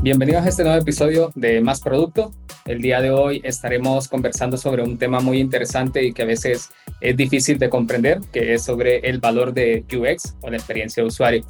Bienvenidos 0.00 0.46
a 0.46 0.48
este 0.48 0.64
nuevo 0.64 0.80
episodio 0.80 1.32
de 1.34 1.60
Más 1.60 1.80
Producto. 1.80 2.32
El 2.64 2.80
día 2.80 3.00
de 3.00 3.10
hoy 3.10 3.40
estaremos 3.44 4.08
conversando 4.08 4.56
sobre 4.56 4.82
un 4.82 4.96
tema 4.96 5.20
muy 5.20 5.38
interesante 5.38 6.04
y 6.04 6.12
que 6.12 6.22
a 6.22 6.26
veces 6.26 6.70
es 7.00 7.16
difícil 7.16 7.58
de 7.58 7.68
comprender, 7.68 8.20
que 8.32 8.54
es 8.54 8.64
sobre 8.64 8.98
el 9.00 9.18
valor 9.18 9.52
de 9.52 9.84
UX 9.92 10.36
o 10.40 10.50
la 10.50 10.56
experiencia 10.56 11.02
de 11.02 11.08
usuario. 11.08 11.44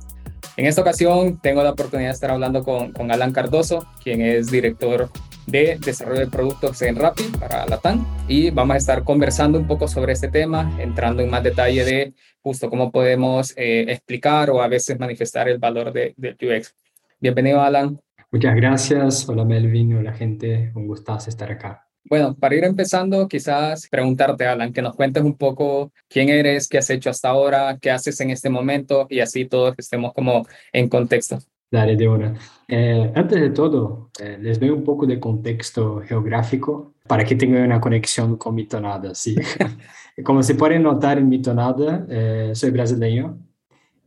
En 0.57 0.67
esta 0.67 0.81
ocasión 0.81 1.39
tengo 1.41 1.63
la 1.63 1.71
oportunidad 1.71 2.09
de 2.09 2.15
estar 2.15 2.31
hablando 2.31 2.65
con, 2.65 2.93
con 2.93 3.13
Alan 3.13 3.33
Cardoso, 3.33 3.87
quien 4.03 4.23
es 4.23 4.51
director 4.51 5.11
de 5.51 5.79
desarrollo 5.83 6.21
de 6.21 6.27
productos 6.27 6.83
en 6.83 6.97
Rappi 6.97 7.23
para 7.39 7.67
Latam 7.67 8.07
y 8.29 8.51
vamos 8.51 8.75
a 8.75 8.77
estar 8.77 9.03
conversando 9.03 9.59
un 9.59 9.67
poco 9.67 9.89
sobre 9.89 10.13
este 10.13 10.29
tema, 10.29 10.77
entrando 10.79 11.23
en 11.23 11.31
más 11.31 11.43
detalle 11.43 11.85
de 11.85 12.13
justo 12.43 12.69
cómo 12.69 12.93
podemos 12.93 13.55
eh, 13.57 13.87
explicar 13.89 14.51
o 14.51 14.61
a 14.61 14.69
veces 14.69 14.99
manifestar 14.99 15.49
el 15.49 15.59
valor 15.59 15.93
de, 15.93 16.15
del 16.19 16.37
UX. 16.41 16.75
Bienvenido, 17.19 17.63
Alan. 17.63 17.99
Muchas 18.31 18.55
gracias. 18.57 19.27
Hola, 19.27 19.45
Melvin. 19.45 19.97
Hola, 19.97 20.13
gente. 20.13 20.71
Un 20.75 20.87
gustazo 20.87 21.31
estar 21.31 21.51
acá. 21.51 21.87
Bueno, 22.05 22.35
para 22.35 22.55
ir 22.55 22.65
empezando, 22.65 23.27
quizás 23.27 23.89
preguntarte, 23.89 24.47
Alan, 24.47 24.73
que 24.73 24.83
nos 24.83 24.95
cuentes 24.95 25.23
un 25.23 25.37
poco 25.37 25.93
quién 26.09 26.29
eres, 26.29 26.69
qué 26.69 26.79
has 26.79 26.91
hecho 26.91 27.11
hasta 27.11 27.31
ahora, 27.31 27.79
qué 27.81 27.91
haces 27.91 28.21
en 28.21 28.31
este 28.31 28.51
momento 28.51 29.07
y 29.09 29.21
así 29.21 29.47
todos 29.47 29.75
estemos 29.79 30.13
como 30.13 30.47
en 30.73 30.89
contexto. 30.89 31.39
Dale, 31.71 31.97
de 31.97 32.09
una. 32.09 32.35
Eh, 32.67 33.13
antes 33.15 33.41
de 33.41 33.51
todo, 33.51 34.11
eh, 34.19 34.39
les 34.41 34.59
doy 34.59 34.71
un 34.71 34.85
poco 34.85 35.05
de 35.05 35.21
contexto 35.21 36.01
geográfico 36.01 36.95
para 37.07 37.25
que 37.25 37.35
tengan 37.37 37.65
una 37.65 37.81
conexión 37.81 38.37
con 38.39 38.55
mi 38.55 38.65
tonada. 38.67 39.15
¿sí? 39.15 39.37
como 40.25 40.43
se 40.43 40.55
puede 40.55 40.79
notar 40.79 41.19
en 41.19 41.29
mi 41.29 41.43
tonada, 41.43 42.07
eh, 42.09 42.53
soy 42.55 42.71
brasileño. 42.71 43.39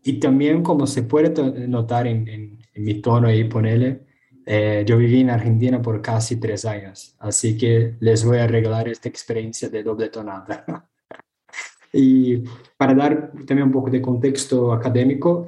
Y 0.04 0.14
también 0.20 0.64
como 0.64 0.88
se 0.88 1.04
puede 1.04 1.30
notar 1.68 2.08
en, 2.08 2.28
en, 2.28 2.60
en 2.74 2.84
mi 2.84 2.96
tono 2.96 3.28
ahí, 3.28 3.44
ponele, 3.44 4.06
yo 4.84 4.98
viví 4.98 5.22
en 5.22 5.30
Argentina 5.30 5.80
por 5.80 6.02
casi 6.02 6.40
tres 6.40 6.66
años. 6.66 7.16
Así 7.20 7.56
que 7.56 7.96
les 8.00 8.26
voy 8.26 8.40
a 8.40 8.48
regalar 8.48 8.88
esta 8.88 9.08
experiencia 9.08 9.70
de 9.70 9.84
doble 9.84 10.10
tonada. 10.10 10.66
y 11.94 12.38
para 12.76 12.96
dar 12.96 13.32
también 13.46 13.68
un 13.68 13.72
poco 13.72 13.92
de 13.92 14.02
contexto 14.02 14.74
académico, 14.74 15.46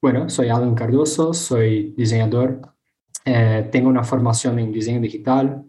bueno, 0.00 0.28
soy 0.28 0.48
Alan 0.48 0.74
Cardoso, 0.74 1.34
soy 1.34 1.94
diseñador, 1.96 2.60
eh, 3.24 3.68
tengo 3.70 3.88
una 3.88 4.04
formación 4.04 4.58
en 4.58 4.72
diseño 4.72 5.00
digital, 5.00 5.64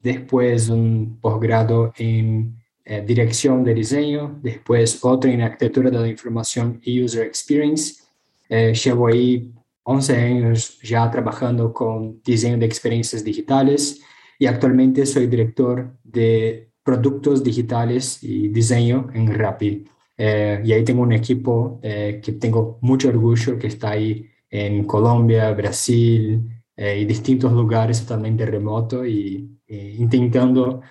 después 0.00 0.68
un 0.68 1.18
posgrado 1.20 1.92
en 1.96 2.56
eh, 2.84 3.02
dirección 3.06 3.64
de 3.64 3.74
diseño, 3.74 4.38
después 4.42 4.98
otro 5.02 5.30
en 5.30 5.42
arquitectura 5.42 5.90
de 5.90 5.98
la 5.98 6.08
información 6.08 6.80
y 6.82 7.02
user 7.02 7.26
experience. 7.26 8.02
Eh, 8.48 8.72
llevo 8.74 9.08
ahí 9.08 9.52
11 9.84 10.16
años 10.16 10.78
ya 10.82 11.10
trabajando 11.10 11.72
con 11.72 12.22
diseño 12.22 12.58
de 12.58 12.66
experiencias 12.66 13.24
digitales 13.24 14.00
y 14.38 14.46
actualmente 14.46 15.06
soy 15.06 15.26
director 15.26 15.96
de 16.04 16.70
productos 16.84 17.42
digitales 17.42 18.22
y 18.22 18.48
diseño 18.48 19.08
en 19.14 19.32
Rappi. 19.34 19.84
Eh, 20.16 20.60
y 20.64 20.72
ahí 20.72 20.84
tengo 20.84 21.02
un 21.02 21.12
equipo 21.12 21.80
eh, 21.82 22.20
que 22.22 22.32
tengo 22.32 22.78
mucho 22.82 23.08
orgullo 23.08 23.58
que 23.58 23.68
está 23.68 23.90
ahí 23.90 24.28
en 24.50 24.84
Colombia, 24.84 25.50
Brasil 25.52 26.48
eh, 26.76 26.98
y 27.00 27.04
distintos 27.06 27.52
lugares 27.52 28.02
totalmente 28.02 28.44
remotos 28.46 29.06
y, 29.06 29.48
intentando 29.68 30.82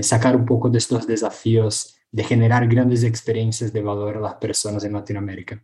sacar 0.00 0.34
un 0.34 0.46
poco 0.46 0.70
de 0.70 0.78
estos 0.78 1.06
desafíos 1.06 1.94
de 2.10 2.24
generar 2.24 2.66
grandes 2.66 3.04
experiencias 3.04 3.70
de 3.70 3.82
valor 3.82 4.16
a 4.16 4.20
las 4.20 4.34
personas 4.36 4.82
en 4.84 4.94
Latinoamérica. 4.94 5.62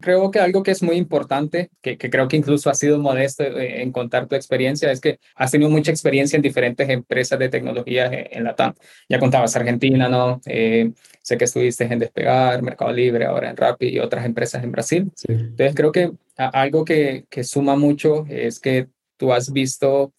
Creo 0.00 0.30
que 0.30 0.38
algo 0.38 0.62
que 0.62 0.70
es 0.70 0.82
muy 0.82 0.96
importante, 0.96 1.70
que, 1.82 1.96
creo 1.98 2.28
que 2.28 2.36
incluso 2.36 2.70
ha 2.70 2.74
sido 2.74 2.98
modesto 2.98 3.44
eh, 3.44 3.82
en 3.82 3.92
contar 3.92 4.26
tu 4.26 4.34
experiencia, 4.34 4.90
es 4.90 5.00
que 5.00 5.18
has 5.34 5.50
tenido 5.50 5.70
mucha 5.70 5.90
experiencia 5.90 6.36
en 6.36 6.42
diferentes 6.42 6.88
empresas 6.88 7.38
de 7.38 7.48
tecnología 7.48 8.10
en, 8.10 8.44
la 8.44 8.56
TAM. 8.56 8.74
Ya 9.08 9.18
contabas 9.18 9.54
Argentina, 9.56 10.08
¿no? 10.08 10.40
Eh, 10.46 10.92
sé 11.22 11.36
que 11.36 11.44
estuviste 11.44 11.84
en 11.84 11.98
Despegar, 11.98 12.62
Mercado 12.62 12.92
Libre, 12.92 13.26
ahora 13.26 13.50
en 13.50 13.56
Rappi 13.56 13.88
y 13.88 13.98
otras 13.98 14.24
empresas 14.24 14.64
en 14.64 14.72
Brasil. 14.72 15.12
Entonces 15.28 15.74
creo 15.74 15.92
que 15.92 16.10
algo 16.36 16.84
que, 16.84 17.24
que 17.28 17.44
suma 17.44 17.76
mucho 17.76 18.24
es 18.28 18.58
que 18.58 18.88
tú 19.16 19.32
has 19.32 19.52
visto 19.52 20.12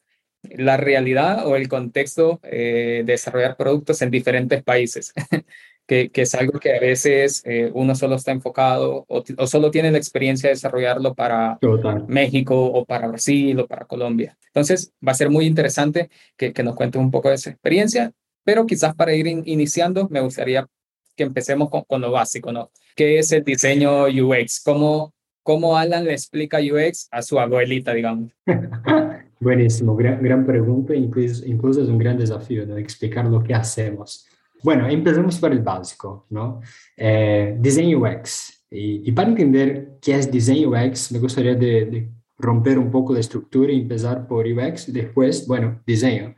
la 0.43 0.77
realidad 0.77 1.47
o 1.47 1.55
el 1.55 1.67
contexto 1.67 2.39
eh, 2.43 3.03
de 3.05 3.13
desarrollar 3.13 3.57
productos 3.57 4.01
en 4.01 4.11
diferentes 4.11 4.63
países. 4.63 5.13
que, 6.11 6.21
es 6.21 6.35
algo 6.35 6.57
que 6.57 6.73
a 6.73 6.79
veces 6.79 7.43
eh, 7.45 7.69
uno 7.73 7.95
solo 7.95 8.15
está 8.15 8.31
enfocado 8.31 9.05
o, 9.09 9.47
solo 9.47 9.71
tiene 9.71 9.91
la 9.91 9.97
experiencia 9.97 10.47
de 10.47 10.55
desarrollarlo 10.55 11.13
para 11.13 11.59
México 12.07 12.55
o 12.65 12.85
para 12.85 13.07
Brasil 13.07 13.59
o 13.59 13.67
para 13.67 13.85
Colombia. 13.85 14.37
Entonces, 14.47 14.93
va 15.05 15.11
a 15.11 15.15
ser 15.15 15.29
muy 15.29 15.45
interesante 15.45 16.09
que, 16.37 16.53
nos 16.63 16.75
cuentes 16.75 17.01
un 17.01 17.11
poco 17.11 17.27
de 17.27 17.35
esa 17.35 17.49
experiencia, 17.49 18.13
pero 18.45 18.65
quizás 18.65 18.95
para 18.95 19.13
ir 19.13 19.27
iniciando, 19.27 20.07
me 20.09 20.21
gustaría 20.21 20.65
que 21.17 21.23
empecemos 21.23 21.69
con, 21.69 21.83
con, 21.83 21.99
lo 21.99 22.11
básico, 22.11 22.53
¿no? 22.53 22.71
¿Qué 22.95 23.19
es 23.19 23.31
el 23.33 23.43
diseño 23.43 24.05
UX? 24.05 24.61
¿Cómo, 24.63 25.13
cómo 25.43 25.77
Alan 25.77 26.05
le 26.05 26.13
explica 26.13 26.59
UX 26.59 27.09
a 27.11 27.21
su 27.21 27.37
abuelita, 27.37 27.93
digamos? 27.93 28.31
Buenísimo, 29.41 29.95
gran, 29.95 30.23
gran 30.23 30.45
pregunta, 30.45 30.95
incluso, 30.95 31.45
incluso 31.45 31.81
es 31.81 31.89
un 31.89 31.97
gran 31.97 32.17
desafío, 32.17 32.65
¿no? 32.65 32.77
Explicar 32.77 33.25
lo 33.25 33.43
que 33.43 33.53
hacemos. 33.53 34.30
Bueno, 34.63 34.87
empezamos 34.87 35.39
por 35.39 35.51
el 35.51 35.61
básico, 35.61 36.25
¿no? 36.29 36.61
Eh, 36.95 37.59
UX. 37.95 38.65
Y, 38.69 39.11
para 39.11 39.29
entender 39.29 39.97
qué 40.01 40.15
es 40.15 40.31
diseño 40.31 40.69
UX, 40.69 41.11
me 41.11 41.19
gustaría 41.19 41.55
de, 41.55 42.09
romper 42.37 42.79
un 42.79 42.89
poco 42.89 43.13
la 43.13 43.19
estructura 43.19 43.71
y 43.71 43.81
empezar 43.81 44.27
por 44.27 44.45
UX. 44.47 44.91
Después, 44.91 45.45
bueno, 45.47 45.81
diseño. 45.85 46.35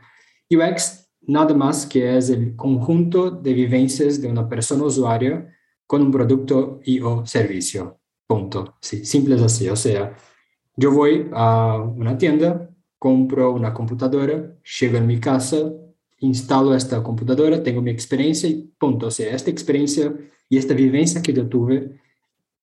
UX 0.49 1.09
nada 1.21 1.53
más 1.53 1.85
que 1.85 2.17
es 2.17 2.29
el 2.29 2.55
conjunto 2.55 3.31
de 3.31 3.53
vivencias 3.53 4.21
de 4.21 4.27
una 4.27 4.47
persona 4.47 4.83
usuario 4.83 5.47
con 5.87 6.01
un 6.01 6.11
producto 6.11 6.79
y 6.83 6.99
o 6.99 7.25
servicio. 7.25 7.99
Punto. 8.27 8.75
Sí, 8.81 9.05
simple 9.05 9.35
así. 9.35 9.69
O 9.69 9.75
sea, 9.75 10.15
yo 10.75 10.91
voy 10.91 11.29
a 11.33 11.77
una 11.77 12.17
tienda, 12.17 12.69
compro 12.97 13.51
una 13.51 13.73
computadora, 13.73 14.55
llego 14.79 14.97
a 14.97 15.01
mi 15.01 15.19
casa, 15.19 15.71
instalo 16.23 16.73
esta 16.73 17.03
computadora, 17.03 17.61
tengo 17.61 17.81
mi 17.81 17.91
experiencia 17.91 18.49
y 18.49 18.73
punto. 18.77 19.07
O 19.07 19.11
sea, 19.11 19.35
esta 19.35 19.51
experiencia 19.51 20.13
y 20.49 20.57
esta 20.57 20.73
vivencia 20.73 21.21
que 21.21 21.33
yo 21.33 21.47
tuve, 21.47 21.99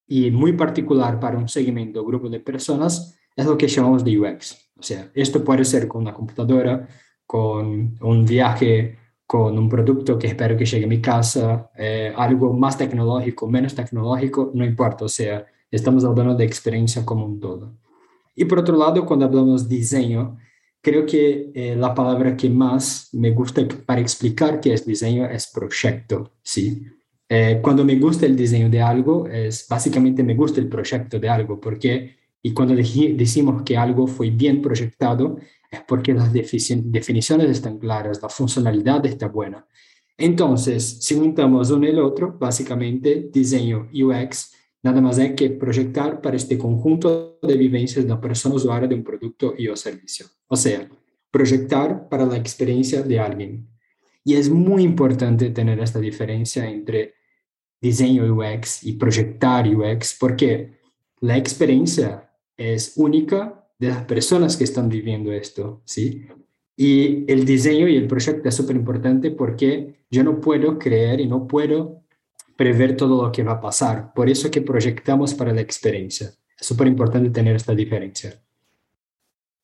y 0.06 0.30
muy 0.30 0.54
particular 0.54 1.20
para 1.20 1.38
un 1.38 1.48
segmento, 1.48 2.04
grupo 2.04 2.28
de 2.28 2.40
personas, 2.40 3.16
es 3.36 3.46
lo 3.46 3.56
que 3.56 3.68
llamamos 3.68 4.04
de 4.04 4.18
UX. 4.18 4.70
O 4.78 4.82
sea, 4.82 5.10
esto 5.14 5.44
puede 5.44 5.64
ser 5.64 5.86
con 5.86 6.02
una 6.02 6.14
computadora, 6.14 6.88
con 7.26 7.96
un 8.00 8.24
viaje, 8.24 8.98
con 9.26 9.56
un 9.56 9.68
producto 9.68 10.18
que 10.18 10.26
espero 10.26 10.56
que 10.56 10.64
llegue 10.64 10.86
a 10.86 10.88
mi 10.88 11.00
casa, 11.00 11.70
eh, 11.76 12.12
algo 12.16 12.52
más 12.54 12.76
tecnológico, 12.76 13.46
menos 13.46 13.74
tecnológico, 13.74 14.50
no 14.54 14.64
importa. 14.64 15.04
O 15.04 15.08
sea, 15.08 15.46
estamos 15.70 16.04
hablando 16.04 16.34
de 16.34 16.44
experiencia 16.44 17.04
como 17.04 17.26
un 17.26 17.38
todo. 17.38 17.74
Y 18.34 18.46
por 18.46 18.58
otro 18.58 18.76
lado, 18.76 19.04
cuando 19.04 19.26
hablamos 19.26 19.68
de 19.68 19.76
diseño, 19.76 20.38
creo 20.80 21.04
que 21.06 21.50
eh, 21.54 21.76
la 21.76 21.94
palabra 21.94 22.36
que 22.36 22.48
más 22.48 23.08
me 23.12 23.30
gusta 23.30 23.66
para 23.86 24.00
explicar 24.00 24.60
qué 24.60 24.72
es 24.72 24.86
diseño 24.86 25.26
es 25.26 25.48
proyecto, 25.48 26.32
¿sí? 26.42 26.82
Eh, 27.28 27.60
cuando 27.62 27.84
me 27.84 27.96
gusta 27.96 28.26
el 28.26 28.34
diseño 28.34 28.68
de 28.68 28.82
algo, 28.82 29.28
es 29.28 29.66
básicamente 29.68 30.22
me 30.22 30.34
gusta 30.34 30.60
el 30.60 30.68
proyecto 30.68 31.18
de 31.20 31.28
algo, 31.28 31.60
porque, 31.60 32.16
y 32.42 32.52
cuando 32.52 32.74
decimos 32.74 33.62
que 33.62 33.76
algo 33.76 34.06
fue 34.06 34.30
bien 34.30 34.60
proyectado, 34.60 35.38
es 35.70 35.80
porque 35.86 36.12
las 36.12 36.32
definiciones 36.32 37.50
están 37.50 37.78
claras, 37.78 38.20
la 38.20 38.28
funcionalidad 38.28 39.06
está 39.06 39.28
buena. 39.28 39.64
Entonces, 40.18 40.98
si 41.00 41.14
juntamos 41.14 41.70
uno 41.70 41.86
y 41.86 41.90
el 41.90 42.00
otro, 42.00 42.36
básicamente 42.38 43.30
diseño 43.32 43.88
UX 43.94 44.52
nada 44.82 45.00
más 45.00 45.18
hay 45.18 45.34
que 45.34 45.50
proyectar 45.50 46.20
para 46.20 46.36
este 46.36 46.56
conjunto 46.56 47.38
de 47.42 47.56
vivencias 47.56 48.04
de 48.04 48.10
la 48.10 48.20
persona 48.20 48.54
usuaria 48.54 48.88
de 48.88 48.94
un 48.94 49.04
producto 49.04 49.54
y 49.56 49.68
o 49.68 49.76
servicio. 49.76 50.26
O 50.48 50.56
sea, 50.56 50.88
proyectar 51.30 52.08
para 52.08 52.26
la 52.26 52.36
experiencia 52.36 53.02
de 53.02 53.20
alguien. 53.20 53.68
Y 54.24 54.34
es 54.34 54.50
muy 54.50 54.82
importante 54.82 55.50
tener 55.50 55.80
esta 55.80 55.98
diferencia 55.98 56.68
entre 56.68 57.14
diseño 57.80 58.34
UX 58.34 58.84
y 58.84 58.94
proyectar 58.94 59.66
UX, 59.66 60.16
porque 60.18 60.78
la 61.20 61.36
experiencia 61.36 62.30
es 62.56 62.94
única 62.96 63.66
de 63.78 63.88
las 63.88 64.04
personas 64.04 64.56
que 64.56 64.64
están 64.64 64.88
viviendo 64.88 65.32
esto, 65.32 65.80
¿sí? 65.84 66.26
Y 66.76 67.30
el 67.30 67.44
diseño 67.44 67.88
y 67.88 67.96
el 67.96 68.06
proyecto 68.06 68.48
es 68.48 68.54
súper 68.54 68.76
importante 68.76 69.30
porque 69.30 70.04
yo 70.10 70.22
no 70.22 70.40
puedo 70.40 70.78
creer 70.78 71.20
y 71.20 71.26
no 71.26 71.46
puedo 71.46 71.99
prever 72.60 72.94
todo 72.94 73.22
lo 73.22 73.32
que 73.32 73.42
va 73.42 73.52
a 73.52 73.60
pasar. 73.62 74.12
Por 74.12 74.28
eso 74.28 74.50
que 74.50 74.60
proyectamos 74.60 75.32
para 75.32 75.50
la 75.50 75.62
experiencia. 75.62 76.30
Es 76.58 76.66
súper 76.66 76.88
importante 76.88 77.30
tener 77.30 77.56
esta 77.56 77.74
diferencia. 77.74 78.38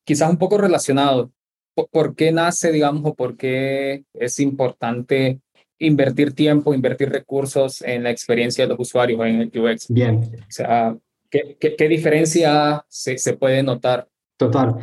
Quizás 0.03 0.31
un 0.31 0.39
poco 0.39 0.57
relacionado. 0.57 1.31
¿Por 1.75 2.17
qué 2.17 2.33
nace, 2.33 2.73
digamos, 2.73 3.03
o 3.05 3.15
por 3.15 3.37
qué 3.37 4.05
es 4.15 4.41
importante 4.41 5.43
invertir 5.79 6.33
tiempo, 6.33 6.73
invertir 6.73 7.11
recursos 7.11 7.83
en 7.83 8.03
la 8.03 8.11
experiencia 8.11 8.65
de 8.65 8.71
los 8.71 8.81
usuarios, 8.81 9.21
en 9.27 9.43
el 9.43 9.61
UX? 9.61 9.89
Bien. 9.91 10.15
O 10.17 10.47
sea, 10.49 10.97
¿Qué, 11.31 11.59
qué, 11.77 11.89
diferencia 11.89 12.83
se, 12.89 13.19
se, 13.19 13.35
puede 13.35 13.63
notar? 13.63 14.09
Total. 14.39 14.77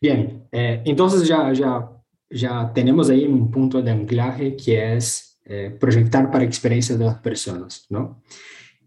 Bien, 0.00 0.46
eh, 0.50 0.80
entonces 0.86 1.28
ya, 1.28 1.52
ya, 1.52 1.90
ya 2.30 2.72
tenemos 2.72 3.10
ahí 3.10 3.26
un 3.26 3.50
punto 3.50 3.82
de 3.82 3.90
anclaje 3.90 4.56
que 4.56 4.96
es 4.96 5.29
eh, 5.44 5.76
proyectar 5.78 6.30
para 6.30 6.44
experiencias 6.44 6.98
de 6.98 7.04
las 7.04 7.18
personas, 7.18 7.86
¿no? 7.88 8.22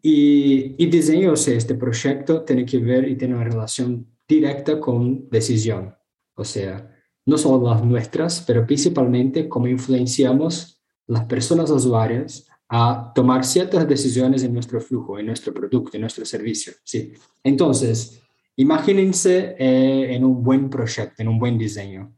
Y, 0.01 0.75
y 0.77 0.85
diseño, 0.87 1.31
o 1.31 1.35
sea, 1.35 1.55
este 1.55 1.75
proyecto 1.75 2.43
tiene 2.43 2.65
que 2.65 2.77
ver 2.77 3.07
y 3.07 3.15
tiene 3.15 3.35
una 3.35 3.45
relación 3.45 4.07
directa 4.27 4.79
con 4.79 5.29
decisión, 5.29 5.95
o 6.35 6.43
sea, 6.43 6.89
no 7.25 7.37
solo 7.37 7.69
las 7.69 7.83
nuestras, 7.83 8.41
pero 8.45 8.65
principalmente 8.65 9.47
cómo 9.47 9.67
influenciamos 9.67 10.81
las 11.07 11.25
personas 11.25 11.69
usuarias 11.69 12.47
a 12.69 13.11
tomar 13.13 13.45
ciertas 13.45 13.87
decisiones 13.87 14.43
en 14.43 14.53
nuestro 14.53 14.81
flujo, 14.81 15.19
en 15.19 15.27
nuestro 15.27 15.53
producto, 15.53 15.91
en 15.95 16.01
nuestro 16.01 16.25
servicio. 16.25 16.73
¿sí? 16.83 17.13
Entonces, 17.43 18.21
imagínense 18.55 19.55
eh, 19.59 20.15
en 20.15 20.23
un 20.23 20.43
buen 20.43 20.69
proyecto, 20.69 21.21
en 21.21 21.27
un 21.27 21.39
buen 21.39 21.57
diseño. 21.57 22.13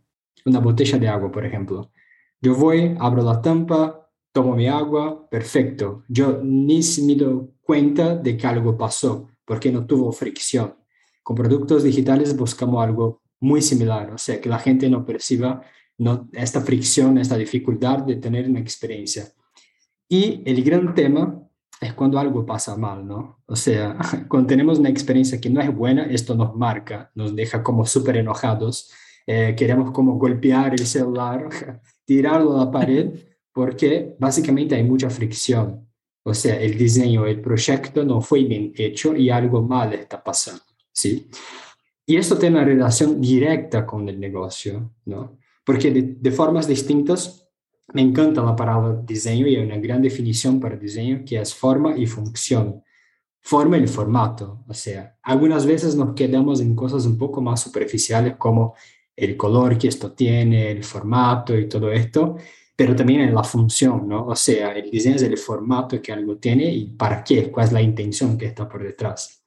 Una 0.45 0.59
botella 0.59 0.97
de 0.97 1.07
agua, 1.07 1.31
por 1.31 1.45
ejemplo. 1.45 1.91
Yo 2.39 2.55
voy, 2.55 2.95
abro 2.99 3.23
la 3.23 3.41
tampa, 3.41 4.04
tomo 4.35 4.53
mi 4.53 4.67
agua, 4.67 5.29
perfecto. 5.29 6.03
Yo 6.09 6.41
ni 6.43 6.81
me 7.03 7.15
doy 7.15 7.47
cuenta 7.61 8.17
de 8.17 8.35
que 8.35 8.45
algo 8.45 8.77
pasó, 8.77 9.29
porque 9.45 9.71
no 9.71 9.85
tuvo 9.85 10.11
fricción. 10.11 10.75
Con 11.23 11.37
productos 11.37 11.83
digitales 11.83 12.35
buscamos 12.35 12.83
algo 12.83 13.21
muy 13.39 13.61
similar, 13.61 14.11
o 14.11 14.17
sea, 14.17 14.41
que 14.41 14.49
la 14.49 14.59
gente 14.59 14.89
no 14.89 15.05
perciba 15.05 15.61
no, 15.97 16.27
esta 16.33 16.59
fricción, 16.59 17.17
esta 17.17 17.37
dificultad 17.37 17.99
de 17.99 18.17
tener 18.17 18.49
una 18.49 18.59
experiencia. 18.59 19.31
Y 20.09 20.41
el 20.45 20.61
gran 20.65 20.93
tema 20.93 21.41
es 21.79 21.93
cuando 21.93 22.19
algo 22.19 22.45
pasa 22.45 22.75
mal, 22.75 23.07
¿no? 23.07 23.41
O 23.45 23.55
sea, 23.55 23.97
cuando 24.27 24.47
tenemos 24.47 24.79
una 24.79 24.89
experiencia 24.89 25.39
que 25.39 25.49
no 25.49 25.61
es 25.61 25.73
buena, 25.73 26.03
esto 26.07 26.35
nos 26.35 26.53
marca, 26.57 27.09
nos 27.15 27.33
deja 27.33 27.63
como 27.63 27.85
súper 27.85 28.17
enojados, 28.17 28.91
eh, 29.25 29.55
queremos 29.57 29.91
como 29.91 30.15
golpear 30.19 30.73
el 30.73 30.85
celular, 30.85 31.47
tirarlo 32.05 32.59
a 32.59 32.65
la 32.65 32.71
pared, 32.71 33.13
porque 33.55 34.17
básicamente 34.19 34.75
hay 34.75 34.83
mucha 34.83 35.09
fricción. 35.09 35.87
O 36.23 36.33
sea, 36.33 36.59
el 36.59 36.77
diseño, 36.77 37.25
el 37.25 37.39
proyecto 37.39 38.03
no 38.03 38.19
fue 38.19 38.43
bien 38.43 38.73
hecho 38.75 39.15
y 39.15 39.29
algo 39.29 39.61
mal 39.61 39.93
está 39.93 40.21
pasando, 40.21 40.61
¿sí? 40.91 41.29
Y 42.05 42.17
esto 42.17 42.37
tiene 42.37 42.57
una 42.57 42.65
relación 42.65 43.21
directa 43.21 43.85
con 43.85 44.09
el 44.09 44.19
negocio, 44.19 44.95
¿no? 45.05 45.37
Porque 45.63 45.89
de, 45.89 46.01
de 46.19 46.31
formas 46.31 46.67
distintas 46.67 47.47
me 47.93 48.01
encanta 48.01 48.43
la 48.43 48.57
palabra 48.57 49.01
diseño 49.05 49.47
y 49.47 49.55
hay 49.55 49.63
una 49.63 49.77
gran 49.77 50.01
definición 50.01 50.59
para 50.59 50.75
diseño 50.75 51.23
que 51.25 51.39
es 51.39 51.55
forma 51.55 51.97
y 51.97 52.07
función. 52.07 52.83
Forma 53.39 53.77
y 53.77 53.87
formato. 53.87 54.65
O 54.67 54.73
sea, 54.73 55.17
algunas 55.23 55.65
veces 55.65 55.95
nos 55.95 56.13
quedamos 56.13 56.59
en 56.59 56.75
cosas 56.75 57.05
un 57.05 57.17
poco 57.17 57.41
más 57.41 57.61
superficiales 57.61 58.35
como 58.35 58.75
el 59.15 59.37
color 59.37 59.77
que 59.77 59.87
esto 59.87 60.11
tiene, 60.11 60.71
el 60.71 60.83
formato 60.83 61.57
y 61.57 61.69
todo 61.69 61.89
esto, 61.89 62.35
pero 62.75 62.95
también 62.95 63.21
en 63.21 63.33
la 63.33 63.43
función, 63.43 64.07
¿no? 64.07 64.27
O 64.27 64.35
sea, 64.35 64.71
el 64.73 64.89
diseño 64.89 65.15
es 65.15 65.23
el 65.23 65.37
formato 65.37 66.01
que 66.01 66.11
algo 66.11 66.37
tiene 66.37 66.73
y 66.73 66.87
para 66.87 67.23
qué, 67.23 67.49
cuál 67.49 67.67
es 67.67 67.71
la 67.71 67.81
intención 67.81 68.37
que 68.37 68.47
está 68.47 68.67
por 68.67 68.83
detrás. 68.83 69.43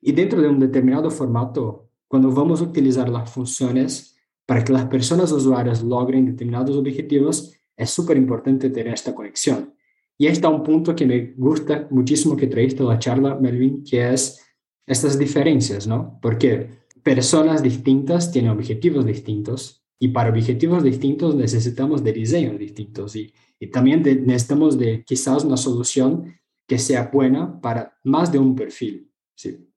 Y 0.00 0.12
dentro 0.12 0.40
de 0.40 0.48
un 0.48 0.58
determinado 0.58 1.10
formato, 1.10 1.90
cuando 2.08 2.30
vamos 2.30 2.60
a 2.60 2.64
utilizar 2.64 3.08
las 3.08 3.30
funciones 3.30 4.16
para 4.46 4.64
que 4.64 4.72
las 4.72 4.86
personas 4.86 5.30
usuarias 5.30 5.82
logren 5.82 6.26
determinados 6.26 6.76
objetivos, 6.76 7.54
es 7.76 7.90
súper 7.90 8.16
importante 8.16 8.70
tener 8.70 8.94
esta 8.94 9.14
conexión. 9.14 9.74
Y 10.16 10.26
ahí 10.26 10.32
está 10.32 10.48
un 10.48 10.62
punto 10.62 10.94
que 10.96 11.06
me 11.06 11.34
gusta 11.36 11.86
muchísimo 11.90 12.36
que 12.36 12.46
traíste 12.46 12.82
la 12.82 12.98
charla, 12.98 13.36
Melvin, 13.36 13.84
que 13.84 14.12
es 14.12 14.44
estas 14.86 15.18
diferencias, 15.18 15.86
¿no? 15.86 16.18
Porque 16.20 16.68
personas 17.02 17.62
distintas 17.62 18.32
tienen 18.32 18.50
objetivos 18.50 19.06
distintos 19.06 19.79
y 20.02 20.08
para 20.08 20.30
objetivos 20.30 20.82
distintos 20.82 21.34
necesitamos 21.36 22.02
de 22.02 22.12
diseños 22.12 22.58
distintos 22.58 23.14
y, 23.14 23.32
y 23.60 23.66
también 23.66 24.02
necesitamos 24.02 24.78
de 24.78 25.04
quizás 25.04 25.44
una 25.44 25.58
solución 25.58 26.34
que 26.66 26.78
sea 26.78 27.10
buena 27.12 27.60
para 27.60 27.98
más 28.04 28.32
de 28.32 28.38
un 28.38 28.56
perfil, 28.56 29.10
¿sí? 29.34 29.68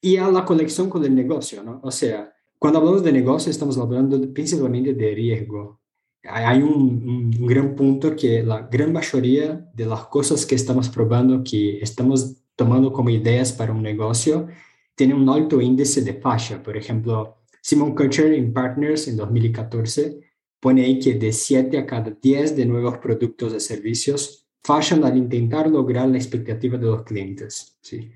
Y 0.00 0.16
a 0.16 0.30
la 0.30 0.44
conexión 0.44 0.88
con 0.88 1.04
el 1.04 1.14
negocio, 1.14 1.62
¿no? 1.62 1.80
O 1.82 1.90
sea, 1.90 2.32
cuando 2.58 2.78
hablamos 2.78 3.02
de 3.02 3.12
negocio 3.12 3.50
estamos 3.50 3.76
hablando 3.76 4.18
principalmente 4.32 4.94
de 4.94 5.14
riesgo, 5.14 5.80
hay 6.22 6.62
un, 6.62 7.32
un, 7.38 7.46
gran 7.46 7.74
punto 7.74 8.16
que 8.16 8.42
la 8.42 8.62
gran 8.62 8.92
mayoría 8.92 9.68
de 9.74 9.86
las 9.86 10.06
cosas 10.06 10.46
que 10.46 10.54
estamos 10.54 10.88
probando, 10.88 11.44
que 11.44 11.78
estamos 11.80 12.36
tomando 12.56 12.92
como 12.92 13.10
ideas 13.10 13.52
para 13.52 13.72
un 13.72 13.82
negocio, 13.82 14.48
tiene 14.94 15.14
un 15.14 15.28
alto 15.28 15.60
índice 15.60 16.02
de 16.02 16.14
falla. 16.14 16.62
Por 16.62 16.76
ejemplo, 16.76 17.37
Simon 17.68 17.94
Kutcher 17.94 18.32
en 18.32 18.54
Partners 18.54 19.08
en 19.08 19.18
2014 19.18 20.20
pone 20.58 20.86
ahí 20.86 20.98
que 20.98 21.16
de 21.16 21.34
7 21.34 21.76
a 21.76 21.84
cada 21.84 22.10
10 22.10 22.56
de 22.56 22.64
nuevos 22.64 22.96
productos 22.96 23.52
y 23.52 23.60
servicios 23.60 24.48
fallan 24.64 25.04
al 25.04 25.18
intentar 25.18 25.68
lograr 25.68 26.08
la 26.08 26.16
expectativa 26.16 26.78
de 26.78 26.86
los 26.86 27.02
clientes. 27.02 27.76
¿sí? 27.82 28.10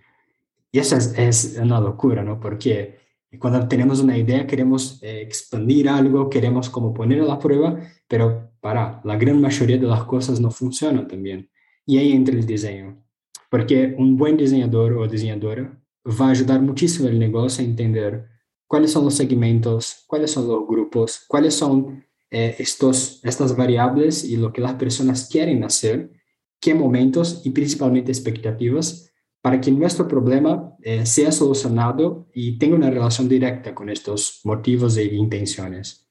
Y 0.70 0.78
eso 0.78 0.96
es, 0.96 1.12
es 1.18 1.58
una 1.60 1.78
locura, 1.78 2.24
¿no? 2.24 2.40
Porque 2.40 2.96
cuando 3.38 3.68
tenemos 3.68 4.00
una 4.00 4.16
idea, 4.16 4.46
queremos 4.46 5.02
eh, 5.02 5.20
expandir 5.20 5.86
algo, 5.90 6.30
queremos 6.30 6.70
como 6.70 6.94
poner 6.94 7.20
a 7.20 7.26
la 7.26 7.38
prueba, 7.38 7.78
pero 8.08 8.52
para, 8.58 9.02
la 9.04 9.16
gran 9.18 9.38
mayoría 9.38 9.76
de 9.76 9.86
las 9.86 10.04
cosas 10.04 10.40
no 10.40 10.50
funcionan 10.50 11.06
también. 11.06 11.50
Y 11.84 11.98
ahí 11.98 12.12
entra 12.12 12.34
el 12.34 12.46
diseño. 12.46 13.04
Porque 13.50 13.94
un 13.98 14.16
buen 14.16 14.38
diseñador 14.38 14.94
o 14.94 15.06
diseñadora 15.06 15.78
va 16.06 16.28
a 16.28 16.30
ayudar 16.30 16.62
muchísimo 16.62 17.10
el 17.10 17.18
negocio 17.18 17.62
a 17.62 17.68
entender 17.68 18.31
cuáles 18.72 18.92
son 18.92 19.04
los 19.04 19.16
segmentos, 19.16 20.02
cuáles 20.06 20.30
son 20.30 20.48
los 20.48 20.66
grupos, 20.66 21.26
cuáles 21.28 21.52
son 21.52 22.06
eh, 22.30 22.56
estos, 22.58 23.20
estas 23.22 23.54
variables 23.54 24.24
y 24.24 24.38
lo 24.38 24.50
que 24.50 24.62
las 24.62 24.76
personas 24.76 25.28
quieren 25.28 25.62
hacer, 25.62 26.10
qué 26.58 26.72
momentos 26.72 27.42
y 27.44 27.50
principalmente 27.50 28.10
expectativas 28.10 29.12
para 29.42 29.60
que 29.60 29.70
nuestro 29.70 30.08
problema 30.08 30.74
eh, 30.80 31.04
sea 31.04 31.32
solucionado 31.32 32.30
y 32.32 32.56
tenga 32.56 32.74
una 32.76 32.88
relación 32.88 33.28
directa 33.28 33.74
con 33.74 33.90
estos 33.90 34.40
motivos 34.44 34.96
e 34.96 35.04
intenciones. 35.04 36.08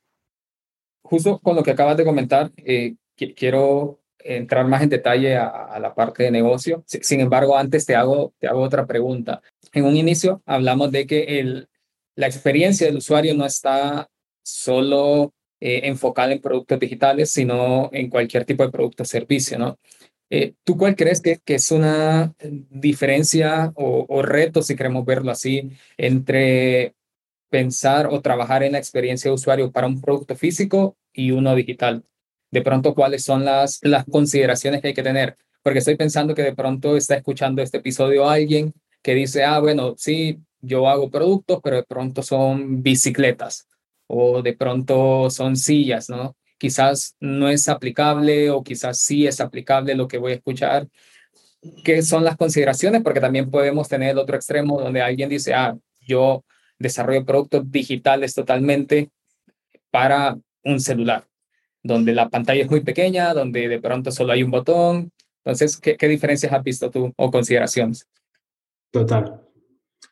Justo 1.01 1.39
con 1.39 1.55
lo 1.55 1.63
que 1.63 1.71
acabas 1.71 1.97
de 1.97 2.05
comentar, 2.05 2.51
eh, 2.57 2.93
quiero 3.15 4.01
entrar 4.19 4.67
más 4.67 4.83
en 4.83 4.89
detalle 4.89 5.35
a, 5.35 5.79
la 5.79 5.95
parte 5.95 6.21
de 6.21 6.29
negocio. 6.29 6.83
Sin 6.85 7.21
embargo, 7.21 7.57
antes 7.57 7.87
te 7.87 7.95
hago, 7.95 8.35
te 8.37 8.45
hago 8.47 8.61
otra 8.61 8.85
pregunta. 8.85 9.41
En 9.73 9.85
un 9.85 9.95
inicio 9.95 10.43
hablamos 10.45 10.91
de 10.91 11.07
que 11.07 11.39
el, 11.39 11.67
la 12.15 12.27
experiencia 12.27 12.87
del 12.87 12.97
usuario 12.97 13.33
no 13.33 13.45
está 13.45 14.09
solo 14.43 15.33
eh, 15.59 15.81
enfocada 15.83 16.31
en 16.33 16.41
productos 16.41 16.79
digitales, 16.79 17.31
sino 17.31 17.89
en 17.93 18.09
cualquier 18.09 18.45
tipo 18.45 18.63
de 18.63 18.71
producto 18.71 19.03
o 19.03 19.05
servicio, 19.05 19.59
¿no? 19.59 19.77
Eh, 20.29 20.53
¿Tú 20.63 20.77
cuál 20.77 20.95
crees 20.95 21.21
que, 21.21 21.39
es 21.45 21.71
una 21.71 22.33
diferencia 22.69 23.71
o, 23.75 24.05
o, 24.07 24.21
reto, 24.21 24.61
si 24.61 24.75
queremos 24.75 25.05
verlo 25.05 25.29
así, 25.29 25.69
entre 25.97 26.95
pensar 27.49 28.07
o 28.07 28.21
trabajar 28.21 28.63
en 28.63 28.71
la 28.71 28.77
experiencia 28.77 29.29
de 29.29 29.35
usuario 29.35 29.71
para 29.71 29.87
un 29.87 29.99
producto 29.99 30.35
físico 30.35 30.95
y 31.13 31.31
uno 31.31 31.53
digital? 31.53 32.05
De 32.49 32.61
pronto, 32.61 32.95
¿cuáles 32.95 33.23
son 33.23 33.45
las 33.45 33.79
consideraciones 34.09 34.81
que 34.81 34.89
hay 34.89 34.93
que 34.93 35.03
tener? 35.03 35.37
Porque 35.63 35.79
estoy 35.79 35.95
pensando 35.95 36.33
que 36.33 36.43
de 36.43 36.55
pronto 36.55 36.97
está 36.97 37.15
escuchando 37.15 37.61
este 37.61 37.77
episodio 37.77 38.29
alguien 38.29 38.73
que 39.01 39.15
dice, 39.15 39.43
ah, 39.43 39.59
bueno, 39.59 39.95
sí, 39.97 40.39
yo 40.61 40.87
hago 40.87 41.09
productos, 41.09 41.59
pero 41.63 41.77
de 41.77 41.83
pronto 41.83 42.23
son 42.23 42.83
bicicletas 42.83 43.67
o 44.07 44.41
de 44.41 44.53
pronto 44.53 45.29
son 45.29 45.55
sillas, 45.55 46.09
¿no? 46.09 46.35
quizás 46.61 47.15
no 47.19 47.49
es 47.49 47.67
aplicable 47.67 48.51
o 48.51 48.63
quizás 48.63 48.99
sí 48.99 49.25
es 49.25 49.41
aplicable 49.41 49.95
lo 49.95 50.07
que 50.07 50.19
voy 50.19 50.33
a 50.33 50.35
escuchar. 50.35 50.87
¿Qué 51.83 52.03
son 52.03 52.23
las 52.23 52.37
consideraciones? 52.37 53.01
Porque 53.01 53.19
también 53.19 53.49
podemos 53.49 53.89
tener 53.89 54.11
el 54.11 54.19
otro 54.19 54.35
extremo 54.35 54.79
donde 54.79 55.01
alguien 55.01 55.27
dice, 55.27 55.55
ah, 55.55 55.75
yo 56.01 56.45
desarrollo 56.77 57.25
productos 57.25 57.71
digitales 57.71 58.35
totalmente 58.35 59.09
para 59.89 60.37
un 60.63 60.79
celular, 60.79 61.25
donde 61.81 62.13
la 62.13 62.29
pantalla 62.29 62.61
es 62.61 62.69
muy 62.69 62.81
pequeña, 62.81 63.33
donde 63.33 63.67
de 63.67 63.79
pronto 63.79 64.11
solo 64.11 64.33
hay 64.33 64.43
un 64.43 64.51
botón. 64.51 65.11
Entonces, 65.43 65.77
¿qué, 65.77 65.97
qué 65.97 66.07
diferencias 66.07 66.53
has 66.53 66.63
visto 66.63 66.91
tú 66.91 67.11
o 67.17 67.31
consideraciones? 67.31 68.07
Total. 68.91 69.41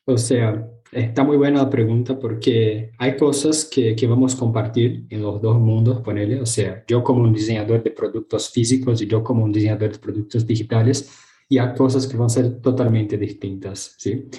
O 0.06 0.18
sea, 0.18 0.70
Está 0.92 1.24
muy 1.24 1.38
buena 1.38 1.64
la 1.64 1.70
pregunta 1.70 2.18
porque 2.18 2.92
hay 2.98 3.16
cosas 3.16 3.66
que, 3.66 3.96
que 3.96 4.08
vamos 4.08 4.34
a 4.34 4.40
compartir 4.40 5.06
en 5.10 5.22
los 5.22 5.40
dos 5.40 5.60
mundos, 5.60 6.02
ponele, 6.02 6.42
o 6.42 6.48
sea, 6.48 6.84
yo 6.88 7.04
como 7.04 7.22
un 7.22 7.32
diseñador 7.32 7.84
de 7.84 7.92
productos 7.92 8.50
físicos 8.50 9.00
y 9.02 9.08
yo 9.08 9.24
como 9.24 9.44
un 9.44 9.52
diseñador 9.52 9.92
de 9.92 10.00
productos 10.00 10.48
digitales, 10.48 11.12
y 11.48 11.60
hay 11.60 11.76
cosas 11.76 12.08
que 12.08 12.18
van 12.18 12.26
a 12.26 12.30
ser 12.30 12.60
totalmente 12.60 13.18
distintas, 13.18 13.96
¿sí? 14.00 14.30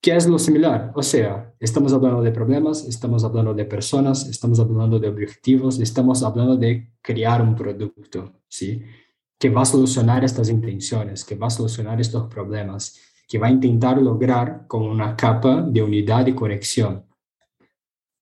¿Qué 0.00 0.14
es 0.14 0.26
lo 0.26 0.38
similar? 0.38 0.92
O 0.94 1.02
sea, 1.02 1.54
estamos 1.58 1.92
hablando 1.92 2.22
de 2.22 2.32
problemas, 2.32 2.84
estamos 2.84 3.24
hablando 3.24 3.54
de 3.54 3.64
personas, 3.64 4.28
estamos 4.28 4.60
hablando 4.60 4.98
de 4.98 5.08
objetivos, 5.08 5.80
estamos 5.80 6.22
hablando 6.22 6.56
de 6.56 6.92
crear 7.00 7.40
un 7.42 7.54
producto, 7.54 8.42
¿sí? 8.46 8.82
Que 9.38 9.48
va 9.48 9.62
a 9.62 9.64
solucionar 9.64 10.22
estas 10.22 10.50
intenciones, 10.50 11.24
que 11.24 11.34
va 11.34 11.46
a 11.46 11.50
solucionar 11.50 12.00
estos 12.00 12.28
problemas 12.28 13.07
que 13.28 13.38
va 13.38 13.48
a 13.48 13.50
intentar 13.50 14.00
lograr 14.00 14.66
con 14.66 14.82
una 14.82 15.14
capa 15.14 15.60
de 15.60 15.82
unidad 15.82 16.26
y 16.26 16.34
conexión. 16.34 17.04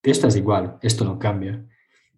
Esto 0.02 0.26
es 0.26 0.36
igual, 0.36 0.78
esto 0.82 1.04
no 1.04 1.18
cambia. 1.18 1.64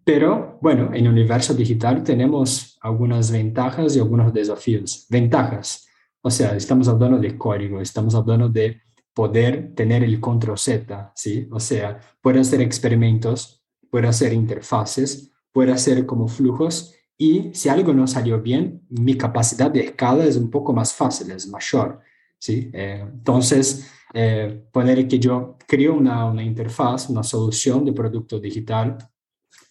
Pero 0.03 0.57
bueno, 0.61 0.87
en 0.87 1.05
el 1.05 1.09
universo 1.09 1.53
digital 1.53 2.03
tenemos 2.03 2.77
algunas 2.81 3.31
ventajas 3.31 3.95
y 3.95 3.99
algunos 3.99 4.33
desafíos. 4.33 5.05
Ventajas, 5.09 5.87
o 6.21 6.31
sea, 6.31 6.55
estamos 6.55 6.87
hablando 6.87 7.19
de 7.19 7.37
código, 7.37 7.79
estamos 7.79 8.15
hablando 8.15 8.49
de 8.49 8.81
poder 9.13 9.73
tener 9.75 10.03
el 10.03 10.19
control 10.19 10.57
Z, 10.57 11.11
¿sí? 11.15 11.47
O 11.51 11.59
sea, 11.59 11.99
puede 12.21 12.39
hacer 12.39 12.61
experimentos, 12.61 13.63
puede 13.91 14.07
hacer 14.07 14.33
interfaces, 14.33 15.31
puede 15.51 15.71
hacer 15.71 16.05
como 16.05 16.27
flujos 16.27 16.95
y 17.17 17.53
si 17.53 17.69
algo 17.69 17.93
no 17.93 18.07
salió 18.07 18.41
bien, 18.41 18.85
mi 18.89 19.15
capacidad 19.15 19.69
de 19.69 19.81
escala 19.81 20.25
es 20.25 20.37
un 20.37 20.49
poco 20.49 20.73
más 20.73 20.93
fácil, 20.93 21.31
es 21.31 21.47
mayor, 21.47 21.99
¿sí? 22.39 22.71
Eh, 22.73 23.01
entonces, 23.03 23.91
eh, 24.13 24.65
poner 24.71 25.07
que 25.07 25.19
yo 25.19 25.57
creo 25.67 25.93
una, 25.93 26.25
una 26.25 26.43
interfaz, 26.43 27.09
una 27.09 27.21
solución 27.21 27.85
de 27.85 27.93
producto 27.93 28.39
digital 28.39 28.97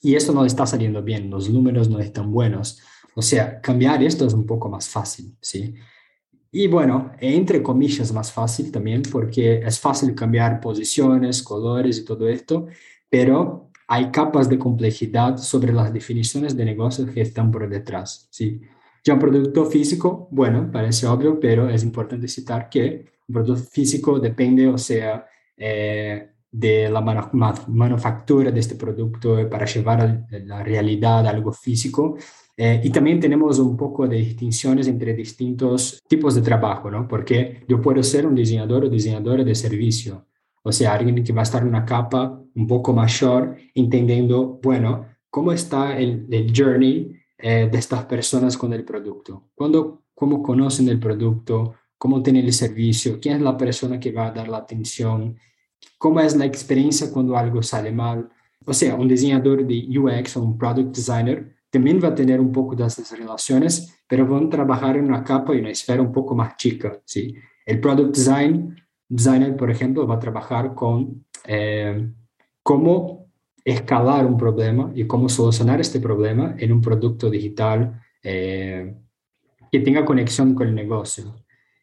y 0.00 0.14
esto 0.14 0.32
no 0.32 0.44
está 0.44 0.66
saliendo 0.66 1.02
bien, 1.02 1.28
los 1.28 1.50
números 1.50 1.88
no 1.88 1.98
están 1.98 2.30
buenos. 2.30 2.80
O 3.16 3.22
sea, 3.22 3.60
cambiar 3.60 4.02
esto 4.02 4.26
es 4.26 4.32
un 4.32 4.46
poco 4.46 4.68
más 4.68 4.88
fácil, 4.88 5.36
¿sí? 5.40 5.74
Y 6.50 6.66
bueno, 6.66 7.12
entre 7.20 7.62
comillas 7.62 8.12
más 8.12 8.32
fácil 8.32 8.70
también 8.72 9.02
porque 9.02 9.58
es 9.58 9.80
fácil 9.80 10.14
cambiar 10.14 10.60
posiciones, 10.60 11.42
colores 11.42 11.98
y 11.98 12.04
todo 12.04 12.28
esto, 12.28 12.66
pero 13.10 13.70
hay 13.86 14.10
capas 14.10 14.48
de 14.48 14.58
complejidad 14.58 15.36
sobre 15.38 15.72
las 15.72 15.92
definiciones 15.92 16.56
de 16.56 16.64
negocios 16.64 17.10
que 17.10 17.20
están 17.20 17.50
por 17.50 17.68
detrás. 17.68 18.28
¿sí? 18.30 18.60
Ya 19.04 19.14
un 19.14 19.20
producto 19.20 19.64
físico, 19.66 20.28
bueno, 20.30 20.70
parece 20.70 21.06
obvio, 21.06 21.38
pero 21.40 21.68
es 21.68 21.82
importante 21.82 22.28
citar 22.28 22.68
que 22.68 23.04
un 23.28 23.34
producto 23.34 23.62
físico 23.70 24.18
depende, 24.18 24.66
o 24.68 24.78
sea, 24.78 25.26
eh, 25.56 26.30
de 26.50 26.88
la 26.88 27.00
manufactura 27.00 28.50
de 28.50 28.60
este 28.60 28.74
producto 28.74 29.48
para 29.50 29.66
llevar 29.66 30.00
a 30.00 30.26
la 30.44 30.62
realidad 30.62 31.26
algo 31.26 31.52
físico 31.52 32.16
eh, 32.60 32.80
y 32.82 32.90
también 32.90 33.20
tenemos 33.20 33.60
un 33.60 33.76
poco 33.76 34.08
de 34.08 34.16
distinciones 34.16 34.88
entre 34.88 35.14
distintos 35.14 36.02
tipos 36.08 36.34
de 36.34 36.42
trabajo, 36.42 36.90
¿no? 36.90 37.06
Porque 37.06 37.64
yo 37.68 37.80
puedo 37.80 38.02
ser 38.02 38.26
un 38.26 38.34
diseñador 38.34 38.84
o 38.84 38.88
diseñadora 38.88 39.44
de 39.44 39.54
servicio, 39.54 40.26
o 40.64 40.72
sea, 40.72 40.94
alguien 40.94 41.22
que 41.22 41.32
va 41.32 41.42
a 41.42 41.44
estar 41.44 41.62
en 41.62 41.68
una 41.68 41.84
capa 41.84 42.42
un 42.56 42.66
poco 42.66 42.92
mayor, 42.92 43.56
entendiendo, 43.76 44.58
bueno, 44.60 45.06
cómo 45.30 45.52
está 45.52 45.96
el, 45.98 46.26
el 46.32 46.52
journey 46.52 47.17
eh, 47.38 47.68
de 47.70 47.78
estas 47.78 48.04
personas 48.04 48.56
con 48.56 48.72
el 48.72 48.84
producto, 48.84 49.50
cuando, 49.54 50.02
cómo 50.14 50.42
conocen 50.42 50.88
el 50.88 50.98
producto, 50.98 51.74
cómo 51.96 52.22
tienen 52.22 52.44
el 52.44 52.52
servicio, 52.52 53.18
quién 53.20 53.36
es 53.36 53.42
la 53.42 53.56
persona 53.56 54.00
que 54.00 54.10
va 54.10 54.26
a 54.26 54.32
dar 54.32 54.48
la 54.48 54.58
atención, 54.58 55.36
cómo 55.98 56.20
es 56.20 56.36
la 56.36 56.46
experiencia 56.46 57.12
cuando 57.12 57.36
algo 57.36 57.62
sale 57.62 57.92
mal. 57.92 58.28
O 58.64 58.72
sea, 58.72 58.94
un 58.96 59.08
diseñador 59.08 59.66
de 59.66 59.86
UX 59.98 60.36
o 60.36 60.42
un 60.42 60.58
product 60.58 60.96
designer 60.96 61.56
también 61.70 62.00
va 62.02 62.08
a 62.08 62.14
tener 62.14 62.40
un 62.40 62.50
poco 62.50 62.74
de 62.74 62.86
esas 62.86 63.16
relaciones, 63.16 64.02
pero 64.08 64.26
van 64.26 64.46
a 64.46 64.50
trabajar 64.50 64.96
en 64.96 65.04
una 65.04 65.22
capa 65.22 65.54
y 65.54 65.60
una 65.60 65.70
esfera 65.70 66.02
un 66.02 66.12
poco 66.12 66.34
más 66.34 66.56
chica. 66.56 67.00
¿sí? 67.04 67.34
El 67.66 67.80
product 67.80 68.16
design, 68.16 68.76
designer, 69.08 69.56
por 69.56 69.70
ejemplo, 69.70 70.06
va 70.06 70.16
a 70.16 70.20
trabajar 70.20 70.74
con 70.74 71.24
eh, 71.44 72.10
cómo 72.62 73.27
escalar 73.72 74.26
un 74.26 74.36
problema 74.36 74.90
y 74.94 75.06
cómo 75.06 75.28
solucionar 75.28 75.80
este 75.80 76.00
problema 76.00 76.54
en 76.58 76.72
un 76.72 76.80
producto 76.80 77.28
digital 77.30 78.00
eh, 78.22 78.94
que 79.70 79.80
tenga 79.80 80.04
conexión 80.04 80.54
con 80.54 80.68
el 80.68 80.74
negocio. 80.74 81.34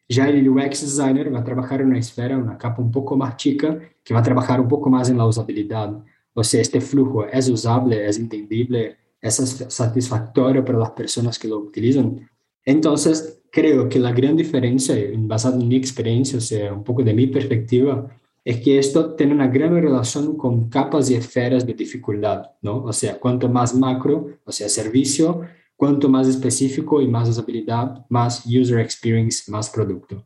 Ya 0.08 0.28
el 0.28 0.48
UX 0.48 0.82
designer 0.82 1.32
va 1.34 1.40
a 1.40 1.44
trabajar 1.44 1.80
en 1.80 1.88
una 1.88 1.98
esfera, 1.98 2.38
una 2.38 2.56
capa 2.58 2.80
un 2.80 2.90
poco 2.90 3.16
más 3.16 3.36
chica, 3.36 3.78
que 4.04 4.14
va 4.14 4.20
a 4.20 4.22
trabajar 4.22 4.60
un 4.60 4.68
poco 4.68 4.88
más 4.88 5.10
en 5.10 5.18
la 5.18 5.26
usabilidad. 5.26 6.04
O 6.32 6.44
sea, 6.44 6.60
este 6.60 6.80
flujo 6.80 7.26
es 7.26 7.48
usable, 7.48 8.06
es 8.06 8.18
entendible, 8.18 8.96
es 9.20 9.34
satisfactorio 9.68 10.64
para 10.64 10.78
las 10.78 10.90
personas 10.90 11.38
que 11.38 11.48
lo 11.48 11.58
utilizan. 11.58 12.28
Entonces, 12.64 13.42
creo 13.50 13.88
que 13.88 13.98
la 13.98 14.12
gran 14.12 14.36
diferencia, 14.36 14.94
basada 15.18 15.56
en 15.56 15.68
mi 15.68 15.76
experiencia, 15.76 16.38
o 16.38 16.42
sea, 16.42 16.72
un 16.72 16.84
poco 16.84 17.02
de 17.02 17.14
mi 17.14 17.26
perspectiva, 17.26 18.08
es 18.46 18.60
que 18.60 18.78
esto 18.78 19.16
tiene 19.16 19.34
una 19.34 19.48
gran 19.48 19.74
relación 19.74 20.36
con 20.36 20.70
capas 20.70 21.10
y 21.10 21.16
esferas 21.16 21.66
de 21.66 21.74
dificultad, 21.74 22.52
¿no? 22.62 22.84
O 22.84 22.92
sea, 22.92 23.18
cuanto 23.18 23.48
más 23.48 23.74
macro, 23.74 24.38
o 24.44 24.52
sea, 24.52 24.68
servicio, 24.68 25.40
cuanto 25.74 26.08
más 26.08 26.28
específico 26.28 27.02
y 27.02 27.08
más 27.08 27.28
usabilidad, 27.28 28.06
más 28.08 28.46
user 28.46 28.78
experience, 28.78 29.50
más 29.50 29.68
producto. 29.68 30.24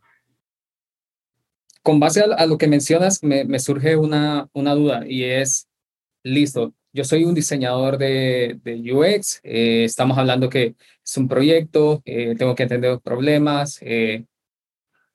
Con 1.83 1.99
base 1.99 2.21
a, 2.21 2.45
lo 2.45 2.59
que 2.59 2.69
mencionas, 2.69 3.23
me, 3.23 3.47
me 3.47 3.59
surge 3.59 3.97
una, 3.97 4.51
una 4.53 4.75
duda 4.75 5.07
y 5.09 5.25
es, 5.25 5.67
listo, 6.23 6.75
yo 6.93 7.05
soy 7.05 7.25
un 7.25 7.35
diseñador 7.35 7.97
de, 7.97 8.61
de 8.63 8.93
UX, 8.93 9.41
eh, 9.45 9.85
estamos 9.85 10.19
hablando 10.19 10.51
que 10.51 10.75
es 11.03 11.17
un 11.17 11.27
proyecto, 11.27 12.03
eh, 12.05 12.35
tengo 12.37 12.55
que 12.55 12.65
entender 12.65 12.91
los 12.91 13.01
problemas, 13.01 13.79
eh, 13.81 14.27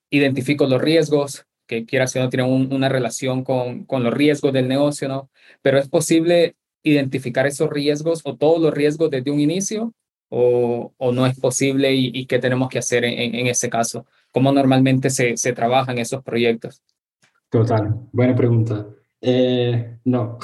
identifico 0.09 0.65
los 0.65 0.81
riesgos, 0.81 1.45
que 1.67 1.85
quiera 1.85 2.07
si 2.07 2.19
no 2.19 2.29
tienen 2.29 2.71
una 2.71 2.89
relación 2.89 3.43
con, 3.43 3.85
con 3.85 4.03
los 4.03 4.13
riesgos 4.13 4.53
del 4.53 4.67
negocio, 4.67 5.07
¿no? 5.07 5.29
Pero 5.61 5.79
es 5.79 5.87
posible 5.89 6.55
identificar 6.83 7.47
esos 7.47 7.69
riesgos 7.69 8.21
o 8.25 8.35
todos 8.35 8.61
los 8.61 8.73
riesgos 8.73 9.09
desde 9.09 9.31
un 9.31 9.39
inicio 9.39 9.93
o, 10.29 10.93
o 10.97 11.11
no 11.11 11.25
es 11.25 11.39
posible 11.39 11.93
y, 11.93 12.25
qué 12.25 12.39
tenemos 12.39 12.69
que 12.69 12.79
hacer 12.79 13.05
en, 13.05 13.35
en, 13.35 13.47
ese 13.47 13.69
caso? 13.69 14.05
¿Cómo 14.31 14.51
normalmente 14.51 15.09
se, 15.09 15.37
se 15.37 15.53
trabajan 15.53 15.97
esos 15.97 16.23
proyectos? 16.23 16.81
Total, 17.49 17.95
buena 18.11 18.35
pregunta. 18.35 18.87
no, 20.05 20.37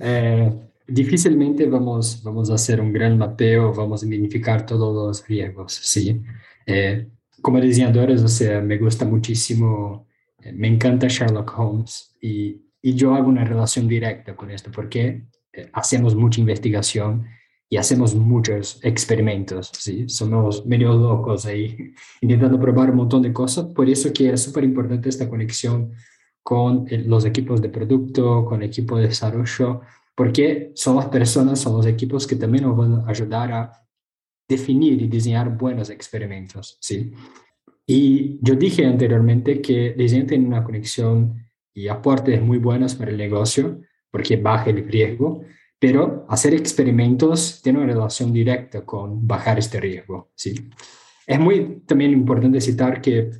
Eh, 0.00 0.52
difícilmente 0.86 1.66
vamos, 1.66 2.22
vamos 2.22 2.50
a 2.50 2.54
hacer 2.54 2.80
un 2.80 2.92
gran 2.92 3.16
mapeo, 3.16 3.72
vamos 3.72 4.02
a 4.02 4.06
identificar 4.06 4.66
todos 4.66 4.94
los 4.94 5.26
riesgos, 5.26 5.72
¿sí? 5.72 6.22
Eh, 6.66 7.08
como 7.46 7.60
diseñadores, 7.60 8.24
o 8.24 8.28
sea, 8.28 8.60
me 8.60 8.76
gusta 8.76 9.04
muchísimo, 9.04 10.08
eh, 10.40 10.52
me 10.52 10.66
encanta 10.66 11.06
Sherlock 11.06 11.56
Holmes 11.56 12.16
y, 12.20 12.60
y 12.82 12.94
yo 12.94 13.14
hago 13.14 13.28
una 13.28 13.44
relación 13.44 13.86
directa 13.86 14.34
con 14.34 14.50
esto 14.50 14.72
porque 14.74 15.28
hacemos 15.72 16.16
mucha 16.16 16.40
investigación 16.40 17.24
y 17.68 17.76
hacemos 17.76 18.16
muchos 18.16 18.80
experimentos, 18.82 19.70
¿sí? 19.78 20.08
Somos 20.08 20.66
medio 20.66 20.92
locos 20.94 21.46
ahí, 21.46 21.94
intentando 22.20 22.58
probar 22.58 22.90
un 22.90 22.96
montón 22.96 23.22
de 23.22 23.32
cosas, 23.32 23.66
por 23.66 23.88
eso 23.88 24.12
que 24.12 24.32
es 24.32 24.42
súper 24.42 24.64
importante 24.64 25.08
esta 25.08 25.30
conexión 25.30 25.92
con 26.42 26.88
los 27.06 27.24
equipos 27.24 27.62
de 27.62 27.68
producto, 27.68 28.44
con 28.44 28.60
el 28.60 28.70
equipo 28.70 28.98
de 28.98 29.06
desarrollo, 29.06 29.82
porque 30.16 30.72
son 30.74 30.96
las 30.96 31.06
personas, 31.06 31.60
son 31.60 31.76
los 31.76 31.86
equipos 31.86 32.26
que 32.26 32.34
también 32.34 32.64
nos 32.64 32.76
van 32.76 33.04
a 33.06 33.08
ayudar 33.08 33.52
a 33.52 33.85
definir 34.48 35.02
y 35.02 35.08
diseñar 35.08 35.56
buenos 35.56 35.90
experimentos, 35.90 36.78
¿sí? 36.80 37.12
Y 37.86 38.38
yo 38.42 38.54
dije 38.54 38.84
anteriormente 38.84 39.60
que 39.60 39.92
diseño 39.92 40.26
tiene 40.26 40.46
una 40.46 40.64
conexión 40.64 41.46
y 41.72 41.88
aportes 41.88 42.40
muy 42.42 42.58
buenos 42.58 42.94
para 42.94 43.10
el 43.10 43.16
negocio, 43.16 43.80
porque 44.10 44.36
baja 44.36 44.70
el 44.70 44.88
riesgo, 44.88 45.42
pero 45.78 46.26
hacer 46.28 46.54
experimentos 46.54 47.60
tiene 47.62 47.78
una 47.80 47.92
relación 47.92 48.32
directa 48.32 48.84
con 48.84 49.26
bajar 49.26 49.58
este 49.58 49.80
riesgo, 49.80 50.30
¿sí? 50.34 50.68
Es 51.26 51.38
muy 51.38 51.82
también 51.86 52.12
importante 52.12 52.60
citar 52.60 53.00
que 53.00 53.30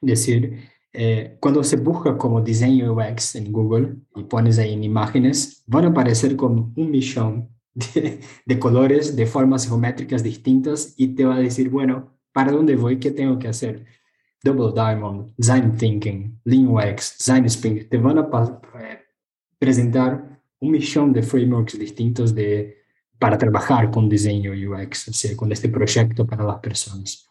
decir 0.00 0.70
eh, 0.92 1.36
cuando 1.40 1.62
se 1.62 1.76
busca 1.76 2.16
como 2.16 2.40
diseño 2.40 2.94
UX 2.94 3.36
en 3.36 3.52
Google 3.52 3.96
y 4.14 4.24
pones 4.24 4.58
ahí 4.58 4.72
en 4.72 4.82
imágenes, 4.82 5.62
van 5.66 5.84
a 5.84 5.88
aparecer 5.88 6.36
con 6.36 6.72
un 6.74 6.90
millón 6.90 7.55
de, 8.46 8.58
colores, 8.58 9.16
de 9.16 9.26
formas 9.26 9.68
geométricas 9.68 10.22
distintas 10.22 10.94
y 10.96 11.08
te 11.08 11.24
va 11.24 11.36
a 11.36 11.40
decir, 11.40 11.68
bueno, 11.68 12.16
¿para 12.32 12.52
dónde 12.52 12.74
voy? 12.74 12.98
¿Qué 12.98 13.10
tengo 13.10 13.38
que 13.38 13.48
hacer? 13.48 13.84
Double 14.42 14.72
Diamond, 14.72 15.34
Design 15.36 15.76
Thinking, 15.76 16.40
Lean 16.44 16.68
UX, 16.68 17.18
Design 17.18 17.44
Spring, 17.46 17.88
te 17.88 17.98
van 17.98 18.18
a 18.18 18.30
presentar 19.58 20.40
un 20.60 20.70
millón 20.70 21.12
de 21.12 21.22
frameworks 21.22 21.78
distintos 21.78 22.34
de, 22.34 22.78
para 23.18 23.36
trabajar 23.36 23.90
con 23.90 24.08
diseño 24.08 24.52
UX, 24.52 25.08
o 25.08 25.12
sea, 25.12 25.36
con 25.36 25.52
este 25.52 25.68
proyecto 25.68 26.26
para 26.26 26.44
las 26.44 26.58
personas. 26.60 27.28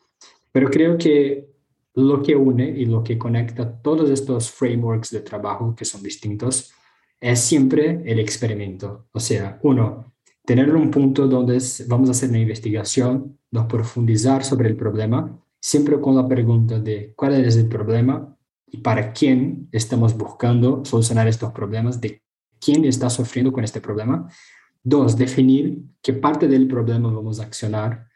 Pero 0.51 0.69
creo 0.69 0.97
que 0.97 1.49
lo 1.95 2.21
que 2.21 2.35
une 2.35 2.69
y 2.69 2.85
lo 2.85 3.03
que 3.03 3.17
conecta 3.17 3.81
todos 3.81 4.09
estos 4.09 4.51
frameworks 4.51 5.11
de 5.11 5.21
trabajo 5.21 5.73
que 5.75 5.85
son 5.85 6.03
distintos 6.03 6.71
es 7.19 7.39
siempre 7.39 8.03
el 8.05 8.19
experimento. 8.19 9.07
O 9.11 9.19
sea, 9.19 9.59
uno, 9.63 10.14
tener 10.45 10.73
un 10.75 10.91
punto 10.91 11.27
donde 11.27 11.61
vamos 11.87 12.09
a 12.09 12.11
hacer 12.11 12.29
una 12.29 12.39
investigación, 12.39 13.37
nos 13.51 13.65
profundizar 13.65 14.43
sobre 14.43 14.69
el 14.69 14.75
problema, 14.75 15.39
siempre 15.59 15.99
con 15.99 16.15
la 16.15 16.27
pregunta 16.27 16.79
de 16.79 17.13
cuál 17.15 17.33
es 17.45 17.55
el 17.57 17.67
problema 17.67 18.37
y 18.67 18.77
para 18.77 19.11
quién 19.11 19.67
estamos 19.71 20.15
buscando 20.15 20.85
solucionar 20.85 21.27
estos 21.27 21.51
problemas, 21.51 21.99
de 21.99 22.21
quién 22.59 22.85
está 22.85 23.09
sufriendo 23.09 23.51
con 23.51 23.63
este 23.63 23.81
problema. 23.81 24.29
Dos, 24.83 25.17
definir 25.17 25.81
qué 26.01 26.13
parte 26.13 26.47
del 26.47 26.67
problema 26.67 27.11
vamos 27.11 27.39
a 27.39 27.43
accionar. 27.43 28.07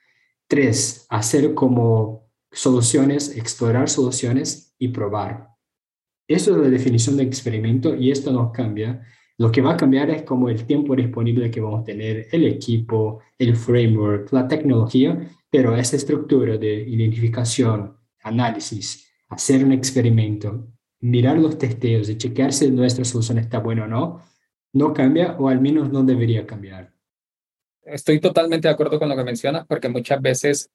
Tres, 0.48 1.06
hacer 1.10 1.54
como 1.54 2.30
soluciones, 2.52 3.36
explorar 3.36 3.90
soluciones 3.90 4.76
y 4.78 4.90
probar. 4.90 5.50
Eso 6.28 6.52
es 6.52 6.58
la 6.62 6.70
definición 6.70 7.18
de 7.18 7.24
experimento 7.24 7.96
y 7.96 8.12
esto 8.12 8.32
no 8.32 8.52
cambia. 8.52 9.04
Lo 9.40 9.54
que 9.54 9.62
va 9.62 9.72
a 9.72 9.78
cambiar 9.78 10.10
es 10.10 10.24
como 10.24 10.50
el 10.50 10.66
tiempo 10.66 10.94
disponible 10.98 11.50
que 11.50 11.62
vamos 11.62 11.82
a 11.82 11.86
tener, 11.86 12.28
el 12.34 12.46
equipo, 12.46 13.20
el 13.38 13.56
framework, 13.56 14.34
la 14.34 14.50
tecnología, 14.50 15.18
pero 15.50 15.78
esa 15.78 15.96
estructura 15.96 16.58
de 16.58 16.82
identificación, 16.82 17.96
análisis, 18.22 19.10
hacer 19.30 19.64
un 19.64 19.72
experimento, 19.72 20.68
mirar 21.00 21.38
los 21.38 21.58
testeos 21.58 22.10
y 22.10 22.18
chequear 22.18 22.52
si 22.52 22.70
nuestra 22.70 23.06
solución 23.06 23.38
está 23.38 23.60
buena 23.60 23.86
o 23.86 23.88
no, 23.88 24.22
no 24.74 24.94
cambia 24.94 25.38
o 25.40 25.48
al 25.48 25.62
menos 25.62 25.90
no 25.90 26.04
debería 26.04 26.46
cambiar. 26.46 26.92
Estoy 27.84 28.20
totalmente 28.20 28.68
de 28.68 28.74
acuerdo 28.74 29.00
con 29.00 29.08
lo 29.08 29.16
que 29.16 29.24
mencionas 29.24 29.66
porque 29.66 29.88
muchas 29.88 30.22
veces 30.22 30.70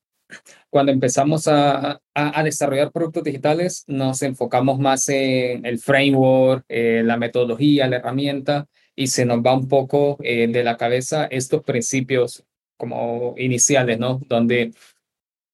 cuando 0.70 0.92
empezamos 0.92 1.46
a, 1.48 2.00
a, 2.14 2.42
desarrollar 2.42 2.90
productos 2.90 3.24
digitales 3.24 3.84
nos 3.86 4.22
enfocamos 4.22 4.78
más 4.78 5.08
en 5.08 5.64
el 5.64 5.78
framework, 5.78 6.64
eh, 6.68 7.02
la 7.04 7.16
metodología, 7.16 7.86
la 7.88 7.96
herramienta 7.96 8.66
y 8.96 9.08
se 9.08 9.24
nos 9.24 9.38
va 9.38 9.54
un 9.54 9.68
poco 9.68 10.18
eh, 10.22 10.48
de 10.48 10.64
la 10.64 10.76
cabeza 10.76 11.26
estos 11.26 11.62
principios 11.62 12.44
como 12.76 13.34
iniciales, 13.38 13.98
¿no? 13.98 14.20
Donde 14.28 14.72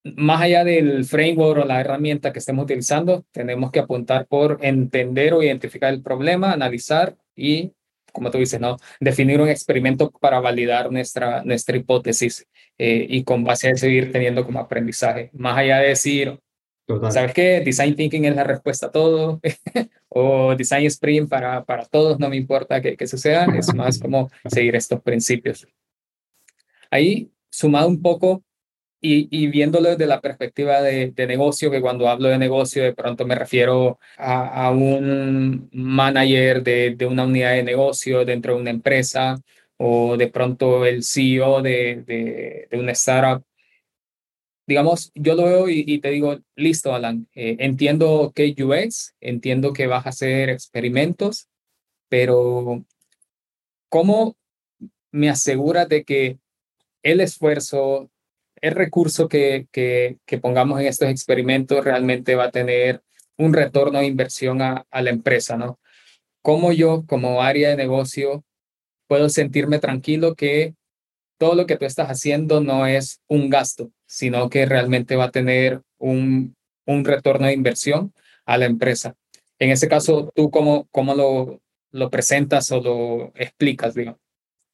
más 0.04 0.40
allá 0.40 0.64
del 0.64 1.04
framework 1.04 1.62
o 1.62 1.66
la 1.66 1.80
herramienta 1.80 2.32
que 2.32 2.38
estemos 2.38 2.64
utilizando, 2.64 3.24
tenemos 3.32 3.70
que 3.70 3.80
apuntar 3.80 4.26
por 4.26 4.58
entender 4.62 5.34
o 5.34 5.42
identificar 5.42 5.92
el 5.92 6.02
problema, 6.02 6.52
analizar 6.52 7.16
y, 7.36 7.72
como 8.12 8.30
tú 8.30 8.38
dices, 8.38 8.60
¿no? 8.60 8.78
definir 8.98 9.40
un 9.40 9.48
experimento 9.48 10.10
para 10.10 10.40
validar 10.40 10.90
nuestra, 10.90 11.44
nuestra 11.44 11.76
hipótesis 11.76 12.46
eh, 12.82 13.06
y 13.10 13.24
con 13.24 13.44
base 13.44 13.68
a 13.68 13.72
eso 13.72 13.86
ir 13.86 14.10
teniendo 14.10 14.42
como 14.42 14.58
aprendizaje. 14.58 15.28
Más 15.34 15.58
allá 15.58 15.80
de 15.80 15.88
decir, 15.88 16.40
¿sabes 17.10 17.34
qué? 17.34 17.60
Design 17.60 17.94
Thinking 17.94 18.24
es 18.24 18.34
la 18.34 18.42
respuesta 18.42 18.86
a 18.86 18.90
todo 18.90 19.38
o 20.08 20.54
Design 20.56 20.86
Sprint 20.86 21.28
para, 21.28 21.62
para 21.62 21.84
todos, 21.84 22.18
no 22.18 22.30
me 22.30 22.36
importa 22.36 22.80
que, 22.80 22.96
que 22.96 23.06
suceda, 23.06 23.44
es 23.54 23.74
más 23.74 23.98
como 23.98 24.30
seguir 24.46 24.76
estos 24.76 25.02
principios. 25.02 25.68
Ahí, 26.90 27.30
sumado 27.50 27.86
un 27.86 28.00
poco 28.00 28.42
y, 29.02 29.46
viéndolo 29.48 29.90
desde 29.90 30.06
la 30.06 30.22
perspectiva 30.22 30.80
de, 30.80 31.12
negocio, 31.26 31.70
que 31.70 31.82
cuando 31.82 32.08
hablo 32.08 32.30
de 32.30 32.38
negocio 32.38 32.82
de 32.82 32.94
pronto 32.94 33.26
me 33.26 33.34
refiero 33.34 33.98
a, 34.16 34.70
un 34.70 35.68
manager 35.72 36.62
de, 36.62 36.94
de, 36.96 37.04
una 37.04 37.24
unidad 37.24 37.52
de 37.52 37.62
negocio 37.62 38.24
dentro 38.24 38.54
de 38.54 38.60
una 38.62 38.70
empresa 38.70 39.38
o 39.82 40.18
de 40.18 40.28
pronto 40.28 40.84
el 40.84 41.02
CEO 41.02 41.62
de, 41.62 42.68
de 42.70 42.78
una 42.78 42.92
startup. 42.92 43.42
Digamos, 44.66 45.10
yo 45.14 45.34
lo 45.34 45.44
veo 45.44 45.68
y, 45.70 45.98
te 46.00 46.10
digo, 46.10 46.38
listo, 46.54 46.94
Alan, 46.94 47.26
eh, 47.34 47.56
entiendo 47.60 48.30
que 48.34 48.54
UX, 48.62 49.14
entiendo 49.22 49.72
que 49.72 49.86
vas 49.86 50.04
a 50.04 50.10
hacer 50.10 50.50
experimentos, 50.50 51.48
pero 52.10 52.84
¿cómo 53.88 54.36
me 55.12 55.30
aseguras 55.30 55.88
de 55.88 56.04
que 56.04 56.38
el 57.02 57.22
esfuerzo, 57.22 58.10
el 58.56 58.72
recurso 58.72 59.28
que, 59.28 59.66
que, 59.72 60.38
pongamos 60.42 60.78
en 60.80 60.88
estos 60.88 61.08
experimentos 61.08 61.82
realmente 61.82 62.34
va 62.34 62.44
a 62.44 62.50
tener 62.50 63.02
un 63.38 63.54
retorno 63.54 64.00
de 64.00 64.06
inversión 64.06 64.60
a, 64.60 64.86
a 64.90 65.00
la 65.00 65.08
empresa, 65.08 65.56
¿no? 65.56 65.80
¿Cómo 66.42 66.70
yo, 66.70 67.04
como 67.06 67.40
área 67.40 67.70
de 67.70 67.76
negocio, 67.76 68.44
puedo 69.10 69.28
sentirme 69.28 69.80
tranquilo 69.80 70.36
que 70.36 70.76
todo 71.36 71.56
lo 71.56 71.66
que 71.66 71.76
tú 71.76 71.84
estás 71.84 72.10
haciendo 72.10 72.60
no 72.60 72.86
es 72.86 73.20
un 73.26 73.50
gasto, 73.50 73.90
sino 74.06 74.48
que 74.48 74.66
realmente 74.66 75.16
va 75.16 75.24
a 75.24 75.30
tener 75.32 75.82
un, 75.98 76.54
un 76.86 77.04
retorno 77.04 77.48
de 77.48 77.54
inversión 77.54 78.12
a 78.46 78.56
la 78.56 78.66
empresa? 78.66 79.16
En 79.58 79.70
ese 79.70 79.88
caso, 79.88 80.30
¿tú 80.32 80.48
cómo, 80.48 80.86
cómo 80.92 81.16
lo, 81.16 81.60
lo 81.90 82.08
presentas 82.08 82.70
o 82.70 82.80
lo 82.80 83.32
explicas, 83.34 83.96
digamos? 83.96 84.20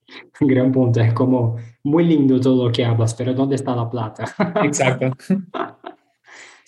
Gran 0.41 0.71
punto, 0.71 1.01
es 1.01 1.15
como 1.15 1.57
muy 1.83 2.05
lindo 2.05 2.39
todo 2.39 2.67
lo 2.67 2.73
que 2.73 2.85
hablas, 2.85 3.15
pero 3.15 3.33
¿dónde 3.33 3.57
está 3.57 3.75
la 3.75 3.89
plata? 3.89 4.27
Exacto. 4.63 5.13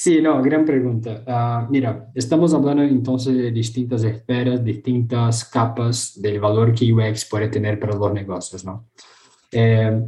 Sí, 0.00 0.22
no, 0.22 0.40
gran 0.40 0.64
pregunta. 0.64 1.24
Ah, 1.26 1.66
mira, 1.68 2.08
estamos 2.14 2.54
hablando 2.54 2.84
entonces 2.84 3.36
de 3.36 3.50
distintas 3.50 4.04
esferas, 4.04 4.64
distintas 4.64 5.44
capas 5.44 6.12
del 6.22 6.38
valor 6.38 6.72
que 6.72 6.92
UX 6.92 7.24
puede 7.24 7.48
tener 7.48 7.80
para 7.80 7.96
los 7.96 8.12
negocios, 8.12 8.64
¿no? 8.64 8.90
Eh, 9.50 10.00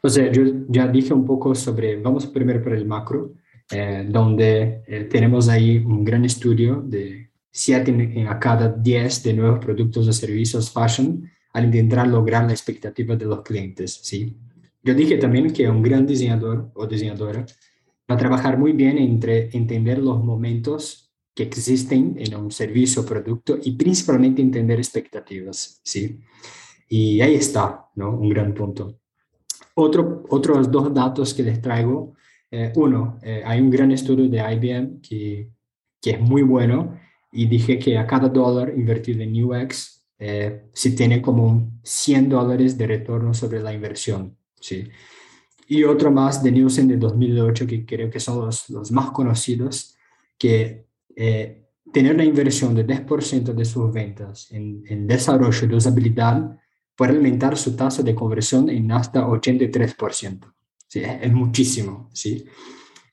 o 0.00 0.08
sea, 0.08 0.30
yo 0.30 0.44
ya 0.68 0.86
dije 0.86 1.12
un 1.12 1.24
poco 1.24 1.52
sobre, 1.56 2.00
vamos 2.00 2.26
primero 2.26 2.62
por 2.62 2.74
el 2.74 2.86
macro, 2.86 3.34
eh, 3.72 4.06
donde 4.08 4.84
eh, 4.86 5.08
tenemos 5.10 5.48
ahí 5.48 5.78
un 5.78 6.04
gran 6.04 6.24
estudio 6.24 6.80
de 6.86 7.30
7 7.50 8.26
a 8.28 8.38
cada 8.38 8.68
10 8.68 9.22
de 9.24 9.34
nuevos 9.34 9.58
productos 9.58 10.06
o 10.06 10.12
servicios 10.12 10.70
fashion 10.70 11.28
al 11.54 11.64
intentar 11.64 12.06
lograr 12.06 12.44
la 12.46 12.52
expectativa 12.52 13.16
de 13.16 13.24
los 13.24 13.42
clientes, 13.42 13.98
¿sí? 14.00 14.36
Yo 14.80 14.94
dije 14.94 15.16
también 15.16 15.52
que 15.52 15.68
un 15.68 15.82
gran 15.82 16.06
diseñador 16.06 16.70
o 16.74 16.86
diseñadora 16.86 17.44
va 18.10 18.16
a 18.16 18.18
trabajar 18.18 18.58
muy 18.58 18.72
bien 18.72 18.98
entre 18.98 19.50
entender 19.56 19.98
los 19.98 20.22
momentos 20.22 21.12
que 21.34 21.44
existen 21.44 22.16
en 22.18 22.34
un 22.36 22.50
servicio 22.50 23.02
o 23.02 23.06
producto 23.06 23.58
y 23.62 23.72
principalmente 23.72 24.40
entender 24.40 24.78
expectativas, 24.78 25.80
¿sí? 25.82 26.20
Y 26.88 27.20
ahí 27.20 27.34
está, 27.34 27.86
¿no? 27.96 28.10
Un 28.16 28.28
gran 28.28 28.54
punto. 28.54 29.00
Otro, 29.74 30.24
otros 30.28 30.70
dos 30.70 30.94
datos 30.94 31.34
que 31.34 31.42
les 31.42 31.60
traigo. 31.60 32.14
Eh, 32.50 32.72
uno, 32.76 33.18
eh, 33.22 33.42
hay 33.44 33.60
un 33.60 33.70
gran 33.70 33.90
estudio 33.90 34.28
de 34.28 34.38
IBM 34.38 35.00
que, 35.00 35.50
que 36.00 36.10
es 36.10 36.20
muy 36.20 36.42
bueno 36.42 37.00
y 37.32 37.46
dije 37.46 37.78
que 37.78 37.98
a 37.98 38.06
cada 38.06 38.28
dólar 38.28 38.72
invertido 38.76 39.22
en 39.22 39.44
UX 39.44 39.94
eh, 40.18 40.68
si 40.72 40.94
tiene 40.94 41.20
como 41.20 41.72
100 41.82 42.28
dólares 42.28 42.78
de 42.78 42.86
retorno 42.86 43.34
sobre 43.34 43.60
la 43.60 43.72
inversión. 43.72 44.36
¿sí? 44.60 44.88
Y 45.68 45.84
otro 45.84 46.10
más 46.10 46.42
de 46.42 46.52
Nielsen 46.52 46.88
de 46.88 46.96
2008, 46.96 47.66
que 47.66 47.86
creo 47.86 48.10
que 48.10 48.20
son 48.20 48.46
los, 48.46 48.68
los 48.70 48.90
más 48.92 49.10
conocidos, 49.10 49.96
que 50.38 50.86
eh, 51.16 51.66
tener 51.92 52.16
la 52.16 52.24
inversión 52.24 52.74
de 52.74 52.86
10% 52.86 53.54
de 53.54 53.64
sus 53.64 53.92
ventas 53.92 54.50
en, 54.50 54.82
en 54.88 55.06
desarrollo 55.06 55.68
de 55.68 55.76
usabilidad 55.76 56.58
puede 56.96 57.16
aumentar 57.16 57.56
su 57.56 57.74
tasa 57.74 58.02
de 58.02 58.14
conversión 58.14 58.68
en 58.68 58.92
hasta 58.92 59.26
83%. 59.26 60.52
¿sí? 60.86 61.02
Es 61.04 61.32
muchísimo. 61.32 62.10
¿sí? 62.12 62.44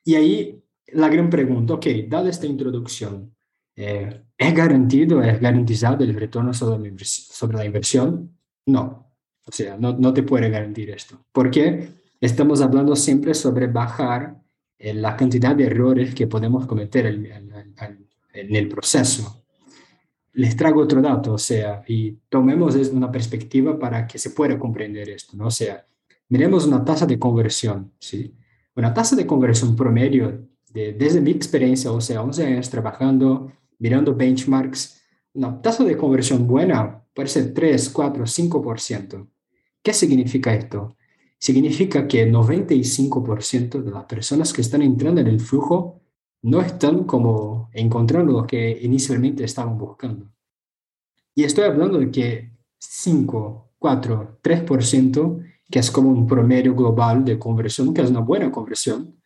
Y 0.03 0.15
ahí 0.15 0.63
la 0.87 1.09
gran 1.09 1.29
pregunta, 1.29 1.75
ok, 1.75 1.85
dada 2.07 2.29
esta 2.29 2.45
introducción, 2.45 3.33
eh, 3.75 4.25
¿Es 4.37 4.55
garantido, 4.55 5.21
es 5.21 5.39
garantizado 5.39 6.03
el 6.03 6.15
retorno 6.15 6.51
sobre 6.53 6.79
la, 6.81 7.65
inversión? 7.65 8.35
No. 8.65 9.13
O 9.45 9.51
sea, 9.51 9.77
no, 9.77 9.93
no 9.93 10.13
te 10.13 10.23
puede 10.23 10.49
garantir 10.49 10.89
esto. 10.89 11.25
Porque 11.31 11.89
estamos 12.21 12.61
hablando 12.61 12.95
siempre 12.95 13.33
sobre 13.33 13.67
bajar 13.67 14.39
eh, 14.77 14.93
la 14.93 15.17
cantidad 15.17 15.55
de 15.55 15.65
errores 15.65 16.15
que 16.15 16.27
podemos 16.27 16.67
cometer 16.67 17.07
en, 17.07 17.25
en, 17.25 18.55
el 18.55 18.67
proceso. 18.69 19.43
Les 20.33 20.55
traigo 20.55 20.81
otro 20.81 21.01
dato, 21.01 21.33
o 21.33 21.37
sea, 21.37 21.83
y 21.87 22.11
tomemos 22.29 22.75
una 22.75 23.11
perspectiva 23.11 23.77
para 23.77 24.07
que 24.07 24.17
se 24.17 24.29
pueda 24.29 24.57
comprender 24.57 25.09
esto, 25.09 25.35
¿no? 25.35 25.47
O 25.47 25.51
sea, 25.51 25.85
miremos 26.29 26.65
una 26.65 26.85
tasa 26.85 27.05
de 27.05 27.19
conversión, 27.19 27.91
¿sí? 27.99 28.33
Una 28.75 28.93
tasa 28.93 29.17
de 29.17 29.27
conversión 29.27 29.75
promedio, 29.75 30.47
de, 30.69 30.93
desde 30.93 31.19
mi 31.19 31.31
experiencia, 31.31 31.91
o 31.91 31.99
sea, 31.99 32.21
11 32.21 32.45
años 32.45 32.69
trabajando 32.69 33.51
mirando 33.81 34.15
benchmarks, 34.15 35.01
una 35.33 35.59
tasa 35.61 35.83
de 35.83 35.97
conversión 35.97 36.47
buena 36.47 37.03
puede 37.13 37.27
ser 37.27 37.53
3, 37.53 37.89
4, 37.89 38.23
5%. 38.25 39.27
¿Qué 39.81 39.93
significa 39.93 40.53
esto? 40.53 40.95
Significa 41.41 42.07
que 42.07 42.31
95% 42.31 43.81
de 43.81 43.89
las 43.89 44.05
personas 44.05 44.53
que 44.53 44.61
están 44.61 44.83
entrando 44.83 45.21
en 45.21 45.27
el 45.27 45.39
flujo 45.39 45.99
no 46.43 46.61
están 46.61 47.05
como 47.05 47.71
encontrando 47.73 48.31
lo 48.31 48.45
que 48.45 48.77
inicialmente 48.83 49.43
estaban 49.43 49.75
buscando. 49.75 50.31
Y 51.33 51.43
estoy 51.43 51.63
hablando 51.63 51.97
de 51.97 52.11
que 52.11 52.51
5, 52.77 53.73
4, 53.79 54.39
3%, 54.43 55.43
que 55.71 55.79
es 55.79 55.89
como 55.89 56.11
un 56.11 56.27
promedio 56.27 56.75
global 56.75 57.25
de 57.25 57.39
conversión, 57.39 57.91
que 57.91 58.03
es 58.03 58.11
una 58.11 58.19
buena 58.19 58.51
conversión, 58.51 59.19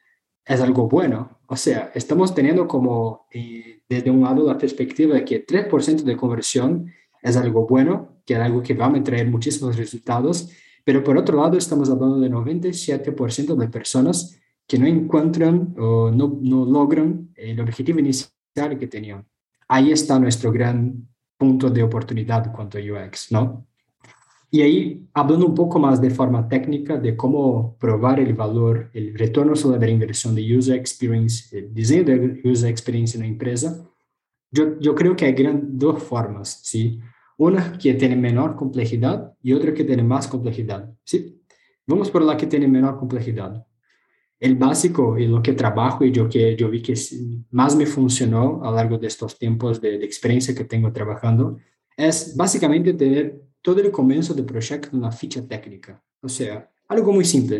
es 0.45 0.61
algo 0.61 0.87
bueno. 0.87 1.39
O 1.47 1.57
sea, 1.57 1.91
estamos 1.93 2.33
teniendo 2.33 2.65
como 2.65 3.27
eh, 3.29 3.81
desde 3.89 4.09
un 4.09 4.21
lado 4.21 4.47
la 4.47 4.57
perspectiva 4.57 5.15
de 5.15 5.25
que 5.25 5.45
3% 5.45 6.03
de 6.03 6.15
conversión 6.15 6.93
es 7.21 7.35
algo 7.35 7.67
bueno, 7.67 8.21
que 8.25 8.35
es 8.35 8.39
algo 8.39 8.63
que 8.63 8.73
va 8.73 8.85
a 8.85 9.03
traer 9.03 9.29
muchísimos 9.29 9.75
resultados, 9.75 10.49
pero 10.85 11.03
por 11.03 11.17
otro 11.17 11.35
lado 11.35 11.57
estamos 11.57 11.89
hablando 11.89 12.19
de 12.19 12.29
97% 12.29 13.55
de 13.55 13.67
personas 13.67 14.39
que 14.67 14.77
no 14.77 14.85
encuentran 14.85 15.75
o 15.77 16.11
no, 16.11 16.39
no 16.41 16.63
logran 16.63 17.31
el 17.35 17.59
objetivo 17.59 17.99
inicial 17.99 18.77
que 18.79 18.87
tenían. 18.87 19.25
Ahí 19.67 19.91
está 19.91 20.19
nuestro 20.19 20.51
gran 20.51 21.07
punto 21.37 21.69
de 21.69 21.83
oportunidad 21.83 22.53
cuanto 22.53 22.77
a 22.77 22.81
UX, 22.81 23.31
¿no? 23.31 23.67
Y 24.51 24.61
ahí, 24.61 25.09
hablando 25.13 25.47
un 25.47 25.55
poco 25.55 25.79
más 25.79 25.99
de 25.99 26.11
forma 26.11 26.47
técnica 26.47 26.97
de 26.97 27.17
cómo 27.17 27.75
probar 27.77 28.19
el 28.19 28.33
valor, 28.33 28.89
el 28.93 29.13
retorno 29.17 29.55
sobre 29.55 29.79
la 29.79 29.89
inversión 29.89 30.33
de 30.35 30.57
user 30.57 30.77
experience, 30.77 31.57
el 31.57 31.73
diseño 31.73 32.03
de 32.05 32.41
user 32.45 32.69
experience 32.69 33.17
en 33.17 33.23
la 33.23 33.27
empresa, 33.27 33.85
yo, 34.51 34.79
yo 34.79 34.95
creo 34.95 35.15
que 35.15 35.25
hay 35.25 35.33
gran, 35.33 35.77
dos 35.77 36.01
formas, 36.01 36.61
¿sí? 36.63 37.01
Una 37.37 37.77
que 37.77 37.93
tiene 37.95 38.15
menor 38.15 38.55
complejidad 38.55 39.33
y 39.41 39.53
otra 39.53 39.73
que 39.73 39.83
tiene 39.83 40.03
más 40.03 40.27
complejidad, 40.27 40.93
¿sí? 41.03 41.41
Vamos 41.87 42.09
por 42.09 42.23
la 42.23 42.37
que 42.37 42.47
tiene 42.47 42.67
menor 42.67 42.97
complejidad. 42.97 43.65
El 44.39 44.55
básico 44.55 45.17
y 45.17 45.27
lo 45.27 45.41
que 45.41 45.53
trabajo 45.53 46.03
y 46.03 46.11
yo 46.11 46.27
que 46.27 46.55
yo 46.55 46.69
vi 46.69 46.81
que 46.81 46.93
más 47.51 47.75
me 47.75 47.85
funcionó 47.85 48.61
a 48.63 48.69
lo 48.69 48.75
largo 48.75 48.97
de 48.97 49.07
estos 49.07 49.37
tiempos 49.37 49.79
de, 49.79 49.95
experiencia 50.03 50.55
que 50.55 50.65
tengo 50.65 50.91
trabajando 50.91 51.57
es 51.95 52.35
básicamente 52.35 52.93
tener 52.93 53.41
todo 53.61 53.79
el 53.81 53.91
comienzo 53.91 54.33
del 54.33 54.45
proyecto 54.45 54.95
una 54.95 55.11
ficha 55.11 55.45
técnica. 55.47 56.01
O 56.21 56.29
sea, 56.29 56.69
algo 56.87 57.11
muy 57.13 57.25
simple. 57.25 57.59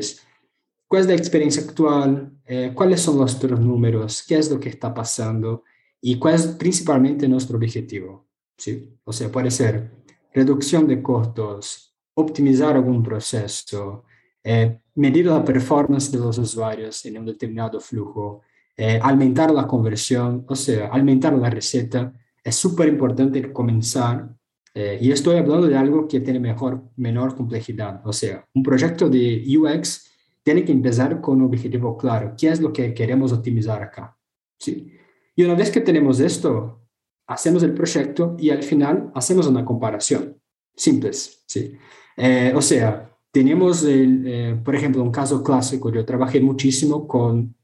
¿Cuál 0.87 1.01
es 1.01 1.07
la 1.07 1.15
experiencia 1.15 1.63
actual? 1.63 2.31
Eh, 2.45 2.71
¿Cuáles 2.73 3.01
son 3.01 3.17
los 3.17 3.41
números? 3.59 4.23
¿Qué 4.27 4.37
es 4.37 4.51
lo 4.51 4.59
que 4.59 4.69
está 4.69 4.93
pasando? 4.93 5.63
¿Y 6.01 6.17
cuál 6.19 6.35
es 6.35 6.47
principalmente 6.47 7.27
nuestro 7.27 7.57
objetivo? 7.57 8.24
¿Sí? 8.57 8.97
O 9.03 9.11
sea, 9.11 9.31
puede 9.31 9.51
ser 9.51 9.91
reducción 10.33 10.87
de 10.87 11.01
costos, 11.01 11.95
optimizar 12.13 12.75
algún 12.75 13.03
proceso, 13.03 14.03
eh, 14.43 14.79
medir 14.95 15.25
la 15.25 15.43
performance 15.43 16.11
de 16.11 16.19
los 16.19 16.37
usuarios 16.37 17.05
en 17.05 17.17
un 17.17 17.25
determinado 17.25 17.79
flujo, 17.79 18.41
eh, 18.77 18.99
aumentar 19.01 19.51
la 19.51 19.65
conversión, 19.65 20.45
o 20.47 20.55
sea, 20.55 20.87
aumentar 20.87 21.33
la 21.33 21.49
receta. 21.49 22.13
Es 22.43 22.55
súper 22.55 22.89
importante 22.89 23.51
comenzar, 23.51 24.29
eh, 24.73 24.97
y 25.01 25.11
estoy 25.11 25.37
hablando 25.37 25.67
de 25.67 25.77
algo 25.77 26.07
que 26.07 26.19
tiene 26.19 26.39
mejor, 26.39 26.83
menor 26.97 27.35
complejidad. 27.35 28.01
O 28.05 28.13
sea, 28.13 28.45
un 28.53 28.61
proyecto 28.61 29.09
de 29.09 29.43
UX 29.57 30.11
tiene 30.43 30.63
que 30.63 30.71
empezar 30.71 31.21
con 31.21 31.41
un 31.41 31.47
objetivo 31.47 31.97
claro. 31.97 32.35
¿Qué 32.37 32.49
es 32.49 32.61
lo 32.61 32.71
que 32.71 32.93
queremos 32.93 33.31
optimizar 33.31 33.81
acá? 33.81 34.17
¿Sí? 34.59 34.91
Y 35.35 35.43
una 35.43 35.55
vez 35.55 35.71
que 35.71 35.81
tenemos 35.81 36.19
esto, 36.19 36.84
hacemos 37.27 37.63
el 37.63 37.73
proyecto 37.73 38.35
y 38.39 38.49
al 38.49 38.63
final 38.63 39.11
hacemos 39.15 39.47
una 39.47 39.65
comparación. 39.65 40.37
Simples, 40.75 41.43
¿sí? 41.47 41.73
Eh, 42.17 42.53
o 42.55 42.61
sea, 42.61 43.11
tenemos, 43.31 43.83
el, 43.83 44.23
eh, 44.25 44.61
por 44.63 44.75
ejemplo, 44.75 45.03
un 45.03 45.11
caso 45.11 45.43
clásico. 45.43 45.91
Yo 45.91 46.05
trabajé 46.05 46.39
muchísimo 46.39 47.07
con 47.07 47.55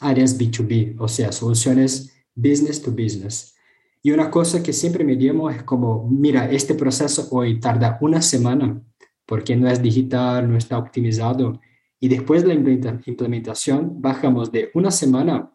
áreas 0.00 0.38
B2B, 0.38 0.96
o 0.98 1.08
sea, 1.08 1.32
soluciones 1.32 2.12
business 2.34 2.82
to 2.82 2.90
business. 2.90 3.54
Y 4.02 4.12
una 4.12 4.30
cosa 4.30 4.62
que 4.62 4.72
siempre 4.72 5.04
medimos 5.04 5.54
es 5.54 5.62
como, 5.62 6.08
mira, 6.08 6.50
este 6.50 6.74
proceso 6.74 7.28
hoy 7.30 7.60
tarda 7.60 7.98
una 8.00 8.22
semana 8.22 8.82
porque 9.26 9.54
no 9.54 9.68
es 9.68 9.80
digital, 9.80 10.50
no 10.50 10.56
está 10.56 10.78
optimizado. 10.78 11.60
Y 12.00 12.08
después 12.08 12.42
de 12.42 12.48
la 12.48 12.54
implementación, 12.54 14.00
bajamos 14.00 14.50
de 14.50 14.70
una 14.74 14.90
semana 14.90 15.52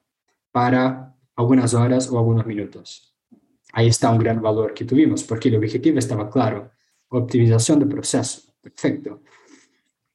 para 0.51 1.13
algunas 1.35 1.73
horas 1.73 2.09
o 2.09 2.17
algunos 2.17 2.45
minutos. 2.45 3.14
Ahí 3.77 3.87
está 3.87 4.09
un 4.09 4.19
gran 4.19 4.41
valor 4.41 4.73
que 4.73 4.85
tuvimos, 4.85 5.25
porque 5.25 5.49
el 5.49 5.57
objetivo 5.57 5.99
estaba 5.99 6.29
claro, 6.29 6.71
optimización 7.09 7.79
de 7.79 7.85
proceso. 7.85 8.53
Perfecto. 8.61 9.21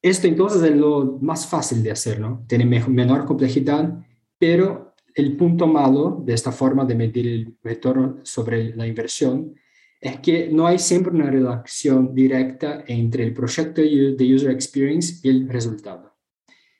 Esto 0.01 0.25
entonces 0.25 0.63
es 0.63 0.75
lo 0.75 1.19
más 1.21 1.45
fácil 1.45 1.83
de 1.83 1.91
hacer, 1.91 2.19
¿no? 2.19 2.43
Tiene 2.47 2.65
menor 2.65 3.23
complejidad, 3.25 4.03
pero 4.39 4.95
el 5.13 5.37
punto 5.37 5.67
malo 5.67 6.23
de 6.25 6.33
esta 6.33 6.51
forma 6.51 6.85
de 6.85 6.95
medir 6.95 7.27
el 7.27 7.55
retorno 7.61 8.17
sobre 8.23 8.75
la 8.75 8.87
inversión 8.87 9.53
es 9.99 10.19
que 10.21 10.49
no 10.51 10.65
hay 10.65 10.79
siempre 10.79 11.13
una 11.13 11.29
relación 11.29 12.15
directa 12.15 12.83
entre 12.87 13.23
el 13.23 13.31
proyecto 13.31 13.79
de 13.83 14.33
user 14.35 14.49
experience 14.49 15.19
y 15.21 15.29
el 15.29 15.47
resultado. 15.47 16.15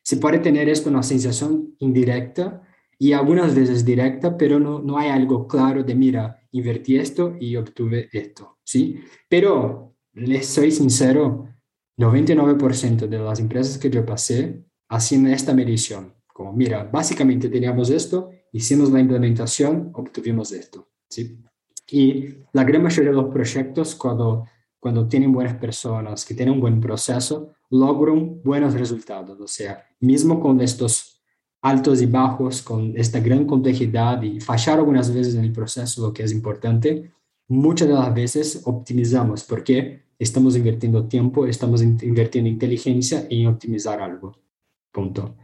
Se 0.01 0.17
puede 0.17 0.39
tener 0.39 0.67
esto 0.67 0.89
una 0.89 1.03
sensación 1.03 1.75
indirecta 1.77 2.63
y 2.97 3.13
algunas 3.13 3.53
veces 3.53 3.85
directa, 3.85 4.35
pero 4.35 4.59
no, 4.59 4.81
no 4.81 4.97
hay 4.97 5.09
algo 5.09 5.47
claro 5.47 5.83
de, 5.83 5.93
mira, 5.93 6.40
invertí 6.51 6.97
esto 6.97 7.35
y 7.39 7.55
obtuve 7.55 8.09
esto, 8.11 8.57
¿sí? 8.63 8.99
Pero 9.29 9.95
les 10.13 10.47
soy 10.47 10.71
sincero, 10.71 11.47
99% 11.97 13.07
de 13.07 13.19
las 13.19 13.39
empresas 13.39 13.77
que 13.77 13.89
yo 13.89 14.05
pasé 14.05 14.63
hacían 14.89 15.27
esta 15.27 15.53
medición, 15.53 16.15
como, 16.27 16.53
mira, 16.53 16.83
básicamente 16.83 17.49
teníamos 17.49 17.89
esto, 17.89 18.29
hicimos 18.51 18.91
la 18.91 18.99
implementación, 18.99 19.91
obtuvimos 19.93 20.51
esto, 20.51 20.89
¿sí? 21.09 21.39
Y 21.89 22.37
la 22.53 22.63
gran 22.63 22.83
mayoría 22.83 23.11
de 23.11 23.17
los 23.17 23.31
proyectos, 23.31 23.95
cuando, 23.95 24.45
cuando 24.79 25.07
tienen 25.07 25.31
buenas 25.31 25.55
personas, 25.55 26.25
que 26.25 26.33
tienen 26.33 26.55
un 26.55 26.61
buen 26.61 26.79
proceso, 26.79 27.53
logran 27.69 28.41
buenos 28.43 28.73
resultados. 28.73 29.39
O 29.39 29.47
sea, 29.47 29.83
mismo 29.99 30.39
con 30.39 30.61
estos 30.61 31.10
altos 31.61 32.01
y 32.01 32.07
bajos, 32.07 32.61
con 32.61 32.93
esta 32.97 33.19
gran 33.19 33.45
complejidad 33.45 34.21
y 34.23 34.39
fallar 34.39 34.79
algunas 34.79 35.13
veces 35.13 35.35
en 35.35 35.43
el 35.43 35.51
proceso, 35.51 36.07
lo 36.07 36.13
que 36.13 36.23
es 36.23 36.31
importante, 36.31 37.11
muchas 37.47 37.87
de 37.87 37.93
las 37.93 38.13
veces 38.13 38.61
optimizamos 38.65 39.43
porque 39.43 40.03
estamos 40.17 40.55
invirtiendo 40.55 41.07
tiempo, 41.07 41.45
estamos 41.45 41.81
invirtiendo 41.81 42.49
inteligencia 42.49 43.27
en 43.29 43.47
optimizar 43.47 44.01
algo. 44.01 44.37
Punto. 44.91 45.35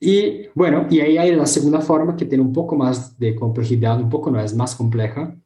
Y 0.00 0.48
bueno, 0.54 0.86
y 0.90 1.00
ahí 1.00 1.16
hay 1.16 1.34
la 1.34 1.46
segunda 1.46 1.80
forma 1.80 2.16
que 2.16 2.26
tiene 2.26 2.44
un 2.44 2.52
poco 2.52 2.76
más 2.76 3.18
de 3.18 3.34
complejidad, 3.34 4.00
un 4.00 4.10
poco 4.10 4.30
no 4.30 4.40
es 4.40 4.54
más 4.54 4.74
compleja, 4.74 5.36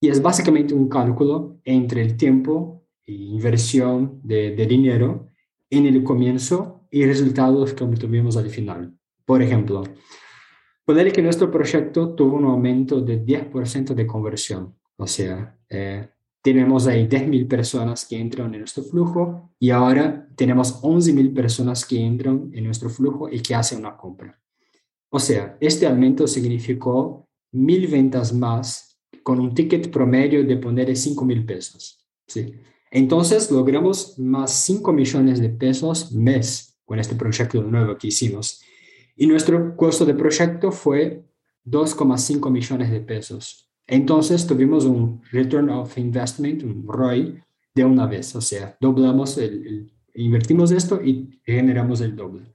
y 0.00 0.08
es 0.08 0.20
básicamente 0.20 0.74
un 0.74 0.88
cálculo 0.88 1.58
entre 1.64 2.02
el 2.02 2.16
tiempo 2.16 2.84
e 3.06 3.12
inversión 3.12 4.20
de, 4.22 4.54
de 4.54 4.66
dinero 4.66 5.28
en 5.70 5.86
el 5.86 6.04
comienzo 6.04 6.86
y 6.90 7.04
resultados 7.06 7.72
que 7.72 7.84
obtuvimos 7.84 8.36
al 8.36 8.50
final. 8.50 8.94
Por 9.24 9.42
ejemplo, 9.42 9.82
poner 10.84 11.12
que 11.12 11.22
nuestro 11.22 11.50
proyecto 11.50 12.14
tuvo 12.14 12.36
un 12.36 12.44
aumento 12.44 13.00
de 13.00 13.24
10% 13.24 13.94
de 13.94 14.06
conversión. 14.06 14.74
O 14.96 15.06
sea, 15.06 15.58
eh, 15.68 16.08
tenemos 16.42 16.86
ahí 16.86 17.08
10.000 17.08 17.48
personas 17.48 18.04
que 18.04 18.18
entran 18.18 18.52
en 18.52 18.60
nuestro 18.60 18.82
flujo 18.82 19.54
y 19.58 19.70
ahora 19.70 20.28
tenemos 20.36 20.82
11.000 20.82 21.34
personas 21.34 21.86
que 21.86 21.98
entran 21.98 22.50
en 22.52 22.64
nuestro 22.64 22.90
flujo 22.90 23.30
y 23.30 23.40
que 23.40 23.54
hacen 23.54 23.78
una 23.78 23.96
compra. 23.96 24.38
O 25.08 25.18
sea, 25.18 25.56
este 25.60 25.86
aumento 25.86 26.26
significó 26.26 27.28
mil 27.52 27.86
ventas 27.86 28.32
más 28.32 28.98
con 29.22 29.40
un 29.40 29.54
ticket 29.54 29.90
promedio 29.90 30.44
de 30.44 30.56
poner 30.56 30.88
5.000 30.88 31.46
pesos. 31.46 32.04
¿sí? 32.26 32.52
Entonces 32.90 33.50
logramos 33.50 34.18
más 34.18 34.52
5 34.66 34.92
millones 34.92 35.40
de 35.40 35.48
pesos 35.48 36.12
mes 36.12 36.78
con 36.84 36.98
este 36.98 37.14
proyecto 37.14 37.62
nuevo 37.62 37.96
que 37.96 38.08
hicimos. 38.08 38.60
Y 39.16 39.26
nuestro 39.26 39.76
costo 39.76 40.04
de 40.04 40.14
proyecto 40.14 40.72
fue 40.72 41.24
2,5 41.64 42.50
millones 42.50 42.90
de 42.90 43.00
pesos. 43.00 43.70
Entonces 43.86 44.46
tuvimos 44.46 44.84
un 44.84 45.22
return 45.30 45.70
of 45.70 45.96
investment, 45.98 46.62
un 46.62 46.86
ROI, 46.86 47.42
de 47.74 47.84
una 47.84 48.06
vez. 48.06 48.34
O 48.36 48.40
sea, 48.40 48.76
doblamos, 48.80 49.36
el, 49.38 49.92
invertimos 50.14 50.70
esto 50.70 51.00
y 51.02 51.40
generamos 51.44 52.00
el 52.00 52.16
doble. 52.16 52.52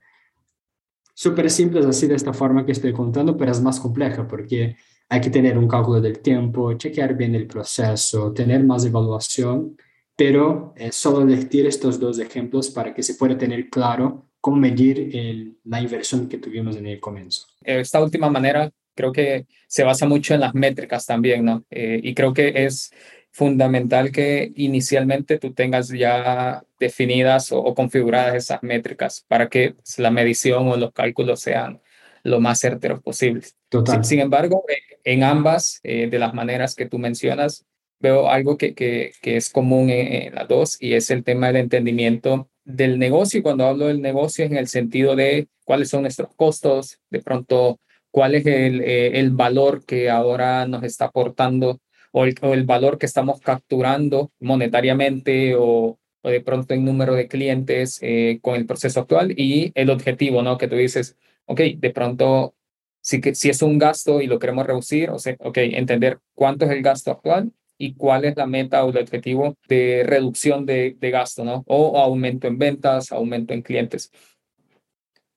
Súper 1.14 1.50
simple 1.50 1.80
así 1.80 2.06
de 2.06 2.14
esta 2.14 2.32
forma 2.32 2.64
que 2.64 2.72
estoy 2.72 2.92
contando, 2.92 3.36
pero 3.36 3.52
es 3.52 3.60
más 3.60 3.78
compleja 3.78 4.26
porque 4.26 4.76
hay 5.08 5.20
que 5.20 5.30
tener 5.30 5.58
un 5.58 5.68
cálculo 5.68 6.00
del 6.00 6.20
tiempo, 6.20 6.72
chequear 6.74 7.14
bien 7.14 7.34
el 7.34 7.46
proceso, 7.46 8.32
tener 8.32 8.64
más 8.64 8.84
evaluación, 8.86 9.76
pero 10.16 10.72
es 10.76 10.94
solo 10.94 11.26
decir 11.26 11.66
estos 11.66 12.00
dos 12.00 12.18
ejemplos 12.18 12.70
para 12.70 12.94
que 12.94 13.02
se 13.02 13.14
pueda 13.14 13.36
tener 13.36 13.68
claro 13.68 14.29
cómo 14.40 14.56
medir 14.56 15.56
la 15.64 15.80
inversión 15.80 16.28
que 16.28 16.38
tuvimos 16.38 16.76
en 16.76 16.86
el 16.86 17.00
comienzo. 17.00 17.46
Esta 17.62 18.02
última 18.02 18.30
manera 18.30 18.70
creo 18.94 19.12
que 19.12 19.46
se 19.66 19.84
basa 19.84 20.06
mucho 20.06 20.34
en 20.34 20.40
las 20.40 20.54
métricas 20.54 21.06
también, 21.06 21.44
¿no? 21.44 21.64
Eh, 21.70 22.00
y 22.02 22.14
creo 22.14 22.34
que 22.34 22.64
es 22.66 22.92
fundamental 23.32 24.10
que 24.10 24.52
inicialmente 24.56 25.38
tú 25.38 25.52
tengas 25.52 25.88
ya 25.88 26.64
definidas 26.78 27.52
o, 27.52 27.74
configuradas 27.74 28.34
esas 28.34 28.62
métricas 28.62 29.24
para 29.28 29.48
que 29.48 29.74
la 29.98 30.10
medición 30.10 30.68
o 30.68 30.76
los 30.76 30.92
cálculos 30.92 31.40
sean 31.40 31.80
lo 32.24 32.40
más 32.40 32.60
certeros 32.60 33.00
posibles. 33.00 33.56
Total. 33.68 34.04
Sin, 34.04 34.20
embargo, 34.20 34.64
eh, 34.68 34.98
en 35.04 35.22
ambas 35.22 35.80
eh, 35.82 36.08
de 36.10 36.18
las 36.18 36.34
maneras 36.34 36.74
que 36.74 36.86
tú 36.86 36.98
mencionas, 36.98 37.64
veo 38.00 38.28
algo 38.28 38.58
que, 38.58 38.74
que, 38.74 39.12
que 39.22 39.36
es 39.36 39.48
común 39.50 39.90
en, 39.90 40.12
en, 40.12 40.34
las 40.34 40.48
dos 40.48 40.76
y 40.80 40.94
es 40.94 41.10
el 41.10 41.22
tema 41.22 41.46
del 41.46 41.56
entendimiento 41.56 42.50
del 42.76 42.98
negocio, 42.98 43.40
y 43.40 43.42
cuando 43.42 43.66
hablo 43.66 43.86
del 43.86 44.00
negocio 44.00 44.44
en 44.44 44.56
el 44.56 44.68
sentido 44.68 45.16
de 45.16 45.48
cuáles 45.64 45.88
son 45.88 46.02
nuestros 46.02 46.34
costos, 46.34 46.98
de 47.10 47.20
pronto 47.20 47.80
cuál 48.10 48.34
es 48.34 48.46
el, 48.46 48.80
eh, 48.82 49.18
el 49.20 49.30
valor 49.30 49.84
que 49.84 50.10
ahora 50.10 50.66
nos 50.66 50.82
está 50.82 51.06
aportando 51.06 51.80
o 52.12 52.24
el, 52.24 52.34
el 52.42 52.64
valor 52.64 52.98
que 52.98 53.06
estamos 53.06 53.40
capturando 53.40 54.32
monetariamente 54.40 55.54
o, 55.56 55.98
o, 56.22 56.28
de 56.28 56.40
pronto 56.40 56.74
en 56.74 56.84
número 56.84 57.14
de 57.14 57.28
clientes 57.28 57.98
eh, 58.02 58.40
con 58.42 58.56
el 58.56 58.66
proceso 58.66 59.00
actual 59.00 59.32
y 59.38 59.70
el 59.74 59.90
objetivo, 59.90 60.42
¿no? 60.42 60.58
Que 60.58 60.68
tú 60.68 60.76
dices, 60.76 61.16
ok, 61.46 61.60
de 61.76 61.90
pronto, 61.90 62.54
si, 63.00 63.20
si 63.34 63.50
es 63.50 63.62
un 63.62 63.78
gasto 63.78 64.20
y 64.20 64.26
lo 64.26 64.38
queremos 64.38 64.66
reducir, 64.66 65.10
o 65.10 65.18
sea, 65.18 65.36
ok, 65.38 65.58
entender 65.58 66.18
cuánto 66.34 66.64
es 66.64 66.72
el 66.72 66.82
gasto 66.82 67.12
actual 67.12 67.52
y 67.80 67.94
cuál 67.94 68.26
es 68.26 68.36
la 68.36 68.46
meta 68.46 68.84
o 68.84 68.90
el 68.90 68.98
objetivo 68.98 69.56
de 69.66 70.02
reducción 70.06 70.66
de, 70.66 70.96
de 71.00 71.10
gasto, 71.10 71.44
¿no? 71.44 71.64
O 71.66 71.98
aumento 71.98 72.46
en 72.46 72.58
ventas, 72.58 73.10
aumento 73.10 73.54
en 73.54 73.62
clientes. 73.62 74.12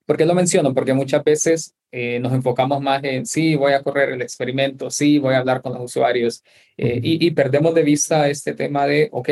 ¿Por 0.05 0.17
qué 0.17 0.25
lo 0.25 0.35
menciono? 0.35 0.73
Porque 0.73 0.93
muchas 0.93 1.23
veces 1.23 1.73
eh, 1.89 2.19
nos 2.19 2.33
enfocamos 2.33 2.81
más 2.81 3.01
en, 3.05 3.25
sí, 3.25 3.55
voy 3.55 3.71
a 3.71 3.81
correr 3.81 4.09
el 4.09 4.21
experimento, 4.21 4.89
sí, 4.89 5.19
voy 5.19 5.35
a 5.35 5.37
hablar 5.37 5.61
con 5.61 5.73
los 5.73 5.83
usuarios, 5.83 6.43
eh, 6.75 6.99
y, 7.01 7.25
y, 7.25 7.31
perdemos 7.31 7.73
de 7.75 7.83
vista 7.83 8.27
este 8.27 8.53
tema 8.53 8.85
de, 8.87 9.07
ok, 9.13 9.29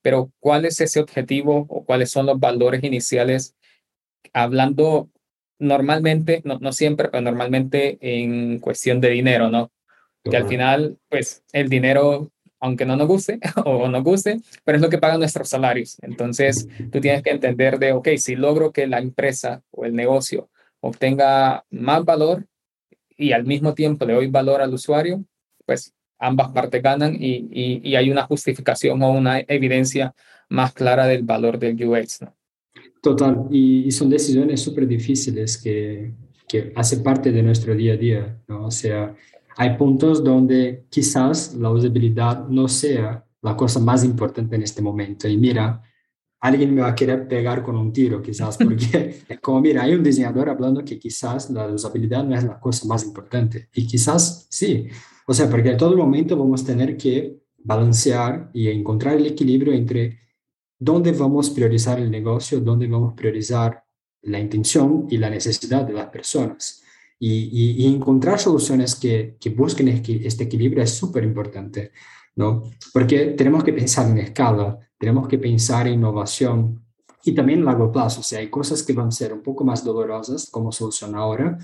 pero 0.00 0.30
¿cuál 0.38 0.66
es 0.66 0.80
ese 0.80 1.00
objetivo 1.00 1.66
o 1.68 1.84
cuáles 1.84 2.10
son 2.10 2.26
los 2.26 2.38
valores 2.38 2.84
iniciales? 2.84 3.56
Hablando 4.32 5.10
normalmente, 5.58 6.42
no, 6.44 6.60
no 6.60 6.72
siempre, 6.72 7.08
pero 7.08 7.22
normalmente 7.22 7.98
en 8.00 8.60
cuestión 8.60 9.00
de 9.00 9.10
dinero, 9.10 9.50
¿no? 9.50 9.72
Que 10.22 10.36
al 10.36 10.46
final, 10.48 10.98
pues 11.08 11.44
el 11.52 11.68
dinero, 11.68 12.32
aunque 12.60 12.86
no 12.86 12.96
nos 12.96 13.08
guste 13.08 13.38
o 13.64 13.88
nos 13.88 14.02
guste, 14.02 14.40
pero 14.64 14.76
es 14.76 14.82
lo 14.82 14.88
que 14.88 14.98
pagan 14.98 15.20
nuestros 15.20 15.48
salarios. 15.48 15.98
Entonces, 16.02 16.68
tú 16.90 17.00
tienes 17.00 17.22
que 17.22 17.30
entender 17.30 17.78
de, 17.78 17.92
ok, 17.92 18.08
si 18.16 18.36
logro 18.36 18.72
que 18.72 18.86
la 18.86 18.98
empresa 18.98 19.62
o 19.70 19.84
el 19.84 19.94
negocio 19.94 20.50
obtenga 20.80 21.64
más 21.70 22.04
valor 22.04 22.46
y 23.16 23.32
al 23.32 23.44
mismo 23.44 23.74
tiempo 23.74 24.04
le 24.04 24.14
doy 24.14 24.26
valor 24.28 24.60
al 24.60 24.74
usuario, 24.74 25.24
pues 25.64 25.94
ambas 26.18 26.50
partes 26.52 26.82
ganan 26.82 27.16
y, 27.18 27.80
y, 27.82 27.94
hay 27.94 28.10
una 28.10 28.22
justificación 28.22 29.02
o 29.02 29.10
una 29.10 29.40
evidencia 29.40 30.14
más 30.48 30.72
clara 30.72 31.06
del 31.06 31.24
valor 31.24 31.58
del 31.58 31.82
UX. 31.86 32.20
Total, 33.02 33.46
y, 33.50 33.90
son 33.90 34.08
decisiones 34.08 34.60
súper 34.60 34.86
difíciles 34.86 35.58
que, 35.58 36.12
que 36.48 36.72
hace 36.74 36.98
parte 36.98 37.32
de 37.32 37.42
nuestro 37.42 37.74
día 37.74 37.94
a 37.94 37.96
día, 37.96 38.38
¿no? 38.48 38.66
O 38.66 38.70
sea, 38.70 39.14
hay 39.56 39.76
puntos 39.76 40.22
donde 40.22 40.86
quizás 40.90 41.54
la 41.54 41.70
usabilidad 41.70 42.46
no 42.48 42.68
sea 42.68 43.24
la 43.40 43.56
cosa 43.56 43.80
más 43.80 44.04
importante 44.04 44.54
en 44.54 44.62
este 44.62 44.82
momento. 44.82 45.26
Y 45.28 45.38
mira, 45.38 45.82
alguien 46.40 46.74
me 46.74 46.82
va 46.82 46.88
a 46.88 46.94
querer 46.94 47.26
pegar 47.26 47.62
con 47.62 47.76
un 47.76 47.92
tiro, 47.92 48.20
quizás, 48.20 48.56
porque 48.62 49.22
como 49.40 49.62
mira, 49.62 49.82
hay 49.82 49.94
un 49.94 50.02
diseñador 50.02 50.50
hablando 50.50 50.84
que 50.84 50.98
quizás 50.98 51.48
la 51.50 51.66
usabilidad 51.68 52.22
no 52.24 52.36
es 52.36 52.44
la 52.44 52.60
cosa 52.60 52.86
más 52.86 53.04
importante. 53.04 53.68
Y 53.74 53.86
quizás 53.86 54.46
sí. 54.50 54.88
O 55.26 55.32
sea, 55.32 55.48
porque 55.48 55.70
en 55.70 55.76
todo 55.78 55.96
momento 55.96 56.36
vamos 56.36 56.62
a 56.62 56.66
tener 56.66 56.96
que 56.96 57.38
balancear 57.58 58.50
y 58.52 58.68
encontrar 58.68 59.16
el 59.16 59.26
equilibrio 59.26 59.72
entre 59.72 60.20
dónde 60.78 61.12
vamos 61.12 61.50
a 61.50 61.54
priorizar 61.54 61.98
el 61.98 62.10
negocio, 62.10 62.60
dónde 62.60 62.86
vamos 62.86 63.12
a 63.12 63.16
priorizar 63.16 63.82
la 64.22 64.38
intención 64.38 65.06
y 65.08 65.16
la 65.16 65.30
necesidad 65.30 65.84
de 65.84 65.94
las 65.94 66.08
personas. 66.10 66.82
Y, 67.18 67.82
y, 67.82 67.86
encontrar 67.86 68.38
soluciones 68.38 68.94
que, 68.94 69.36
que 69.40 69.48
busquen 69.48 69.88
este 69.88 70.44
equilibrio 70.44 70.82
es 70.82 70.90
súper 70.90 71.24
importante, 71.24 71.92
¿no? 72.34 72.64
Porque 72.92 73.28
tenemos 73.28 73.64
que 73.64 73.72
pensar 73.72 74.10
en 74.10 74.18
escala, 74.18 74.78
tenemos 74.98 75.26
que 75.26 75.38
pensar 75.38 75.86
en 75.86 75.94
innovación 75.94 76.84
y 77.24 77.34
también 77.34 77.62
a 77.62 77.66
largo 77.66 77.90
plazo. 77.90 78.20
O 78.20 78.22
sea, 78.22 78.40
hay 78.40 78.50
cosas 78.50 78.82
que 78.82 78.92
van 78.92 79.08
a 79.08 79.12
ser 79.12 79.32
un 79.32 79.42
poco 79.42 79.64
más 79.64 79.82
dolorosas 79.82 80.50
como 80.50 80.70
solución 80.72 81.14
ahora, 81.14 81.58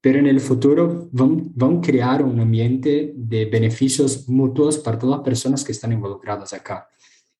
pero 0.00 0.18
en 0.18 0.26
el 0.26 0.40
futuro 0.40 1.08
van, 1.12 1.50
van 1.54 1.78
a 1.78 1.80
crear 1.80 2.22
un 2.22 2.38
ambiente 2.38 3.12
de 3.16 3.46
beneficios 3.46 4.28
mutuos 4.28 4.78
para 4.78 4.98
todas 4.98 5.18
las 5.18 5.24
personas 5.24 5.64
que 5.64 5.72
están 5.72 5.92
involucradas 5.92 6.52
acá. 6.52 6.88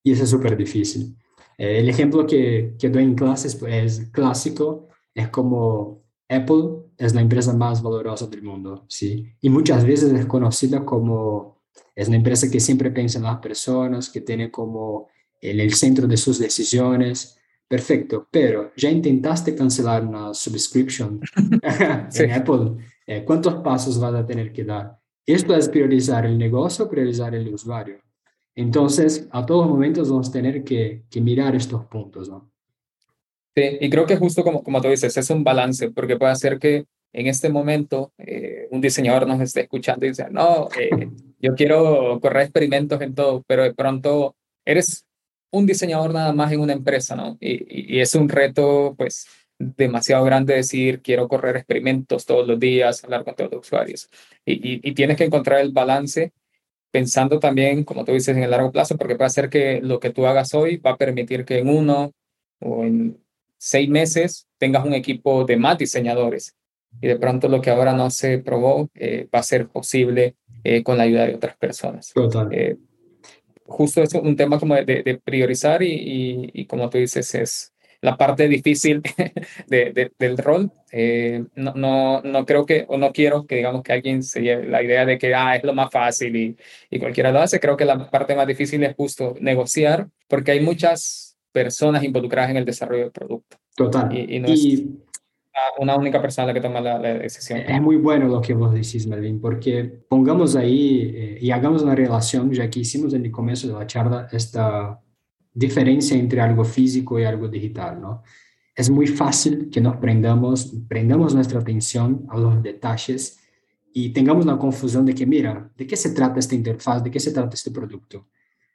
Y 0.02 0.12
eso 0.12 0.24
es 0.24 0.30
súper 0.30 0.56
difícil. 0.56 1.16
Eh, 1.58 1.78
el 1.80 1.88
ejemplo 1.88 2.26
que, 2.26 2.74
que 2.78 2.88
doy 2.88 3.04
en 3.04 3.14
clases 3.14 3.56
pues, 3.56 4.00
es 4.00 4.10
clásico, 4.10 4.88
es 5.14 5.28
como 5.28 6.05
Apple 6.28 6.90
es 6.98 7.14
la 7.14 7.20
empresa 7.20 7.52
más 7.52 7.82
valorosa 7.82 8.26
del 8.26 8.42
mundo, 8.42 8.84
¿sí? 8.88 9.32
Y 9.40 9.48
muchas 9.48 9.84
veces 9.84 10.12
es 10.12 10.26
conocida 10.26 10.84
como, 10.84 11.62
es 11.94 12.08
una 12.08 12.16
empresa 12.16 12.50
que 12.50 12.60
siempre 12.60 12.90
piensa 12.90 13.18
en 13.18 13.24
las 13.24 13.38
personas, 13.38 14.10
que 14.10 14.20
tiene 14.20 14.50
como 14.50 15.08
en 15.40 15.60
el 15.60 15.74
centro 15.74 16.06
de 16.06 16.16
sus 16.16 16.38
decisiones. 16.38 17.38
Perfecto, 17.68 18.28
pero 18.30 18.72
ya 18.76 18.90
intentaste 18.90 19.54
cancelar 19.54 20.04
una 20.04 20.32
subscription 20.34 21.20
en 22.14 22.32
Apple. 22.32 22.76
Eh, 23.06 23.24
¿Cuántos 23.24 23.54
pasos 23.56 23.98
vas 23.98 24.14
a 24.14 24.26
tener 24.26 24.52
que 24.52 24.64
dar? 24.64 24.98
Esto 25.24 25.54
es 25.54 25.68
priorizar 25.68 26.26
el 26.26 26.38
negocio, 26.38 26.88
priorizar 26.88 27.34
el 27.34 27.52
usuario. 27.52 27.98
Entonces, 28.54 29.28
a 29.32 29.44
todos 29.44 29.68
momentos 29.68 30.08
vamos 30.08 30.28
a 30.28 30.32
tener 30.32 30.64
que, 30.64 31.04
que 31.10 31.20
mirar 31.20 31.54
estos 31.54 31.84
puntos, 31.84 32.28
¿no? 32.28 32.50
Sí, 33.56 33.78
y 33.80 33.88
creo 33.88 34.04
que 34.04 34.16
justo 34.16 34.44
como, 34.44 34.62
como 34.62 34.82
tú 34.82 34.88
dices, 34.88 35.16
es 35.16 35.30
un 35.30 35.42
balance, 35.42 35.90
porque 35.90 36.16
puede 36.16 36.36
ser 36.36 36.58
que 36.58 36.84
en 37.14 37.26
este 37.26 37.48
momento 37.48 38.12
eh, 38.18 38.68
un 38.70 38.82
diseñador 38.82 39.26
nos 39.26 39.40
esté 39.40 39.62
escuchando 39.62 40.04
y 40.04 40.10
dice, 40.10 40.26
no, 40.30 40.68
eh, 40.78 41.08
yo 41.40 41.54
quiero 41.54 42.20
correr 42.20 42.42
experimentos 42.42 43.00
en 43.00 43.14
todo, 43.14 43.42
pero 43.46 43.62
de 43.62 43.72
pronto 43.74 44.36
eres 44.66 45.06
un 45.50 45.64
diseñador 45.64 46.12
nada 46.12 46.34
más 46.34 46.52
en 46.52 46.60
una 46.60 46.74
empresa, 46.74 47.16
¿no? 47.16 47.38
Y, 47.40 47.94
y, 47.96 48.00
es 48.00 48.14
un 48.14 48.28
reto, 48.28 48.94
pues, 48.98 49.26
demasiado 49.58 50.22
grande 50.24 50.54
decir, 50.54 51.00
quiero 51.00 51.26
correr 51.28 51.56
experimentos 51.56 52.26
todos 52.26 52.46
los 52.46 52.60
días, 52.60 53.02
hablar 53.04 53.24
con 53.24 53.34
todos 53.36 53.50
los 53.52 53.66
usuarios. 53.66 54.10
Y, 54.44 54.86
y, 54.86 54.92
tienes 54.92 55.16
que 55.16 55.24
encontrar 55.24 55.60
el 55.60 55.72
balance 55.72 56.32
pensando 56.90 57.40
también, 57.40 57.84
como 57.84 58.04
tú 58.04 58.12
dices, 58.12 58.36
en 58.36 58.42
el 58.42 58.50
largo 58.50 58.70
plazo, 58.70 58.98
porque 58.98 59.16
puede 59.16 59.30
ser 59.30 59.48
que 59.48 59.80
lo 59.80 59.98
que 59.98 60.10
tú 60.10 60.26
hagas 60.26 60.52
hoy 60.52 60.76
va 60.76 60.92
a 60.92 60.96
permitir 60.98 61.46
que 61.46 61.58
en 61.58 61.70
uno 61.70 62.12
o 62.60 62.84
en 62.84 63.18
seis 63.58 63.88
meses 63.88 64.46
tengas 64.58 64.84
un 64.84 64.94
equipo 64.94 65.44
de 65.44 65.56
más 65.56 65.78
diseñadores. 65.78 66.56
Y 67.00 67.08
de 67.08 67.16
pronto 67.16 67.48
lo 67.48 67.60
que 67.60 67.70
ahora 67.70 67.92
no 67.92 68.10
se 68.10 68.38
probó 68.38 68.88
eh, 68.94 69.28
va 69.34 69.40
a 69.40 69.42
ser 69.42 69.68
posible 69.68 70.36
eh, 70.64 70.82
con 70.82 70.96
la 70.96 71.04
ayuda 71.04 71.26
de 71.26 71.34
otras 71.34 71.56
personas. 71.56 72.12
Total. 72.12 72.48
Eh, 72.52 72.76
justo 73.64 74.02
es 74.02 74.14
un 74.14 74.36
tema 74.36 74.58
como 74.58 74.74
de, 74.74 75.02
de 75.02 75.20
priorizar 75.22 75.82
y, 75.82 75.92
y, 75.92 76.50
y, 76.54 76.66
como 76.66 76.88
tú 76.88 76.98
dices, 76.98 77.34
es 77.34 77.72
la 78.00 78.16
parte 78.16 78.48
difícil 78.48 79.02
de, 79.66 80.12
del 80.18 80.38
rol. 80.38 80.70
Eh, 80.92 81.44
no, 81.54 81.74
no, 81.74 82.22
no, 82.22 82.46
creo 82.46 82.64
que, 82.64 82.84
o 82.88 82.96
no 82.96 83.12
quiero 83.12 83.46
que 83.46 83.56
digamos 83.56 83.82
que 83.82 83.92
alguien 83.92 84.22
se 84.22 84.42
lleve 84.42 84.66
la 84.68 84.82
idea 84.82 85.04
de 85.04 85.18
que 85.18 85.34
ah, 85.34 85.56
es 85.56 85.64
lo 85.64 85.74
más 85.74 85.90
fácil 85.90 86.36
y, 86.36 86.56
y 86.90 86.98
cualquiera 86.98 87.32
lo 87.32 87.40
hace. 87.40 87.60
Creo 87.60 87.76
que 87.76 87.84
la 87.84 88.10
parte 88.10 88.36
más 88.36 88.46
difícil 88.46 88.82
es 88.84 88.94
justo 88.94 89.34
negociar, 89.40 90.08
porque 90.28 90.52
hay 90.52 90.60
muchas 90.60 91.25
personas 91.56 92.04
involucradas 92.04 92.50
en 92.50 92.58
el 92.58 92.66
desarrollo 92.66 93.04
del 93.04 93.12
producto. 93.12 93.56
Total. 93.74 94.14
Y, 94.14 94.36
y 94.36 94.40
no 94.40 94.48
es 94.48 94.82
una 95.78 95.96
única 95.96 96.20
persona 96.20 96.48
la 96.48 96.52
que 96.52 96.60
toma 96.60 96.82
la, 96.82 96.98
la, 96.98 97.14
decisión. 97.14 97.60
Es 97.60 97.80
muy 97.80 97.96
bueno 97.96 98.28
lo 98.28 98.42
que 98.42 98.52
vos 98.52 98.74
decís, 98.74 99.06
Melvin, 99.06 99.40
porque 99.40 99.84
pongamos 99.84 100.54
ahí 100.54 101.12
eh, 101.14 101.38
y 101.40 101.50
hagamos 101.50 101.82
una 101.82 101.94
relación, 101.94 102.52
ya 102.52 102.68
que 102.68 102.80
hicimos 102.80 103.14
en 103.14 103.24
el 103.24 103.32
comienzo 103.32 103.68
de 103.68 103.72
la 103.72 103.86
charla 103.86 104.28
esta 104.32 105.00
diferencia 105.54 106.14
entre 106.14 106.42
algo 106.42 106.62
físico 106.62 107.18
y 107.18 107.24
algo 107.24 107.48
digital, 107.48 108.02
¿no? 108.02 108.22
Es 108.74 108.90
muy 108.90 109.06
fácil 109.06 109.70
que 109.70 109.80
nos 109.80 109.96
prendamos, 109.96 110.74
prendamos 110.86 111.34
nuestra 111.34 111.60
atención 111.60 112.26
a 112.28 112.36
los 112.36 112.62
detalles 112.62 113.40
y 113.94 114.10
tengamos 114.10 114.44
la 114.44 114.58
confusión 114.58 115.06
de 115.06 115.14
que, 115.14 115.24
mira, 115.24 115.72
¿de 115.74 115.86
qué 115.86 115.96
se 115.96 116.10
trata 116.10 116.38
esta 116.38 116.54
interfaz? 116.54 117.02
¿De 117.02 117.10
qué 117.10 117.18
se 117.18 117.32
trata 117.32 117.54
este 117.54 117.70
producto? 117.70 118.28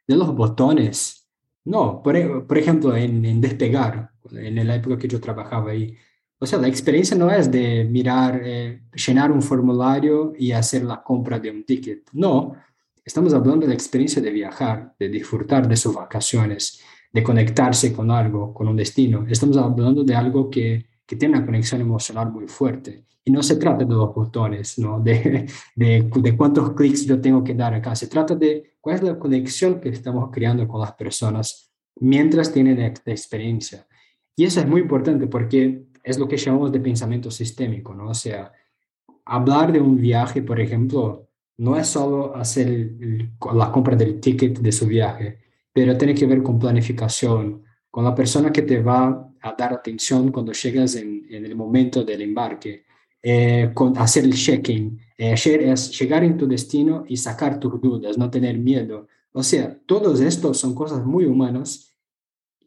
¿De 0.08 0.16
los 0.16 0.34
botones? 0.34 1.21
No, 1.64 2.02
por, 2.02 2.16
e, 2.16 2.28
por 2.40 2.58
ejemplo, 2.58 2.96
en, 2.96 3.24
en 3.24 3.40
Despegar, 3.40 4.10
en 4.32 4.66
la 4.66 4.76
época 4.76 4.98
que 4.98 5.08
yo 5.08 5.20
trabajaba 5.20 5.70
ahí, 5.70 5.96
o 6.38 6.46
sea, 6.46 6.58
la 6.58 6.68
experiencia 6.68 7.16
no 7.16 7.30
es 7.30 7.50
de 7.50 7.84
mirar, 7.84 8.40
eh, 8.44 8.82
llenar 8.94 9.30
un 9.30 9.42
formulario 9.42 10.32
y 10.36 10.50
hacer 10.52 10.82
la 10.82 11.02
compra 11.02 11.38
de 11.38 11.50
un 11.50 11.64
ticket. 11.64 12.08
No, 12.12 12.56
Estamos 13.04 13.34
hablando 13.34 13.62
de 13.62 13.68
la 13.68 13.74
experiencia 13.74 14.22
de 14.22 14.30
viajar, 14.30 14.94
de 14.96 15.08
disfrutar 15.08 15.66
de 15.66 15.76
sus 15.76 15.92
vacaciones, 15.92 16.80
de 17.12 17.22
conectarse 17.22 17.92
con 17.92 18.12
algo, 18.12 18.54
con 18.54 18.68
un 18.68 18.76
destino. 18.76 19.26
Estamos 19.28 19.56
hablando 19.56 20.04
de 20.04 20.14
algo 20.14 20.48
que, 20.48 20.86
que 21.04 21.16
tiene 21.16 21.36
una 21.36 21.44
conexión 21.44 21.80
emocional 21.80 22.30
muy 22.30 22.46
fuerte. 22.46 23.04
Y 23.24 23.30
no 23.30 23.42
se 23.42 23.56
trata 23.56 23.84
de 23.84 23.94
los 23.94 24.14
botones, 24.14 24.78
¿no? 24.78 25.00
de, 25.00 25.46
de, 25.76 26.10
de 26.14 26.36
cuántos 26.36 26.72
clics 26.72 27.06
yo 27.06 27.20
tengo 27.20 27.44
que 27.44 27.54
dar 27.54 27.74
acá. 27.74 27.94
Se 27.94 28.08
trata 28.08 28.34
de 28.34 28.74
cuál 28.80 28.96
es 28.96 29.02
la 29.02 29.18
conexión 29.18 29.80
que 29.80 29.90
estamos 29.90 30.30
creando 30.32 30.66
con 30.66 30.80
las 30.80 30.92
personas 30.92 31.72
mientras 32.00 32.52
tienen 32.52 32.80
esta 32.80 33.10
experiencia. 33.10 33.86
Y 34.34 34.44
eso 34.44 34.60
es 34.60 34.66
muy 34.66 34.80
importante 34.80 35.26
porque 35.26 35.84
es 36.02 36.18
lo 36.18 36.26
que 36.26 36.36
llamamos 36.36 36.72
de 36.72 36.80
pensamiento 36.80 37.30
sistémico, 37.30 37.94
¿no? 37.94 38.08
O 38.08 38.14
sea, 38.14 38.52
hablar 39.24 39.72
de 39.72 39.80
un 39.80 40.00
viaje, 40.00 40.42
por 40.42 40.60
ejemplo, 40.60 41.28
no 41.58 41.76
es 41.76 41.86
solo 41.88 42.34
hacer 42.34 42.92
la 43.54 43.70
compra 43.70 43.94
del 43.94 44.20
ticket 44.20 44.58
de 44.58 44.72
su 44.72 44.86
viaje, 44.86 45.38
pero 45.72 45.96
tiene 45.96 46.14
que 46.14 46.26
ver 46.26 46.42
con 46.42 46.58
planificación, 46.58 47.62
con 47.90 48.04
la 48.04 48.14
persona 48.14 48.52
que 48.52 48.62
te 48.62 48.80
va 48.80 49.30
a 49.40 49.54
dar 49.56 49.72
atención 49.72 50.32
cuando 50.32 50.52
llegas 50.52 50.96
en, 50.96 51.26
el 51.30 51.54
momento 51.54 52.04
del 52.04 52.22
embarque, 52.22 52.84
eh, 53.22 53.70
con 53.74 53.96
hacer 53.98 54.24
el 54.24 54.34
check-in, 54.34 54.98
eh, 55.16 55.34
es 55.34 55.98
llegar 55.98 56.24
en 56.24 56.36
tu 56.36 56.46
destino 56.46 57.04
y 57.08 57.16
sacar 57.16 57.60
tus 57.60 57.80
dudas, 57.80 58.18
no 58.18 58.30
tener 58.30 58.58
miedo. 58.58 59.06
O 59.32 59.42
sea, 59.42 59.78
todos 59.86 60.20
estos 60.20 60.58
son 60.58 60.74
cosas 60.74 61.04
muy 61.04 61.24
humanas 61.24 61.94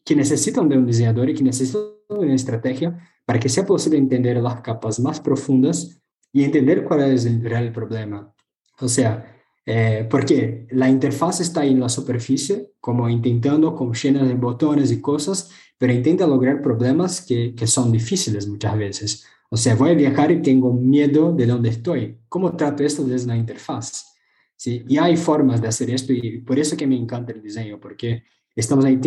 que 0.04 0.16
necesitan 0.16 0.70
de 0.70 0.78
un 0.78 0.86
diseñador 0.86 1.30
y 1.30 1.34
que 1.34 1.44
necesitan 1.44 1.82
de 2.10 2.26
una 2.26 2.36
estrategia 2.36 2.98
para 3.26 3.40
que 3.40 3.50
sea 3.50 3.66
posible 3.66 3.98
entender 3.98 4.38
las 4.38 4.62
capas 4.62 5.00
más 5.00 5.20
profundas 5.20 6.02
y 6.32 6.44
entender 6.44 6.84
cuál 6.84 7.12
es 7.12 7.26
el 7.26 7.44
real 7.44 7.72
problema. 7.72 8.34
O 8.80 8.88
sea, 8.88 9.32
Eh, 9.68 10.06
porque 10.12 10.68
la 10.70 10.88
interfaz 10.88 11.42
está 11.42 11.62
ahí 11.62 11.72
en 11.72 11.80
la 11.80 11.90
superficie, 11.90 12.74
como 12.80 13.10
intentando, 13.10 13.74
con 13.74 13.94
llenas 13.94 14.28
de 14.28 14.36
botones 14.36 14.92
y 14.92 15.02
cosas, 15.02 15.50
pero 15.80 15.92
intenta 15.92 16.28
lograr 16.28 16.62
problemas 16.62 17.20
que, 17.20 17.56
que 17.56 17.66
son 17.66 17.92
difíciles 17.92 18.48
muchas 18.48 18.78
veces. 18.78 19.26
O 19.50 19.58
sea, 19.58 19.76
voy 19.76 19.92
a 19.92 19.94
viajar 19.94 20.32
y 20.32 20.42
tengo 20.42 20.74
miedo 20.74 21.34
de 21.34 21.46
dónde 21.46 21.70
estoy. 21.70 22.18
¿Cómo 22.28 22.56
trato 22.56 22.84
esto 22.84 23.04
desde 23.04 23.28
la 23.28 23.38
interfaz? 23.38 24.16
¿Sí? 24.56 24.84
Y 24.88 24.98
hay 24.98 25.18
formas 25.18 25.62
de 25.62 25.68
hacer 25.68 25.90
esto 25.90 26.14
y 26.14 26.40
por 26.40 26.58
eso 26.60 26.76
que 26.78 26.88
me 26.88 26.96
encanta 26.96 27.34
el 27.34 27.42
diseño, 27.42 27.80
porque 27.80 28.24
estamos 28.56 28.86
ahí 28.86 29.00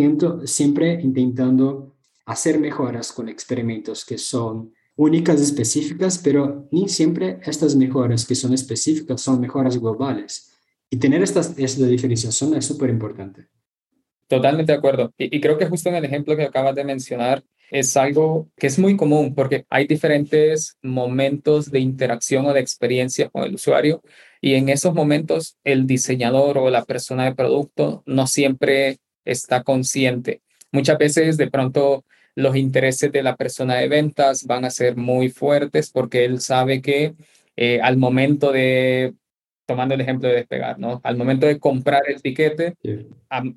siempre 0.45 0.99
intentando 1.01 1.95
hacer 2.25 2.59
mejoras 2.59 3.11
con 3.11 3.27
experimentos 3.27 4.05
que 4.05 4.17
son 4.17 4.73
únicas, 4.95 5.41
específicas, 5.41 6.19
pero 6.19 6.67
ni 6.71 6.87
siempre 6.89 7.39
estas 7.43 7.75
mejoras 7.75 8.25
que 8.25 8.35
son 8.35 8.53
específicas 8.53 9.21
son 9.21 9.39
mejoras 9.39 9.77
globales. 9.77 10.51
Y 10.89 10.97
tener 10.97 11.23
esta, 11.23 11.39
esta 11.39 11.85
diferenciación 11.85 12.55
es 12.55 12.65
súper 12.65 12.89
importante. 12.89 13.47
Totalmente 14.27 14.71
de 14.71 14.77
acuerdo. 14.77 15.13
Y, 15.17 15.35
y, 15.35 15.41
creo 15.41 15.57
que 15.57 15.67
justo 15.67 15.89
en 15.89 15.95
el 15.95 16.05
ejemplo 16.05 16.35
que 16.35 16.43
acabas 16.43 16.75
de 16.75 16.83
mencionar 16.83 17.43
es 17.71 17.95
algo 17.97 18.49
que 18.57 18.67
es 18.67 18.79
muy 18.79 18.97
común 18.97 19.35
porque 19.35 19.65
hay 19.69 19.87
diferentes 19.87 20.77
momentos 20.81 21.71
de 21.71 21.79
interacción 21.79 22.45
o 22.45 22.53
de 22.53 22.61
experiencia 22.61 23.29
con 23.29 23.43
el 23.43 23.55
usuario 23.55 24.01
y 24.41 24.55
en 24.55 24.69
esos 24.69 24.93
momentos 24.93 25.57
el 25.63 25.85
diseñador 25.85 26.57
o 26.57 26.69
la 26.69 26.85
persona 26.85 27.25
de 27.25 27.35
producto 27.35 28.03
no 28.05 28.27
siempre 28.27 28.99
está 29.25 29.63
consciente. 29.63 30.41
Muchas 30.71 30.97
veces 30.97 31.37
de 31.37 31.49
pronto 31.49 32.05
los 32.35 32.55
intereses 32.55 33.11
de 33.11 33.23
la 33.23 33.35
persona 33.35 33.75
de 33.75 33.87
ventas 33.87 34.45
van 34.45 34.65
a 34.65 34.69
ser 34.69 34.95
muy 34.95 35.29
fuertes 35.29 35.91
porque 35.91 36.25
él 36.25 36.39
sabe 36.39 36.81
que 36.81 37.15
eh, 37.57 37.81
al 37.81 37.97
momento 37.97 38.51
de, 38.51 39.13
tomando 39.69 39.93
el 39.93 40.01
ejemplo 40.01 40.27
de 40.27 40.33
despegar, 40.37 40.79
¿no? 40.79 40.99
Al 41.03 41.15
momento 41.15 41.45
de 41.45 41.59
comprar 41.59 42.01
el 42.07 42.23
tiquete, 42.23 42.73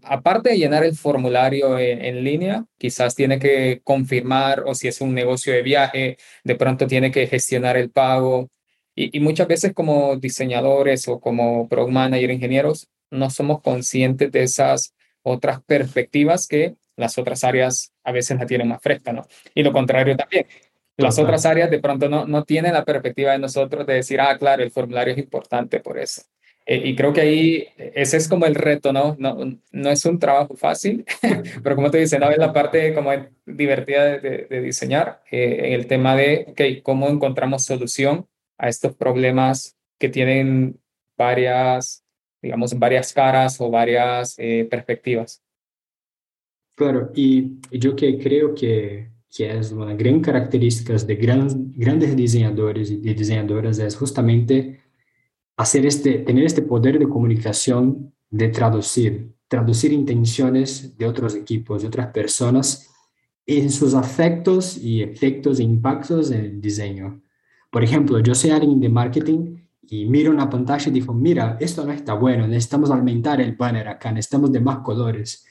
aparte 0.02 0.50
de 0.50 0.58
llenar 0.58 0.84
el 0.84 0.94
formulario 0.94 1.78
en, 1.78 2.22
línea, 2.22 2.66
quizás 2.76 3.14
tiene 3.14 3.38
que 3.38 3.80
confirmar 3.82 4.64
o 4.66 4.74
si 4.74 4.88
es 4.88 5.00
un 5.00 5.14
negocio 5.14 5.54
de 5.54 5.62
viaje, 5.62 6.18
de 6.44 6.54
pronto 6.54 6.86
tiene 6.86 7.10
que 7.10 7.26
gestionar 7.26 7.78
el 7.78 7.90
pago. 7.90 8.50
Y, 8.94 9.16
y 9.16 9.20
muchas 9.20 9.48
veces 9.48 9.72
como 9.72 10.16
diseñadores 10.16 11.08
o 11.08 11.18
como 11.18 11.66
product 11.66 11.92
manager, 11.92 12.30
ingenieros, 12.30 12.88
no 13.10 13.30
somos 13.30 13.62
conscientes 13.62 14.30
de 14.30 14.42
esas 14.42 14.94
otras 15.22 15.62
perspectivas 15.64 16.46
que 16.46 16.74
las 16.96 17.16
otras 17.16 17.42
áreas 17.42 17.94
a 18.04 18.12
veces 18.12 18.38
la 18.38 18.44
tienen 18.44 18.68
más 18.68 18.82
fresca, 18.82 19.14
¿no? 19.14 19.26
Y 19.54 19.62
lo 19.62 19.72
contrario 19.72 20.14
también. 20.14 20.46
Las 21.02 21.18
otras 21.18 21.44
áreas 21.46 21.70
de 21.70 21.80
pronto 21.80 22.08
no, 22.08 22.26
no 22.26 22.44
tienen 22.44 22.72
la 22.72 22.84
perspectiva 22.84 23.32
de 23.32 23.38
nosotros 23.38 23.86
de 23.86 23.94
decir, 23.94 24.20
ah, 24.20 24.36
claro, 24.38 24.62
el 24.62 24.70
formulario 24.70 25.12
es 25.12 25.18
importante 25.18 25.80
por 25.80 25.98
eso. 25.98 26.22
Eh, 26.64 26.80
y 26.84 26.94
creo 26.94 27.12
que 27.12 27.20
ahí 27.20 27.66
ese 27.76 28.16
es 28.16 28.28
como 28.28 28.46
el 28.46 28.54
reto, 28.54 28.92
¿no? 28.92 29.16
No, 29.18 29.36
no 29.72 29.90
es 29.90 30.04
un 30.04 30.18
trabajo 30.18 30.54
fácil, 30.56 31.04
pero 31.62 31.74
como 31.74 31.90
te 31.90 31.98
dice, 31.98 32.18
¿no? 32.18 32.30
es 32.30 32.38
la 32.38 32.52
parte 32.52 32.94
como 32.94 33.10
divertida 33.44 34.18
de, 34.18 34.46
de, 34.48 34.60
diseñar, 34.60 35.22
eh, 35.30 35.60
en 35.64 35.72
el 35.72 35.86
tema 35.86 36.14
de, 36.14 36.46
ok, 36.48 36.82
¿cómo 36.82 37.08
encontramos 37.08 37.64
solución 37.64 38.28
a 38.58 38.68
estos 38.68 38.94
problemas 38.94 39.76
que 39.98 40.08
tienen 40.08 40.78
varias, 41.16 42.04
digamos, 42.40 42.78
varias 42.78 43.12
caras 43.12 43.60
o 43.60 43.68
varias 43.70 44.36
eh, 44.38 44.66
perspectivas? 44.70 45.42
Claro, 46.76 47.10
y 47.14 47.58
yo 47.70 47.96
que 47.96 48.18
creo 48.18 48.54
que, 48.54 49.10
que 49.34 49.58
es 49.58 49.72
una 49.72 49.94
gran 49.94 50.20
característica 50.20 50.94
de 50.94 51.16
gran, 51.16 51.72
grandes 51.74 52.14
diseñadores 52.14 52.90
y 52.90 52.96
diseñadoras 52.98 53.78
es 53.78 53.96
justamente 53.96 54.80
hacer 55.56 55.86
este, 55.86 56.18
tener 56.18 56.44
este 56.44 56.62
poder 56.62 56.98
de 56.98 57.08
comunicación, 57.08 58.12
de 58.30 58.48
traducir, 58.48 59.32
traducir 59.48 59.92
intenciones 59.92 60.96
de 60.98 61.06
otros 61.06 61.34
equipos, 61.34 61.82
de 61.82 61.88
otras 61.88 62.08
personas 62.08 62.90
en 63.46 63.70
sus 63.70 63.94
afectos 63.94 64.76
y 64.76 65.02
efectos 65.02 65.58
e 65.58 65.62
impactos 65.62 66.30
en 66.30 66.40
el 66.40 66.60
diseño. 66.60 67.22
Por 67.70 67.82
ejemplo, 67.82 68.18
yo 68.18 68.34
soy 68.34 68.50
alguien 68.50 68.80
de 68.80 68.88
marketing 68.88 69.56
y 69.82 70.04
miro 70.06 70.30
una 70.30 70.50
pantalla 70.50 70.88
y 70.88 70.92
digo, 70.92 71.14
mira, 71.14 71.56
esto 71.58 71.84
no 71.86 71.92
está 71.92 72.14
bueno, 72.14 72.46
necesitamos 72.46 72.90
aumentar 72.90 73.40
el 73.40 73.56
banner 73.56 73.88
acá, 73.88 74.12
necesitamos 74.12 74.52
de 74.52 74.60
más 74.60 74.78
colores 74.78 75.46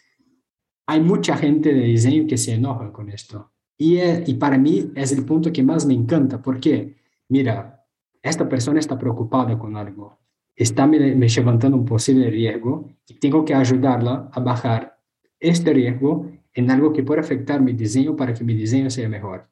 hay 0.92 1.00
mucha 1.00 1.38
gente 1.38 1.74
de 1.74 1.86
diseño 1.86 2.28
que 2.28 2.38
se 2.38 2.54
enoja 2.54 2.92
con 2.92 3.10
esto. 3.10 3.52
Y, 3.84 4.00
y 4.00 4.36
para 4.36 4.60
mí 4.60 4.92
es 4.94 5.12
el 5.12 5.26
punto 5.26 5.52
que 5.52 5.64
más 5.64 5.88
me 5.88 5.96
encanta, 5.96 6.40
porque, 6.40 6.98
mira, 7.30 7.84
esta 8.22 8.48
persona 8.48 8.80
está 8.80 8.96
preocupada 8.96 9.58
con 9.58 9.76
algo, 9.76 10.20
está 10.56 10.86
me, 10.86 11.16
me 11.16 11.28
levantando 11.28 11.78
un 11.78 11.86
posible 11.86 12.30
riesgo 12.30 12.92
y 13.08 13.16
tengo 13.16 13.44
que 13.44 13.56
ayudarla 13.56 14.30
a 14.32 14.40
bajar 14.40 15.00
este 15.40 15.74
riesgo 15.74 16.30
en 16.54 16.70
algo 16.70 16.94
que 16.94 17.02
puede 17.02 17.22
afectar 17.22 17.60
mi 17.60 17.74
diseño 17.74 18.16
para 18.16 18.36
que 18.36 18.44
mi 18.44 18.54
diseño 18.54 18.92
sea 18.92 19.10
mejor. 19.10 19.50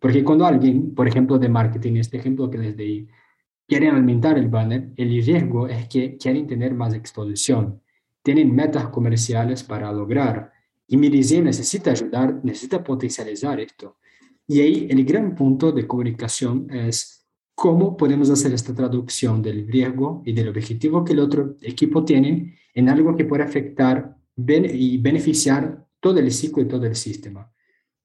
Porque 0.00 0.24
cuando 0.24 0.46
alguien, 0.46 0.94
por 0.94 1.06
ejemplo, 1.06 1.38
de 1.38 1.50
marketing, 1.50 1.96
este 1.96 2.16
ejemplo 2.16 2.48
que 2.48 2.56
les 2.56 2.74
di, 2.74 3.06
quieren 3.66 3.94
aumentar 3.94 4.38
el 4.38 4.48
banner, 4.48 4.92
el 4.96 5.10
riesgo 5.10 5.68
es 5.68 5.86
que 5.88 6.16
quieren 6.16 6.46
tener 6.46 6.72
más 6.72 6.94
exposición, 6.94 7.82
tienen 8.22 8.54
metas 8.54 8.88
comerciales 8.88 9.62
para 9.62 9.92
lograr 9.92 10.52
y 10.88 10.96
mi 10.96 11.10
diseño 11.10 11.44
necesita 11.44 11.90
ayudar, 11.90 12.40
necesita 12.42 12.82
potencializar 12.82 13.60
esto. 13.60 13.98
Y 14.46 14.60
ahí 14.60 14.88
el 14.90 15.04
gran 15.04 15.34
punto 15.34 15.70
de 15.70 15.86
comunicación 15.86 16.66
es 16.70 17.26
cómo 17.54 17.96
podemos 17.96 18.30
hacer 18.30 18.52
esta 18.54 18.74
traducción 18.74 19.42
del 19.42 19.68
riesgo 19.68 20.22
y 20.24 20.32
del 20.32 20.48
objetivo 20.48 21.04
que 21.04 21.12
el 21.12 21.20
otro 21.20 21.56
equipo 21.60 22.04
tiene 22.04 22.58
en 22.72 22.88
algo 22.88 23.14
que 23.14 23.26
puede 23.26 23.42
afectar 23.42 24.16
y 24.36 24.98
beneficiar 24.98 25.86
todo 26.00 26.18
el 26.18 26.30
ciclo 26.30 26.62
y 26.62 26.68
todo 26.68 26.86
el 26.86 26.94
sistema. 26.94 27.52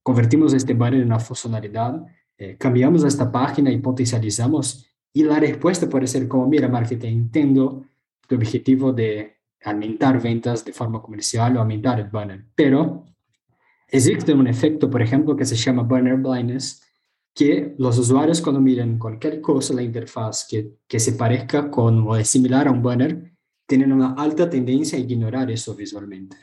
Convertimos 0.02 0.54
este 0.54 0.74
banner 0.74 1.02
en 1.02 1.08
una 1.08 1.20
funcionalidad, 1.20 2.06
eh, 2.38 2.58
cambiamos 2.60 3.04
esta 3.06 3.32
página 3.32 3.72
y 3.72 3.78
potencializamos 3.78 4.90
y 5.14 5.24
la 5.24 5.40
respuesta 5.40 5.88
puede 5.88 6.08
ser 6.08 6.28
como, 6.28 6.48
mira, 6.48 6.68
marketing, 6.68 7.14
entiendo 7.14 7.86
tu 8.28 8.36
objetivo 8.36 8.92
de 8.92 9.33
aumentar 9.64 10.22
ventas 10.22 10.64
de 10.66 10.74
forma 10.74 11.02
comercial 11.02 11.56
o 11.56 11.60
aumentar 11.60 12.00
el 12.00 12.10
banner. 12.10 12.46
Pero 12.56 13.06
existe 13.88 14.34
un 14.34 14.48
efecto, 14.48 14.90
por 14.90 15.02
ejemplo, 15.02 15.36
que 15.36 15.46
se 15.46 15.56
llama 15.56 15.84
banner 15.84 16.18
blindness, 16.18 16.82
que 17.34 17.76
los 17.78 17.98
usuarios 17.98 18.42
cuando 18.42 18.62
miran 18.62 19.00
cualquier 19.00 19.42
cosa 19.42 19.74
la 19.74 19.82
interfaz 19.82 20.46
que, 20.48 20.78
que 20.88 21.00
se 21.00 21.14
parezca 21.14 21.72
con 21.72 22.08
o 22.08 22.16
es 22.16 22.30
similar 22.30 22.68
a 22.68 22.72
un 22.72 22.84
banner, 22.84 23.34
tienen 23.66 23.92
una 23.92 24.14
alta 24.14 24.50
tendencia 24.50 24.98
a 24.98 25.02
ignorar 25.02 25.50
eso 25.50 25.74
visualmente. 25.74 26.38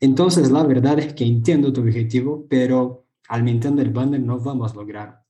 Entonces, 0.00 0.50
la 0.50 0.62
verdad 0.62 0.98
es 1.00 1.12
que 1.12 1.24
entiendo 1.24 1.72
tu 1.72 1.80
objetivo, 1.80 2.46
pero 2.48 3.06
aumentando 3.28 3.82
el 3.82 3.90
banner 3.90 4.20
no 4.20 4.38
vamos 4.38 4.72
a 4.72 4.76
lograr. 4.76 5.24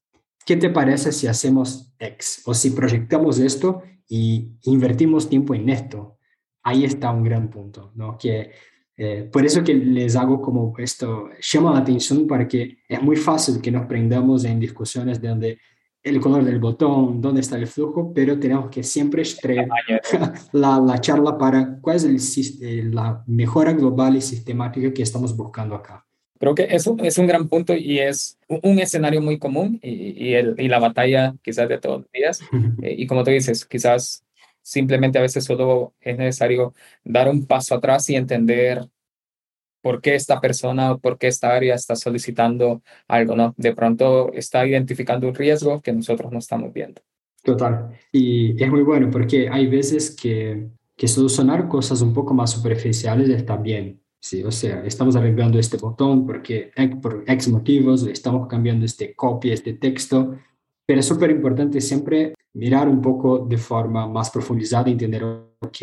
¿Qué 0.45 0.57
te 0.57 0.71
parece 0.71 1.13
si 1.13 1.27
hacemos 1.27 1.93
X 1.99 2.43
o 2.45 2.55
si 2.55 2.71
proyectamos 2.71 3.39
esto 3.39 3.83
y 4.09 4.53
invertimos 4.65 5.29
tiempo 5.29 5.55
en 5.55 5.69
esto? 5.69 6.18
Ahí 6.69 6.85
está 6.85 7.11
un 7.11 7.25
gran 7.25 7.51
punto, 7.51 7.93
¿no? 7.95 8.17
Que 8.17 8.51
eh, 8.97 9.29
por 9.33 9.47
eso 9.47 9.63
que 9.63 9.75
les 9.75 10.17
hago 10.17 10.41
como 10.41 10.75
esto, 10.79 11.31
llama 11.41 11.73
la 11.73 11.79
atención 11.79 12.27
para 12.27 12.49
que 12.49 12.79
es 12.89 13.01
muy 13.01 13.17
fácil 13.17 13.61
que 13.61 13.71
nos 13.71 13.87
prendamos 13.87 14.45
en 14.45 14.59
discusiones 14.59 15.21
de 15.21 15.29
donde 15.29 15.59
el 16.03 16.21
color 16.21 16.45
del 16.45 16.59
botón, 16.59 17.21
dónde 17.21 17.41
está 17.41 17.57
el 17.57 17.67
flujo, 17.67 18.13
pero 18.13 18.39
tenemos 18.39 18.71
que 18.71 18.83
siempre 18.83 19.23
extraer 19.23 19.69
la, 20.53 20.81
la 20.81 21.01
charla 21.01 21.37
para 21.39 21.79
cuál 21.81 21.97
es 21.97 22.05
el, 22.05 22.67
eh, 22.67 22.83
la 22.85 23.23
mejora 23.27 23.73
global 23.73 24.17
y 24.17 24.21
sistemática 24.21 24.93
que 24.93 25.03
estamos 25.03 25.37
buscando 25.37 25.75
acá. 25.75 26.05
Creo 26.41 26.55
que 26.55 26.69
eso 26.71 26.97
es 27.03 27.19
un 27.19 27.27
gran 27.27 27.49
punto 27.49 27.75
y 27.75 27.99
es 27.99 28.39
un 28.49 28.79
escenario 28.79 29.21
muy 29.21 29.39
común 29.39 29.81
y, 29.83 30.29
y, 30.29 30.35
el, 30.35 30.55
y 30.57 30.69
la 30.69 30.79
batalla 30.79 31.35
quizás 31.43 31.69
de 31.69 31.79
todos 31.79 32.03
los 32.03 32.13
días. 32.13 32.41
Eh, 32.83 32.95
y 32.99 33.07
como 33.09 33.25
tú 33.25 33.31
dices, 33.31 33.65
quizás 33.65 34.25
Simplemente 34.69 35.19
a 35.19 35.23
veces 35.23 35.45
solo 35.45 35.95
es 35.99 36.19
necesario 36.19 36.75
dar 37.03 37.27
un 37.27 37.47
paso 37.47 37.75
atrás 37.75 38.11
y 38.11 38.17
entender 38.17 38.87
por 39.81 40.03
qué 40.03 40.15
esta 40.15 40.43
persona 40.43 40.93
o 40.93 40.99
por 40.99 41.17
qué 41.17 41.29
esta 41.29 41.57
área 41.57 41.75
está 41.75 41.97
solicitando 41.97 42.83
algo, 43.07 43.35
¿no? 43.35 43.55
De 43.57 43.75
pronto 43.75 44.31
está 44.35 44.67
identificando 44.67 45.27
un 45.27 45.35
riesgo 45.35 45.81
que 45.81 45.95
nosotros 45.95 46.31
no 46.31 46.39
estamos 46.39 46.71
viendo. 46.75 47.01
Total. 47.43 47.99
Y 48.13 48.63
es 48.63 48.69
muy 48.69 48.83
bueno 48.83 49.09
porque 49.11 49.49
hay 49.49 49.69
veces 49.69 50.15
que, 50.15 50.69
que 50.95 51.09
solucionar 51.09 51.67
cosas 51.67 52.03
un 52.03 52.13
poco 52.13 52.35
más 52.35 52.51
superficiales 52.51 53.31
está 53.31 53.57
bien. 53.57 54.03
Sí, 54.21 54.45
o 54.45 54.51
sea, 54.51 54.85
estamos 54.85 55.17
arreglando 55.17 55.59
este 55.59 55.79
botón 55.79 56.27
porque 56.27 56.73
por 57.01 57.25
X 57.27 57.49
motivos, 57.49 58.07
estamos 58.07 58.47
cambiando 58.49 58.85
este 58.85 59.15
copy, 59.15 59.51
este 59.51 59.73
texto, 59.73 60.37
pero 60.89 61.01
es 61.01 61.07
súper 61.07 61.31
importante 61.31 61.83
siempre 61.83 62.33
mirar 62.55 62.89
un 62.89 63.03
poco 63.03 63.41
de 63.41 63.59
forma 63.59 64.09
más 64.09 64.31
profundizada 64.31 64.89
y 64.89 64.93
entender, 64.93 65.23
ok, 65.23 65.77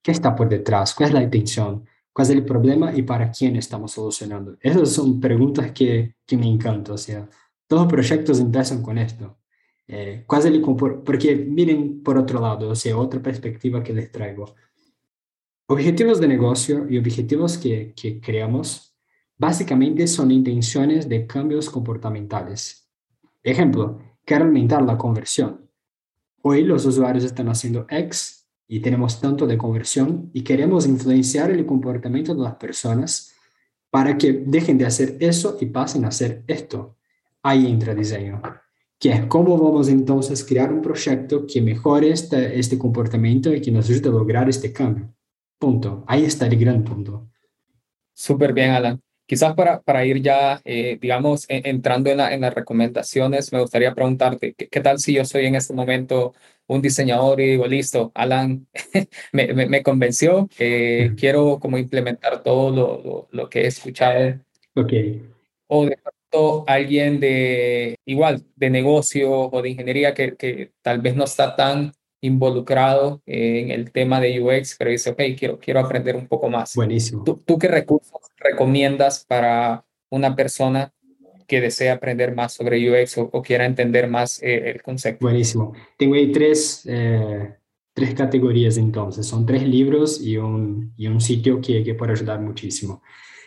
¿qué 0.00 0.12
está 0.12 0.36
por 0.36 0.48
detrás? 0.48 0.94
¿Cuál 0.94 1.08
es 1.08 1.14
la 1.14 1.22
intención? 1.24 1.84
¿Cuál 2.12 2.28
es 2.28 2.30
el 2.30 2.44
problema 2.44 2.94
y 2.94 3.02
para 3.02 3.32
quién 3.32 3.56
estamos 3.56 3.90
solucionando? 3.90 4.56
Esas 4.60 4.92
son 4.92 5.18
preguntas 5.18 5.72
que, 5.72 6.14
que 6.24 6.36
me 6.36 6.46
encantan. 6.46 6.94
O 6.94 6.96
sea, 6.96 7.28
todos 7.66 7.82
los 7.82 7.92
proyectos 7.92 8.38
empiezan 8.38 8.84
con 8.84 8.98
esto. 8.98 9.36
Eh, 9.88 10.22
¿cuál 10.28 10.42
es 10.42 10.46
el 10.46 10.62
porque 10.62 11.34
miren 11.34 12.00
por 12.00 12.16
otro 12.16 12.40
lado, 12.40 12.68
o 12.68 12.76
sea, 12.76 12.96
otra 12.96 13.20
perspectiva 13.20 13.82
que 13.82 13.92
les 13.92 14.12
traigo. 14.12 14.54
Objetivos 15.66 16.20
de 16.20 16.28
negocio 16.28 16.86
y 16.88 16.98
objetivos 16.98 17.58
que, 17.58 17.94
que 18.00 18.20
creamos 18.20 18.96
básicamente 19.36 20.06
son 20.06 20.30
intenciones 20.30 21.08
de 21.08 21.26
cambios 21.26 21.68
comportamentales. 21.68 22.88
Ejemplo, 23.42 23.98
quiero 24.32 24.46
aumentar 24.46 24.80
la 24.80 24.96
conversión. 24.96 25.68
Hoy 26.40 26.64
los 26.64 26.86
usuarios 26.86 27.22
están 27.22 27.50
haciendo 27.50 27.84
X 27.90 28.48
y 28.66 28.80
tenemos 28.80 29.20
tanto 29.20 29.46
de 29.46 29.58
conversión 29.58 30.30
y 30.32 30.40
queremos 30.42 30.86
influenciar 30.86 31.50
el 31.50 31.66
comportamiento 31.66 32.34
de 32.34 32.40
las 32.40 32.54
personas 32.54 33.34
para 33.90 34.16
que 34.16 34.32
dejen 34.46 34.78
de 34.78 34.86
hacer 34.86 35.18
eso 35.20 35.58
y 35.60 35.66
pasen 35.66 36.06
a 36.06 36.08
hacer 36.08 36.44
esto. 36.46 36.96
Ahí 37.42 37.66
entra 37.66 37.94
diseño, 37.94 38.40
que 38.98 39.10
es 39.10 39.26
cómo 39.26 39.58
vamos 39.58 39.90
entonces 39.90 40.42
a 40.42 40.46
crear 40.46 40.72
un 40.72 40.80
proyecto 40.80 41.46
que 41.46 41.60
mejore 41.60 42.10
este, 42.10 42.58
este 42.58 42.78
comportamiento 42.78 43.52
y 43.52 43.60
que 43.60 43.70
nos 43.70 43.90
ayude 43.90 44.08
a 44.08 44.12
lograr 44.12 44.48
este 44.48 44.72
cambio. 44.72 45.14
Punto. 45.58 46.04
Ahí 46.06 46.24
está 46.24 46.46
el 46.46 46.58
gran 46.58 46.82
punto. 46.82 47.28
Súper 48.14 48.54
bien, 48.54 48.70
Alan. 48.70 49.02
Quizás 49.26 49.54
para, 49.54 49.80
para 49.80 50.04
ir 50.04 50.20
ya, 50.20 50.60
eh, 50.64 50.98
digamos, 51.00 51.48
e, 51.48 51.62
entrando 51.64 52.10
en, 52.10 52.20
en, 52.20 52.40
las 52.40 52.54
recomendaciones, 52.54 53.52
me 53.52 53.60
gustaría 53.60 53.94
preguntarte, 53.94 54.54
¿qué, 54.54 54.80
tal 54.80 54.98
si 54.98 55.14
yo 55.14 55.24
soy 55.24 55.46
en 55.46 55.54
este 55.54 55.72
momento 55.74 56.34
un 56.66 56.82
diseñador 56.82 57.40
y 57.40 57.50
digo, 57.50 57.66
listo, 57.66 58.12
Alan 58.14 58.66
me, 59.32 59.52
me, 59.54 59.82
convenció, 59.82 60.48
eh, 60.58 61.12
quiero 61.16 61.58
como 61.60 61.78
implementar 61.78 62.42
todo 62.42 62.70
lo, 62.70 63.28
lo, 63.30 63.48
que 63.48 63.62
he 63.62 63.66
escuchado. 63.66 64.40
Ok. 64.74 64.92
O 65.66 65.86
de 65.86 65.96
pronto 65.96 66.64
alguien 66.66 67.20
de 67.20 67.96
igual, 68.04 68.42
de 68.56 68.70
negocio 68.70 69.30
o 69.30 69.62
de 69.62 69.70
ingeniería 69.70 70.14
que, 70.14 70.36
que 70.36 70.72
tal 70.82 71.00
vez 71.00 71.14
no 71.14 71.24
está 71.24 71.56
tan 71.56 71.92
involucrado 72.22 73.20
en 73.26 73.70
el 73.70 73.90
tema 73.90 74.20
de 74.20 74.40
UX, 74.40 74.76
pero 74.78 74.90
dice, 74.90 75.10
ok, 75.10 75.20
quiero, 75.36 75.58
quiero 75.58 75.80
aprender 75.80 76.16
un 76.16 76.28
poco 76.28 76.48
más. 76.48 76.74
Buenísimo. 76.74 77.24
¿Tú, 77.24 77.42
¿Tú, 77.44 77.58
qué 77.58 77.68
recursos 77.68 78.20
recomiendas 78.38 79.26
para 79.26 79.84
una 80.08 80.34
persona 80.34 80.92
que 81.46 81.60
desea 81.60 81.94
aprender 81.94 82.34
más 82.34 82.54
sobre 82.54 82.78
UX 82.88 83.18
o, 83.18 83.42
quiera 83.42 83.66
entender 83.66 84.08
más 84.08 84.42
eh, 84.42 84.70
el 84.70 84.82
concepto? 84.82 85.26
Buenísimo. 85.26 85.74
Tengo 85.98 86.14
ahí 86.14 86.30
tres, 86.32 86.82
eh, 86.86 87.56
tres 87.92 88.14
categorías 88.14 88.78
entonces. 88.78 89.26
Son 89.26 89.44
tres 89.44 89.64
libros 89.64 90.20
y 90.20 90.36
un, 90.36 90.94
y 90.96 91.08
un 91.08 91.20
sitio 91.20 91.60
que, 91.60 91.82
que 91.82 91.94
puede 91.94 92.12
ayudar 92.12 92.40
muchísimo. 92.40 93.02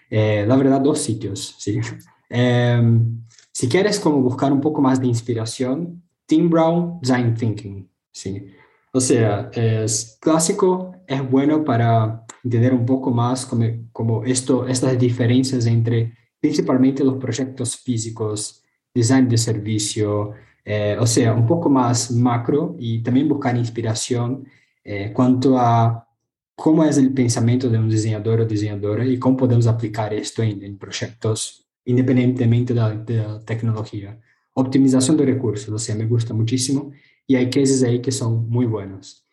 Eh, 0.10 0.46
la 0.46 0.56
verdad, 0.56 0.82
dos 0.82 1.00
sitios, 1.00 1.56
¿sí? 1.58 1.80
Em, 2.28 3.22
si 3.52 3.70
quieres 3.70 4.00
como 4.00 4.20
buscar 4.20 4.52
un 4.52 4.60
poco 4.60 4.82
más 4.82 5.00
de 5.00 5.06
inspiración, 5.06 6.04
Tim 6.26 6.50
Brown, 6.50 7.00
Design 7.00 7.36
Thinking, 7.36 7.88
¿sí? 8.12 8.48
O 8.96 9.02
sea, 9.02 9.50
es 9.52 10.18
clásico, 10.22 10.96
es 11.06 11.30
bueno 11.30 11.66
para 11.66 12.24
entender 12.46 12.74
un 12.74 12.86
poco 12.86 13.12
más 13.12 13.46
como, 13.46 13.66
como 13.92 14.24
esto, 14.24 14.66
estas 14.70 14.98
diferencias 14.98 15.66
entre 15.66 16.14
principalmente 16.40 17.04
los 17.04 17.18
proyectos 17.18 17.76
físicos, 17.76 18.64
design 18.94 19.28
de 19.28 19.38
servicio, 19.38 20.32
eh, 20.64 20.96
o 20.98 21.06
sea, 21.06 21.34
un 21.34 21.46
poco 21.46 21.70
más 21.70 22.10
macro 22.10 22.78
y 22.80 23.04
también 23.04 23.28
buscar 23.28 23.58
inspiración 23.58 24.48
eh, 24.82 25.12
cuanto 25.14 25.58
a 25.60 26.08
cómo 26.56 26.86
es 26.86 26.98
el 26.98 27.14
pensamiento 27.14 27.68
de 27.70 27.78
un 27.78 27.90
diseñador 27.90 28.40
o 28.40 28.46
diseñadora 28.46 29.06
y 29.06 29.20
cómo 29.20 29.36
podemos 29.36 29.68
aplicar 29.68 30.14
esto 30.14 30.42
en, 30.42 30.78
proyectos 30.78 31.68
independientemente 31.84 32.74
de 32.74 32.80
la, 32.80 32.92
de 32.92 33.18
la, 33.18 33.40
tecnología. 33.42 34.18
Optimización 34.54 35.18
de 35.18 35.26
recursos, 35.26 35.68
o 35.68 35.80
sea, 35.80 35.96
me 35.96 36.06
gusta 36.06 36.34
muchísimo 36.34 36.94
y 37.28 37.36
hay 37.36 37.50
cases 37.50 37.84
ahí 37.84 38.02
que 38.02 38.12
son 38.12 38.50
muy 38.50 38.66
buenos. 38.66 39.26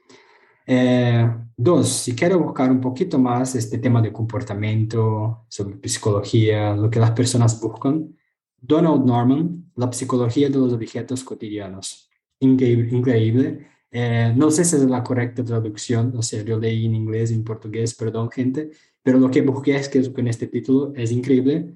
Eh, 0.67 1.29
dos, 1.57 1.89
si 1.89 2.15
quiero 2.15 2.39
buscar 2.39 2.71
un 2.71 2.81
poquito 2.81 3.19
más 3.19 3.55
este 3.55 3.79
tema 3.79 4.01
de 4.01 4.13
comportamiento, 4.13 5.45
sobre 5.49 5.77
psicología, 5.89 6.75
lo 6.75 6.89
que 6.89 7.01
las 7.01 7.11
personas 7.11 7.61
buscan, 7.61 8.17
Donald 8.61 9.05
Norman, 9.05 9.71
La 9.75 9.91
psicología 9.93 10.49
de 10.49 10.59
los 10.59 10.73
objetos 10.73 11.25
cotidianos. 11.25 12.09
Increíble. 12.41 12.97
increíble. 12.97 13.67
Eh, 13.91 14.33
no 14.37 14.51
sé 14.51 14.65
si 14.65 14.77
es 14.77 14.83
la 14.85 15.03
correcta 15.03 15.45
traducción, 15.45 16.15
o 16.17 16.23
sea, 16.23 16.43
yo 16.43 16.59
leí 16.59 16.87
en 16.87 16.95
inglés 16.95 17.31
en 17.31 17.45
portugués, 17.45 17.95
perdón 17.95 18.31
gente, 18.31 18.71
pero 19.03 19.19
lo 19.19 19.31
que 19.31 19.43
busqué 19.43 19.77
es 19.77 19.89
que 19.89 20.13
con 20.13 20.29
este 20.29 20.47
título 20.47 20.93
es 20.97 21.11
increíble 21.13 21.75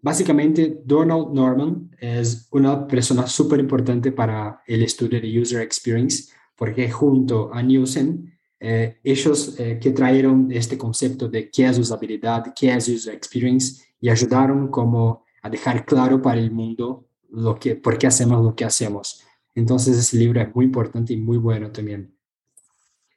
Básicamente, 0.00 0.80
Donald 0.84 1.32
Norman 1.32 1.90
es 1.98 2.48
una 2.52 2.86
persona 2.86 3.26
súper 3.26 3.58
importante 3.58 4.12
para 4.12 4.62
el 4.66 4.82
estudio 4.82 5.20
de 5.20 5.40
User 5.40 5.60
Experience, 5.60 6.32
porque 6.56 6.90
junto 6.90 7.52
a 7.52 7.62
Nielsen, 7.62 8.32
eh, 8.60 8.98
ellos 9.02 9.58
eh, 9.58 9.78
que 9.80 9.90
trajeron 9.90 10.50
este 10.52 10.78
concepto 10.78 11.28
de 11.28 11.50
qué 11.50 11.66
es 11.66 11.78
usabilidad, 11.78 12.52
qué 12.54 12.72
es 12.74 12.88
User 12.88 13.14
Experience, 13.14 13.82
y 14.00 14.08
ayudaron 14.08 14.68
como 14.68 15.24
a 15.42 15.50
dejar 15.50 15.84
claro 15.84 16.22
para 16.22 16.40
el 16.40 16.50
mundo 16.50 17.06
lo 17.30 17.58
que, 17.58 17.74
por 17.74 17.98
qué 17.98 18.06
hacemos 18.06 18.44
lo 18.44 18.54
que 18.54 18.64
hacemos. 18.64 19.24
Entonces, 19.54 19.98
ese 19.98 20.16
libro 20.16 20.40
es 20.40 20.54
muy 20.54 20.66
importante 20.66 21.12
y 21.12 21.16
muy 21.16 21.38
bueno 21.38 21.70
también. 21.72 22.17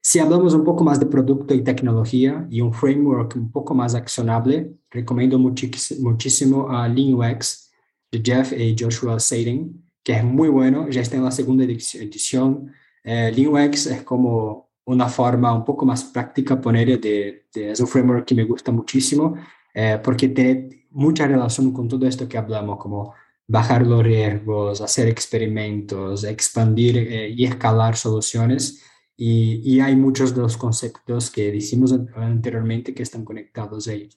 Si 0.03 0.17
hablamos 0.17 0.55
un 0.55 0.63
poco 0.63 0.83
más 0.83 0.99
de 0.99 1.05
producto 1.05 1.53
y 1.53 1.63
tecnología 1.63 2.47
y 2.49 2.59
un 2.61 2.73
framework 2.73 3.35
un 3.35 3.51
poco 3.51 3.75
más 3.75 3.93
accionable, 3.93 4.73
recomiendo 4.89 5.37
muchísimo 5.37 6.69
a 6.69 6.87
Lean 6.87 7.13
UX 7.13 7.71
de 8.11 8.21
Jeff 8.23 8.51
y 8.51 8.75
Joshua 8.77 9.19
Sading, 9.19 9.85
que 10.03 10.13
es 10.13 10.23
muy 10.23 10.49
bueno, 10.49 10.89
ya 10.89 11.01
está 11.01 11.17
en 11.17 11.23
la 11.23 11.29
segunda 11.31 11.63
edición. 11.63 12.73
Eh, 13.03 13.31
Lean 13.35 13.53
UX 13.53 13.85
es 13.85 14.01
como 14.01 14.71
una 14.85 15.07
forma 15.07 15.53
un 15.53 15.63
poco 15.63 15.85
más 15.85 16.03
práctica 16.05 16.59
poner 16.59 16.99
de, 16.99 17.45
de 17.53 17.71
es 17.71 17.79
un 17.79 17.87
framework 17.87 18.25
que 18.25 18.33
me 18.33 18.43
gusta 18.43 18.71
muchísimo 18.71 19.35
eh, 19.73 19.99
porque 20.03 20.29
tiene 20.29 20.87
mucha 20.89 21.27
relación 21.27 21.71
con 21.71 21.87
todo 21.87 22.07
esto 22.07 22.27
que 22.27 22.39
hablamos, 22.39 22.79
como 22.79 23.13
bajar 23.47 23.85
los 23.85 24.03
riesgos, 24.03 24.81
hacer 24.81 25.07
experimentos, 25.07 26.23
expandir 26.23 26.97
eh, 26.97 27.29
y 27.29 27.45
escalar 27.45 27.95
soluciones 27.95 28.83
y, 29.23 29.79
hay 29.81 29.95
muchos 29.95 30.33
de 30.33 30.41
los 30.41 30.57
conceptos 30.57 31.29
que 31.29 31.51
decimos 31.51 31.93
anteriormente 32.15 32.95
que 32.95 33.03
están 33.03 33.23
conectados 33.23 33.87
ahí. 33.87 34.09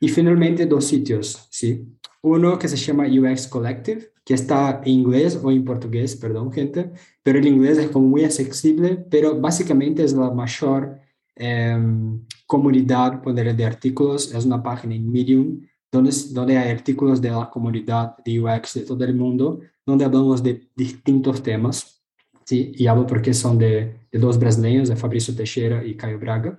Y 0.00 0.08
finalmente 0.08 0.66
dos 0.66 0.84
sitios, 0.84 1.46
¿sí? 1.48 1.86
Uno 2.22 2.58
que 2.58 2.66
se 2.66 2.76
llama 2.76 3.06
UX 3.06 3.46
Collective, 3.46 4.10
que 4.24 4.34
está 4.34 4.80
en 4.84 4.94
inglés 4.94 5.38
o 5.40 5.48
en 5.52 5.64
portugués, 5.64 6.16
perdón 6.16 6.52
gente, 6.52 6.90
pero 7.22 7.38
el 7.38 7.46
inglés 7.46 7.78
es 7.78 7.88
como 7.90 8.08
muy 8.08 8.24
accesible, 8.24 8.96
pero 9.08 9.40
básicamente 9.40 10.02
es 10.02 10.12
la 10.12 10.32
mayor 10.32 10.98
em, 11.36 12.26
comunidad 12.44 13.22
de 13.22 13.64
artículos, 13.64 14.34
es 14.34 14.44
una 14.44 14.60
página 14.60 14.96
en 14.96 15.08
Medium 15.08 15.60
donde, 15.92 16.10
donde 16.32 16.58
hay 16.58 16.72
artículos 16.72 17.20
de 17.20 17.30
la 17.30 17.48
comunidad 17.48 18.16
de 18.24 18.40
UX 18.40 18.74
de 18.74 18.80
todo 18.82 19.04
el 19.04 19.14
mundo, 19.14 19.60
donde 19.86 20.04
hablamos 20.04 20.42
de 20.42 20.68
distintos 20.74 21.44
temas 21.44 22.01
¿sí? 22.44 22.72
y 22.74 22.86
hablo 22.86 23.06
porque 23.06 23.34
son 23.34 23.58
de, 23.58 23.94
de 24.10 24.18
dos 24.18 24.38
brasileños, 24.38 24.88
de 24.88 24.96
Fabrício 24.96 25.34
Teixeira 25.34 25.84
y 25.84 25.94
Caio 25.94 26.18
Braga. 26.18 26.58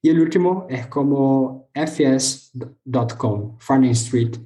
Y 0.00 0.10
el 0.10 0.20
último 0.20 0.66
es 0.68 0.86
como 0.86 1.68
fs.com, 1.74 3.56
Farming 3.58 3.90
Street, 3.90 4.36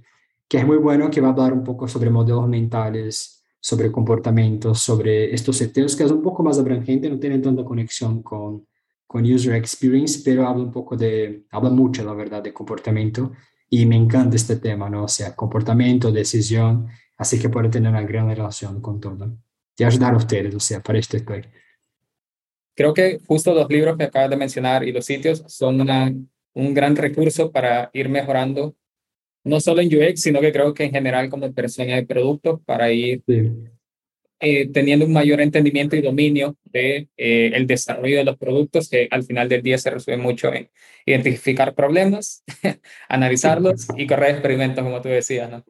que 0.48 0.58
es 0.58 0.66
muy 0.66 0.78
bueno, 0.78 1.10
que 1.10 1.20
va 1.20 1.28
a 1.28 1.32
hablar 1.32 1.52
un 1.52 1.64
poco 1.64 1.86
sobre 1.88 2.10
modelos 2.10 2.48
mentales, 2.48 3.42
sobre 3.60 3.92
comportamientos, 3.92 4.80
sobre 4.80 5.32
estos 5.32 5.56
seteos, 5.56 5.94
que 5.94 6.04
es 6.04 6.10
un 6.10 6.22
poco 6.22 6.42
más 6.42 6.58
abrangente, 6.58 7.08
no 7.08 7.18
tiene 7.18 7.38
tanta 7.38 7.64
conexión 7.64 8.22
con, 8.22 8.66
con 9.06 9.24
user 9.24 9.54
experience, 9.54 10.20
pero 10.24 10.46
habla 10.46 10.64
un 10.64 10.72
poco 10.72 10.96
de, 10.96 11.46
habla 11.50 11.70
mucho, 11.70 12.04
la 12.04 12.12
verdad, 12.12 12.42
de 12.42 12.52
comportamiento. 12.52 13.32
Y 13.70 13.86
me 13.86 13.96
encanta 13.96 14.36
este 14.36 14.56
tema, 14.56 14.90
¿no? 14.90 15.04
O 15.04 15.08
sea, 15.08 15.36
comportamiento, 15.36 16.10
decisión, 16.10 16.88
así 17.16 17.38
que 17.38 17.48
puede 17.48 17.68
tener 17.68 17.90
una 17.90 18.02
gran 18.02 18.28
relación 18.28 18.80
con 18.80 19.00
todo 19.00 19.30
y 19.82 19.84
ayudar 19.84 20.14
a 20.14 20.16
ustedes, 20.16 20.54
o 20.54 20.60
sea, 20.60 20.80
para 20.80 20.98
esto 20.98 21.16
estoy. 21.16 21.42
Creo 22.74 22.94
que 22.94 23.18
justo 23.26 23.52
los 23.52 23.68
libros 23.68 23.96
que 23.98 24.04
acabas 24.04 24.30
de 24.30 24.36
mencionar 24.36 24.84
y 24.84 24.92
los 24.92 25.04
sitios 25.04 25.44
son 25.48 25.80
una, 25.80 26.14
un 26.54 26.74
gran 26.74 26.94
recurso 26.96 27.50
para 27.50 27.90
ir 27.92 28.08
mejorando, 28.08 28.76
no 29.44 29.60
solo 29.60 29.82
en 29.82 29.88
UX, 29.88 30.22
sino 30.22 30.40
que 30.40 30.52
creo 30.52 30.72
que 30.72 30.84
en 30.84 30.92
general 30.92 31.28
como 31.28 31.52
persona 31.52 31.96
de 31.96 32.06
productos, 32.06 32.60
para 32.64 32.92
ir 32.92 33.22
eh, 34.40 34.68
teniendo 34.68 35.04
un 35.04 35.12
mayor 35.12 35.40
entendimiento 35.40 35.96
y 35.96 36.00
dominio 36.00 36.56
de 36.64 37.08
eh, 37.16 37.50
el 37.54 37.66
desarrollo 37.66 38.18
de 38.18 38.24
los 38.24 38.38
productos, 38.38 38.88
que 38.88 39.08
al 39.10 39.24
final 39.24 39.48
del 39.48 39.62
día 39.62 39.78
se 39.78 39.90
resuelve 39.90 40.22
mucho 40.22 40.54
en 40.54 40.70
identificar 41.06 41.74
problemas, 41.74 42.44
analizarlos 43.08 43.88
y 43.96 44.06
correr 44.06 44.30
experimentos, 44.30 44.84
como 44.84 45.02
tú 45.02 45.08
decías, 45.08 45.50
¿no? 45.50 45.64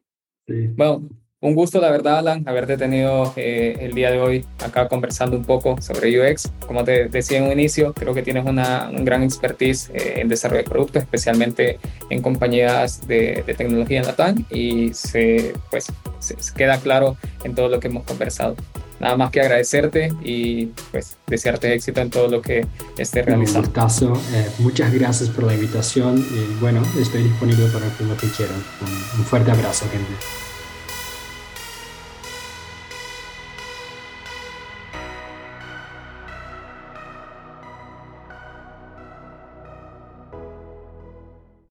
Sí. 0.45 0.67
Bueno, 0.75 1.09
un 1.43 1.55
gusto, 1.55 1.81
la 1.81 1.91
verdad, 1.91 2.19
Alan, 2.19 2.47
haberte 2.47 2.77
tenido 2.77 3.33
eh, 3.35 3.77
el 3.81 3.93
día 3.93 4.11
de 4.11 4.19
hoy 4.21 4.45
acá 4.63 4.87
conversando 4.87 5.35
un 5.35 5.43
poco 5.43 5.75
sobre 5.81 6.17
UX. 6.17 6.49
Como 6.65 6.85
te 6.85 7.09
decía 7.09 7.39
en 7.39 7.43
un 7.43 7.51
inicio, 7.51 7.93
creo 7.93 8.13
que 8.13 8.21
tienes 8.21 8.45
una 8.45 8.89
un 8.89 9.03
gran 9.03 9.23
expertise 9.23 9.89
eh, 9.93 10.21
en 10.21 10.29
desarrollo 10.29 10.63
de 10.63 10.69
productos, 10.69 11.03
especialmente 11.03 11.79
en 12.09 12.21
compañías 12.21 13.05
de, 13.07 13.43
tecnología 13.57 13.99
en 13.99 14.07
la 14.07 14.15
TAN 14.15 14.45
y 14.49 14.93
se, 14.93 15.53
pues, 15.69 15.91
se 16.19 16.35
queda 16.55 16.77
claro 16.77 17.17
en 17.43 17.53
todo 17.55 17.67
lo 17.67 17.81
que 17.81 17.89
hemos 17.89 18.03
conversado. 18.05 18.55
nada 19.01 19.17
más 19.17 19.29
que 19.31 19.41
agradecerte 19.41 20.13
y 20.23 20.67
pues 20.91 21.17
desearte 21.27 21.73
éxito 21.73 21.99
en 21.99 22.09
todo 22.09 22.29
lo 22.29 22.41
que 22.41 22.65
esté 22.97 23.21
realizando. 23.21 23.59
Un 23.59 23.65
gustazo. 23.65 24.13
Eh, 24.33 24.49
muchas 24.59 24.93
gracias 24.93 25.29
por 25.29 25.43
la 25.43 25.53
invitación 25.53 26.19
y 26.19 26.61
bueno, 26.61 26.81
estoy 26.97 27.23
disponible 27.23 27.65
para 27.67 27.87
lo 27.87 28.15
que 28.15 28.27
quieran. 28.29 28.63
un 29.17 29.25
fuerte 29.25 29.51
abrazo, 29.51 29.85
gente. 29.91 30.42